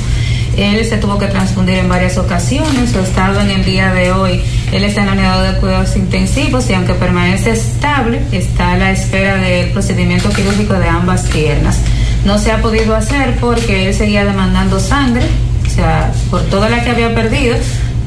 Él 0.55 0.85
se 0.85 0.97
tuvo 0.97 1.17
que 1.17 1.27
transfundir 1.27 1.79
en 1.79 1.89
varias 1.89 2.17
ocasiones, 2.17 2.91
su 2.91 2.99
estado 2.99 3.41
en 3.41 3.49
el 3.49 3.65
día 3.65 3.93
de 3.93 4.13
hoy, 4.13 4.41
él 4.71 4.85
está 4.85 5.01
en 5.01 5.07
la 5.07 5.13
unidad 5.13 5.51
de 5.51 5.59
cuidados 5.59 5.97
intensivos 5.97 6.69
y 6.69 6.73
aunque 6.73 6.93
permanece 6.93 7.51
estable, 7.51 8.21
está 8.31 8.71
a 8.71 8.77
la 8.77 8.91
espera 8.91 9.35
del 9.35 9.71
procedimiento 9.71 10.29
quirúrgico 10.29 10.75
de 10.75 10.87
ambas 10.87 11.23
piernas. 11.23 11.79
No 12.23 12.37
se 12.37 12.53
ha 12.53 12.61
podido 12.61 12.95
hacer 12.95 13.35
porque 13.41 13.89
él 13.89 13.93
seguía 13.93 14.23
demandando 14.23 14.79
sangre, 14.79 15.25
o 15.65 15.69
sea, 15.69 16.13
por 16.29 16.43
toda 16.43 16.69
la 16.69 16.81
que 16.85 16.91
había 16.91 17.13
perdido, 17.13 17.57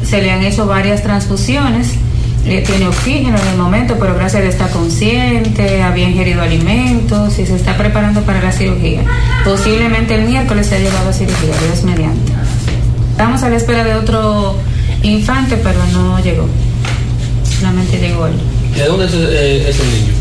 se 0.08 0.22
le 0.22 0.30
han 0.30 0.42
hecho 0.42 0.66
varias 0.66 1.02
transfusiones. 1.02 1.94
Eh, 2.46 2.64
tiene 2.66 2.88
oxígeno 2.88 3.36
en 3.38 3.48
el 3.48 3.58
momento, 3.58 3.96
pero 4.00 4.14
gracias 4.14 4.40
a 4.40 4.42
Dios 4.42 4.54
está 4.54 4.68
consciente, 4.68 5.82
había 5.82 6.08
ingerido 6.08 6.40
alimentos 6.40 7.38
y 7.38 7.44
se 7.44 7.56
está 7.56 7.76
preparando 7.76 8.22
para 8.22 8.40
la 8.40 8.52
cirugía. 8.52 9.02
Posiblemente 9.44 10.14
el 10.14 10.26
miércoles 10.26 10.68
se 10.68 10.76
ha 10.76 10.78
llevado 10.78 11.10
a 11.10 11.12
cirugía, 11.12 11.54
Dios 11.66 11.84
mediante. 11.84 12.32
Estamos 13.10 13.42
a 13.42 13.50
la 13.50 13.56
espera 13.56 13.84
de 13.84 13.94
otro 13.94 14.56
infante, 15.02 15.58
pero 15.62 15.78
no 15.92 16.18
llegó. 16.20 16.48
Solamente 17.58 17.98
llegó 17.98 18.28
él. 18.28 18.34
¿De 18.74 18.84
dónde 18.84 19.04
es, 19.06 19.12
eh, 19.14 19.68
es 19.68 19.80
el 19.80 19.90
niño? 19.90 20.17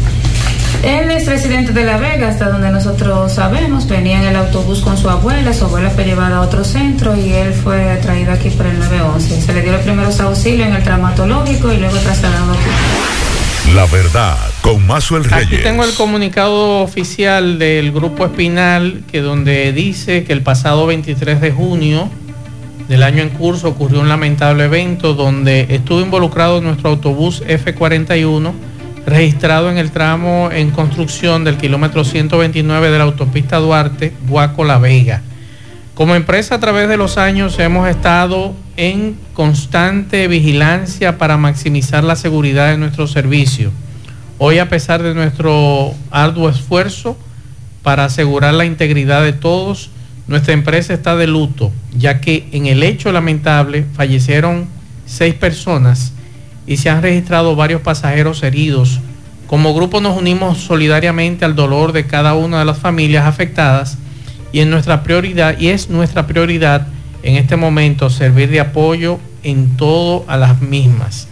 Él 0.83 1.09
es 1.11 1.25
residente 1.25 1.73
de 1.73 1.83
La 1.83 1.97
Vega, 1.97 2.29
hasta 2.29 2.49
donde 2.49 2.69
nosotros 2.69 3.33
sabemos. 3.33 3.87
Venía 3.87 4.21
en 4.21 4.27
el 4.27 4.35
autobús 4.35 4.81
con 4.81 4.97
su 4.97 5.09
abuela, 5.09 5.53
su 5.53 5.65
abuela 5.65 5.89
fue 5.89 6.05
llevada 6.05 6.37
a 6.37 6.41
otro 6.41 6.63
centro 6.63 7.15
y 7.15 7.33
él 7.33 7.53
fue 7.53 7.97
traído 8.01 8.31
aquí 8.31 8.49
por 8.51 8.67
el 8.67 8.77
911. 8.79 9.41
Se 9.41 9.53
le 9.53 9.61
dio 9.61 9.71
los 9.71 9.81
primeros 9.81 10.19
auxilios 10.19 10.67
en 10.67 10.75
el 10.75 10.83
traumatológico 10.83 11.73
y 11.73 11.77
luego 11.77 11.97
trasladado 11.97 12.51
aquí. 12.51 13.73
La 13.73 13.85
verdad, 13.87 14.37
con 14.61 14.85
Mazo 14.87 15.17
el 15.17 15.25
Reyes. 15.25 15.47
Aquí 15.47 15.57
tengo 15.57 15.83
el 15.83 15.93
comunicado 15.93 16.81
oficial 16.81 17.59
del 17.59 17.91
Grupo 17.91 18.25
Espinal, 18.25 19.03
que 19.11 19.21
donde 19.21 19.73
dice 19.73 20.23
que 20.23 20.31
el 20.31 20.41
pasado 20.41 20.85
23 20.85 21.41
de 21.41 21.51
junio 21.51 22.09
del 22.87 23.03
año 23.03 23.21
en 23.23 23.29
curso 23.29 23.67
ocurrió 23.67 23.99
un 23.99 24.07
lamentable 24.07 24.65
evento 24.65 25.13
donde 25.13 25.67
estuvo 25.69 25.99
involucrado 25.99 26.61
nuestro 26.61 26.91
autobús 26.91 27.43
F41 27.45 28.53
registrado 29.07 29.71
en 29.71 29.77
el 29.77 29.91
tramo 29.91 30.49
en 30.51 30.69
construcción 30.69 31.45
del 31.45 31.55
kilómetro 31.55 32.03
129 32.03 32.91
de 32.91 32.97
la 32.97 33.05
autopista 33.05 33.55
Duarte, 33.55 34.11
Guaco 34.27 34.65
La 34.65 34.79
Vega. 34.79 35.21
Como 35.95 36.13
empresa 36.13 36.55
a 36.55 36.59
través 36.59 36.89
de 36.89 36.97
los 36.97 37.17
años 37.17 37.57
hemos 37.57 37.87
estado 37.87 38.53
en 38.75 39.17
constante 39.33 40.27
vigilancia 40.27 41.17
para 41.17 41.37
maximizar 41.37 42.03
la 42.03 42.17
seguridad 42.17 42.69
de 42.69 42.77
nuestro 42.77 43.07
servicio. 43.07 43.71
Hoy 44.39 44.59
a 44.59 44.67
pesar 44.67 45.01
de 45.01 45.13
nuestro 45.13 45.95
arduo 46.11 46.49
esfuerzo 46.49 47.17
para 47.83 48.03
asegurar 48.03 48.55
la 48.55 48.65
integridad 48.65 49.23
de 49.23 49.31
todos, 49.31 49.89
nuestra 50.27 50.53
empresa 50.53 50.93
está 50.93 51.15
de 51.15 51.27
luto, 51.27 51.71
ya 51.95 52.19
que 52.19 52.49
en 52.51 52.65
el 52.65 52.83
hecho 52.83 53.13
lamentable 53.13 53.85
fallecieron 53.95 54.67
seis 55.05 55.33
personas 55.33 56.11
y 56.67 56.77
se 56.77 56.89
han 56.89 57.01
registrado 57.01 57.55
varios 57.55 57.81
pasajeros 57.81 58.43
heridos. 58.43 58.99
Como 59.47 59.73
grupo 59.73 60.01
nos 60.01 60.17
unimos 60.17 60.57
solidariamente 60.59 61.45
al 61.45 61.55
dolor 61.55 61.93
de 61.93 62.05
cada 62.05 62.35
una 62.35 62.59
de 62.59 62.65
las 62.65 62.77
familias 62.77 63.25
afectadas 63.25 63.97
y 64.51 64.59
en 64.59 64.69
nuestra 64.69 65.03
prioridad 65.03 65.57
y 65.57 65.69
es 65.69 65.89
nuestra 65.89 66.27
prioridad 66.27 66.87
en 67.23 67.35
este 67.37 67.55
momento 67.55 68.09
servir 68.09 68.49
de 68.49 68.59
apoyo 68.59 69.19
en 69.43 69.77
todo 69.77 70.25
a 70.27 70.35
las 70.35 70.61
mismas. 70.61 71.29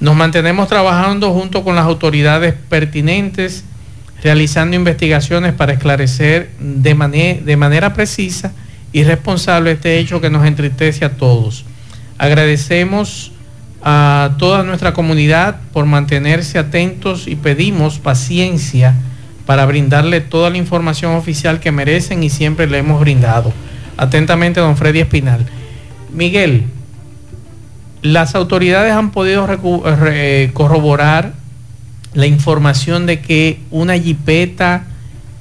Nos 0.00 0.16
mantenemos 0.16 0.68
trabajando 0.68 1.32
junto 1.32 1.62
con 1.62 1.76
las 1.76 1.84
autoridades 1.84 2.54
pertinentes, 2.68 3.64
realizando 4.22 4.74
investigaciones 4.74 5.52
para 5.52 5.74
esclarecer 5.74 6.50
de, 6.58 7.40
de 7.44 7.56
manera 7.56 7.92
precisa 7.92 8.52
y 8.92 9.04
responsable 9.04 9.72
este 9.72 9.98
hecho 9.98 10.20
que 10.20 10.30
nos 10.30 10.46
entristece 10.46 11.04
a 11.04 11.16
todos. 11.16 11.64
Agradecemos 12.18 13.32
a 13.82 14.32
toda 14.38 14.62
nuestra 14.62 14.92
comunidad 14.92 15.60
por 15.72 15.86
mantenerse 15.86 16.58
atentos 16.58 17.26
y 17.26 17.34
pedimos 17.34 17.98
paciencia 17.98 18.94
para 19.46 19.66
brindarle 19.66 20.20
toda 20.20 20.50
la 20.50 20.58
información 20.58 21.14
oficial 21.16 21.58
que 21.58 21.72
merecen 21.72 22.22
y 22.22 22.30
siempre 22.30 22.66
le 22.68 22.78
hemos 22.78 23.00
brindado. 23.00 23.52
Atentamente, 23.96 24.60
don 24.60 24.76
Freddy 24.76 25.00
Espinal. 25.00 25.46
Miguel, 26.12 26.64
las 28.02 28.34
autoridades 28.34 28.92
han 28.92 29.10
podido 29.10 29.46
corroborar 30.52 31.32
la 32.14 32.26
información 32.26 33.06
de 33.06 33.20
que 33.20 33.60
una 33.70 33.98
jipeta 33.98 34.84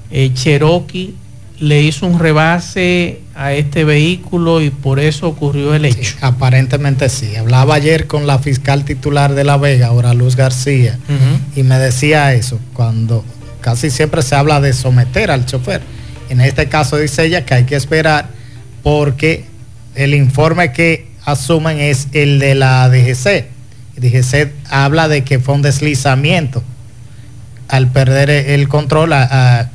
eh, 0.10 0.32
Cherokee 0.34 1.16
le 1.62 1.84
hizo 1.84 2.08
un 2.08 2.18
rebase 2.18 3.20
a 3.36 3.54
este 3.54 3.84
vehículo 3.84 4.62
y 4.62 4.72
por 4.72 5.00
eso 5.00 5.28
ocurrió 5.28 5.76
el 5.76 5.86
hecho. 5.86 6.16
aparentemente 6.22 7.08
sí. 7.08 7.36
Hablaba 7.36 7.76
ayer 7.76 8.08
con 8.08 8.26
la 8.26 8.40
fiscal 8.40 8.84
titular 8.84 9.36
de 9.36 9.44
La 9.44 9.58
Vega, 9.58 9.88
ahora 9.88 10.16
Luz 10.16 10.36
García, 10.36 10.98
y 11.56 11.62
me 11.62 11.78
decía 11.78 12.34
eso, 12.34 12.60
cuando 12.74 13.24
casi 13.62 13.92
siempre 13.92 14.24
se 14.24 14.34
habla 14.36 14.60
de 14.60 14.74
someter 14.74 15.30
al 15.30 15.46
chofer. 15.46 15.82
En 16.30 16.42
este 16.42 16.68
caso 16.68 16.98
dice 16.98 17.26
ella 17.26 17.46
que 17.46 17.54
hay 17.54 17.66
que 17.66 17.76
esperar 17.76 18.30
porque 18.82 19.46
el 19.94 20.16
informe 20.16 20.72
que 20.72 21.12
asumen 21.26 21.80
es 21.80 22.08
el 22.14 22.40
de 22.40 22.56
la 22.56 22.90
DGC. 22.90 23.46
DGC 23.98 24.52
habla 24.72 25.08
de 25.08 25.24
que 25.24 25.38
fue 25.38 25.54
un 25.54 25.62
deslizamiento 25.62 26.64
al 27.68 27.92
perder 27.92 28.32
el 28.32 28.68
control 28.68 29.14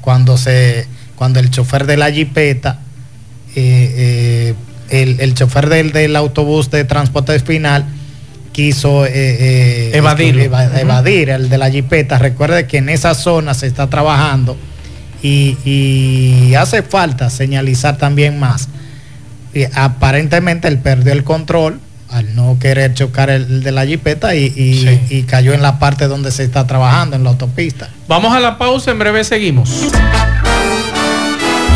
cuando 0.01 0.37
se 0.37 0.87
cuando 1.17 1.41
el 1.41 1.51
chofer 1.51 1.87
de 1.87 1.97
la 1.97 2.13
jipeta 2.13 2.81
eh, 3.55 4.55
eh, 4.91 5.17
el, 5.19 5.35
chofer 5.35 5.69
del, 5.69 6.15
autobús 6.15 6.71
de 6.71 6.85
transporte 6.85 7.39
final 7.41 7.87
quiso 8.53 9.05
eh, 9.07 9.91
evadir, 9.97 10.39
evadir 10.39 11.31
el 11.31 11.49
de 11.49 11.59
la 11.59 11.71
jipeta. 11.71 12.19
Recuerde 12.19 12.67
que 12.67 12.79
en 12.79 12.89
esa 12.89 13.15
zona 13.15 13.55
se 13.55 13.67
está 13.67 13.89
trabajando 13.89 14.57
y, 15.23 15.57
y 15.65 16.55
hace 16.55 16.83
falta 16.83 17.31
señalizar 17.31 17.97
también 17.97 18.39
más. 18.39 18.69
Y 19.55 19.65
aparentemente 19.75 20.69
él 20.69 20.79
perdió 20.79 21.13
el 21.13 21.25
control 21.25 21.81
al 22.11 22.35
no 22.35 22.59
querer 22.59 22.95
chocar 22.95 23.31
el, 23.31 23.63
de 23.63 23.73
la 23.73 23.87
jipeta 23.87 24.35
y, 24.35 25.25
cayó 25.29 25.55
en 25.55 25.63
la 25.63 25.79
parte 25.79 26.07
donde 26.07 26.31
se 26.31 26.45
está 26.45 26.67
trabajando, 26.67 27.17
en 27.17 27.25
la 27.25 27.31
autopista. 27.31 27.89
Vamos 28.07 28.35
a 28.35 28.41
la 28.41 28.59
pausa, 28.59 28.91
en 28.91 28.99
breve 28.99 29.25
seguimos. 29.25 29.71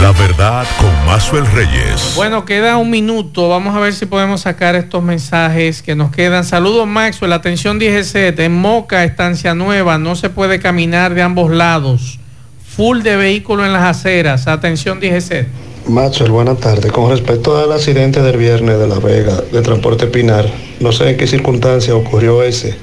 La 0.00 0.12
verdad 0.12 0.66
con 0.78 1.06
Mazuel 1.06 1.46
Reyes. 1.46 2.14
Bueno, 2.16 2.46
queda 2.46 2.78
un 2.78 2.88
minuto. 2.88 3.50
Vamos 3.50 3.76
a 3.76 3.80
ver 3.80 3.92
si 3.92 4.06
podemos 4.06 4.40
sacar 4.40 4.74
estos 4.74 5.02
mensajes 5.02 5.82
que 5.82 5.94
nos 5.94 6.10
quedan. 6.10 6.44
Saludos, 6.44 6.86
Maxwell. 6.86 7.34
Atención, 7.34 7.78
DGC. 7.78 8.38
En 8.38 8.54
Moca, 8.54 9.04
Estancia 9.04 9.54
Nueva, 9.54 9.98
no 9.98 10.16
se 10.16 10.30
puede 10.30 10.58
caminar 10.58 11.12
de 11.12 11.20
ambos 11.20 11.50
lados. 11.50 12.18
Full 12.66 13.02
de 13.02 13.16
vehículos 13.16 13.66
en 13.66 13.74
las 13.74 13.84
aceras. 13.84 14.46
Atención, 14.46 15.00
DGC. 15.00 15.46
Maxwell, 15.86 16.30
buenas 16.30 16.58
tardes. 16.58 16.90
Con 16.92 17.10
respecto 17.10 17.58
al 17.58 17.70
accidente 17.72 18.22
del 18.22 18.38
viernes 18.38 18.78
de 18.78 18.88
La 18.88 18.98
Vega, 19.00 19.42
de 19.52 19.60
Transporte 19.60 20.06
Pinar, 20.06 20.46
no 20.78 20.92
sé 20.92 21.10
en 21.10 21.16
qué 21.18 21.26
circunstancia 21.26 21.94
ocurrió 21.94 22.42
ese, 22.42 22.76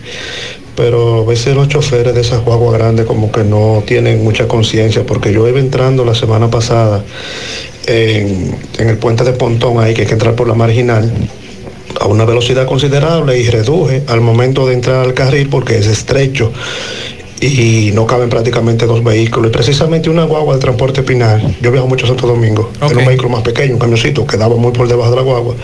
pero 0.78 1.24
a 1.24 1.26
veces 1.26 1.56
los 1.56 1.68
choferes 1.68 2.14
de 2.14 2.22
esas 2.22 2.46
guaguas 2.46 2.78
grandes 2.80 3.08
como 3.08 3.32
que 3.32 3.44
no 3.44 3.84
tienen 3.86 4.24
mucha 4.24 4.48
conciencia, 4.48 5.04
porque 5.06 5.34
yo 5.34 5.48
iba 5.48 5.60
entrando 5.60 6.06
la 6.06 6.14
semana 6.14 6.50
pasada 6.52 7.04
en, 7.88 8.56
en 8.78 8.88
el 8.88 8.98
puente 8.98 9.24
de 9.24 9.34
Pontón, 9.34 9.80
ahí 9.80 9.96
que 9.96 10.02
hay 10.02 10.08
que 10.08 10.14
entrar 10.14 10.36
por 10.36 10.48
la 10.48 10.54
marginal, 10.54 11.12
a 12.00 12.06
una 12.06 12.26
velocidad 12.26 12.68
considerable 12.68 13.40
y 13.40 13.50
reduje 13.50 14.04
al 14.08 14.22
momento 14.22 14.68
de 14.68 14.76
entrar 14.76 15.04
al 15.04 15.16
carril 15.16 15.50
porque 15.50 15.80
es 15.80 15.88
estrecho 15.88 16.54
y 17.40 17.92
no 17.94 18.08
caben 18.08 18.30
prácticamente 18.30 18.86
dos 18.86 19.04
vehículos. 19.04 19.50
Y 19.50 19.54
precisamente 19.54 20.10
una 20.10 20.26
guagua 20.26 20.56
de 20.56 20.62
transporte 20.62 21.04
Pinal, 21.04 21.56
yo 21.62 21.72
viajo 21.72 21.88
mucho 21.88 22.06
a 22.06 22.10
Santo 22.10 22.28
Domingo, 22.28 22.72
en 22.82 22.98
un 22.98 23.06
vehículo 23.06 23.30
más 23.30 23.42
pequeño, 23.42 23.74
un 23.74 23.80
camioncito, 23.80 24.26
que 24.26 24.38
daba 24.38 24.56
muy 24.56 24.72
por 24.72 24.88
debajo 24.88 25.12
de 25.12 25.16
la 25.16 25.22
guagua. 25.22 25.56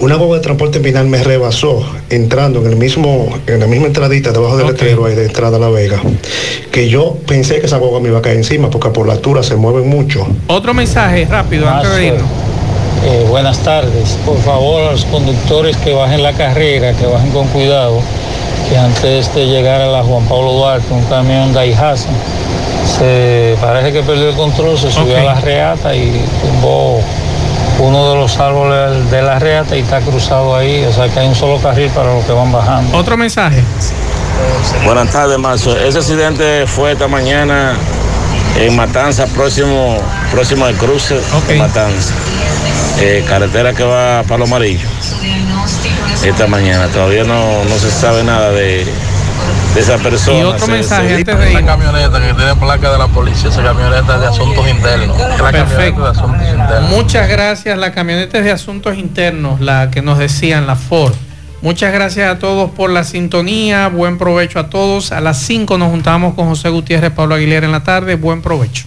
Una 0.00 0.16
guagua 0.16 0.36
de 0.36 0.42
transporte 0.42 0.80
Pinal 0.80 1.06
me 1.06 1.22
rebasó 1.22 1.84
entrando 2.10 2.60
en 2.60 2.66
el 2.66 2.76
mismo, 2.76 3.28
en 3.46 3.60
la 3.60 3.66
misma 3.66 3.86
entradita 3.86 4.32
debajo 4.32 4.56
del 4.56 4.66
letrero 4.66 5.06
ahí 5.06 5.14
de 5.14 5.26
entrada 5.26 5.56
a 5.56 5.60
La 5.60 5.68
Vega, 5.68 6.00
que 6.70 6.88
yo 6.88 7.16
pensé 7.26 7.60
que 7.60 7.66
esa 7.66 7.78
guagua 7.78 8.00
me 8.00 8.08
iba 8.08 8.18
a 8.18 8.22
caer 8.22 8.36
encima 8.36 8.68
porque 8.70 8.90
por 8.90 9.06
la 9.06 9.14
altura 9.14 9.42
se 9.42 9.56
mueve 9.56 9.82
mucho. 9.82 10.26
Otro 10.48 10.74
mensaje 10.74 11.24
rápido 11.26 11.68
antes 11.68 11.94
de 11.94 12.06
irnos. 12.06 12.28
Eh, 13.06 13.26
buenas 13.28 13.58
tardes. 13.58 14.18
Por 14.24 14.38
favor, 14.38 14.82
a 14.82 14.92
los 14.92 15.04
conductores 15.04 15.76
que 15.76 15.92
bajen 15.92 16.22
la 16.22 16.32
carrera, 16.32 16.94
que 16.94 17.06
bajen 17.06 17.30
con 17.30 17.46
cuidado 17.48 18.00
que 18.68 18.76
antes 18.76 19.34
de 19.34 19.46
llegar 19.46 19.80
a 19.80 19.86
la 19.86 20.02
Juan 20.02 20.24
Pablo 20.26 20.52
Duarte, 20.52 20.92
un 20.92 21.04
camión 21.04 21.52
Daihatsu, 21.52 22.08
se 22.98 23.56
parece 23.60 23.92
que 23.92 24.02
perdió 24.02 24.30
el 24.30 24.36
control, 24.36 24.78
se 24.78 24.90
subió 24.90 25.18
a 25.18 25.22
la 25.22 25.40
reata 25.40 25.94
y 25.94 26.24
tumbó 26.40 27.00
uno 27.80 28.10
de 28.10 28.16
los 28.16 28.38
árboles 28.38 29.10
de 29.10 29.22
la 29.22 29.38
reata 29.38 29.76
y 29.76 29.80
está 29.80 30.00
cruzado 30.00 30.56
ahí, 30.56 30.84
o 30.84 30.92
sea 30.92 31.08
que 31.08 31.20
hay 31.20 31.28
un 31.28 31.34
solo 31.34 31.58
carril 31.58 31.90
para 31.90 32.14
los 32.14 32.24
que 32.24 32.32
van 32.32 32.52
bajando. 32.52 32.96
Otro 32.96 33.16
mensaje. 33.16 33.62
Buenas 34.84 35.10
tardes, 35.10 35.38
Marzo. 35.38 35.76
Ese 35.76 35.98
accidente 35.98 36.66
fue 36.66 36.92
esta 36.92 37.08
mañana 37.08 37.74
en 38.58 38.74
Matanza, 38.76 39.26
próximo, 39.26 39.96
próximo 40.30 40.64
al 40.64 40.74
cruce 40.74 41.20
de 41.48 41.54
Matanza. 41.56 42.14
Eh, 43.00 43.24
carretera 43.28 43.72
que 43.72 43.82
va 43.82 44.20
a 44.20 44.22
Palo 44.22 44.44
Amarillo 44.44 44.93
esta 46.24 46.46
mañana. 46.46 46.88
Todavía 46.88 47.24
no, 47.24 47.64
no 47.64 47.78
se 47.78 47.90
sabe 47.90 48.24
nada 48.24 48.50
de, 48.50 48.86
de 49.74 49.80
esa 49.80 49.98
persona. 49.98 50.38
Y 50.38 50.42
otro 50.42 50.66
mensaje 50.66 51.14
antes 51.14 51.38
de 51.38 51.52
ir. 51.52 51.64
camioneta 51.64 52.20
que 52.20 52.34
tiene 52.34 52.54
placa 52.56 52.92
de 52.92 52.98
la 52.98 53.08
policía, 53.08 53.50
esa 53.50 53.62
camioneta 53.62 54.18
de 54.18 54.26
asuntos 54.26 54.68
internos. 54.68 55.16
Perfecto. 55.50 56.12
Muchas 56.90 57.28
gracias. 57.28 57.78
La 57.78 57.92
camioneta 57.92 58.38
es 58.38 58.44
de 58.44 58.52
asuntos 58.52 58.96
internos, 58.96 59.60
la 59.60 59.90
que 59.90 60.02
nos 60.02 60.18
decían, 60.18 60.66
la 60.66 60.76
Ford. 60.76 61.14
Muchas 61.64 61.94
gracias 61.94 62.30
a 62.30 62.38
todos 62.38 62.70
por 62.72 62.90
la 62.90 63.04
sintonía. 63.04 63.88
Buen 63.88 64.18
provecho 64.18 64.58
a 64.58 64.68
todos. 64.68 65.12
A 65.12 65.22
las 65.22 65.38
5 65.38 65.78
nos 65.78 65.90
juntamos 65.90 66.34
con 66.34 66.46
José 66.46 66.68
Gutiérrez, 66.68 67.10
Pablo 67.10 67.36
Aguilera 67.36 67.64
en 67.64 67.72
la 67.72 67.82
tarde. 67.82 68.16
Buen 68.16 68.42
provecho. 68.42 68.82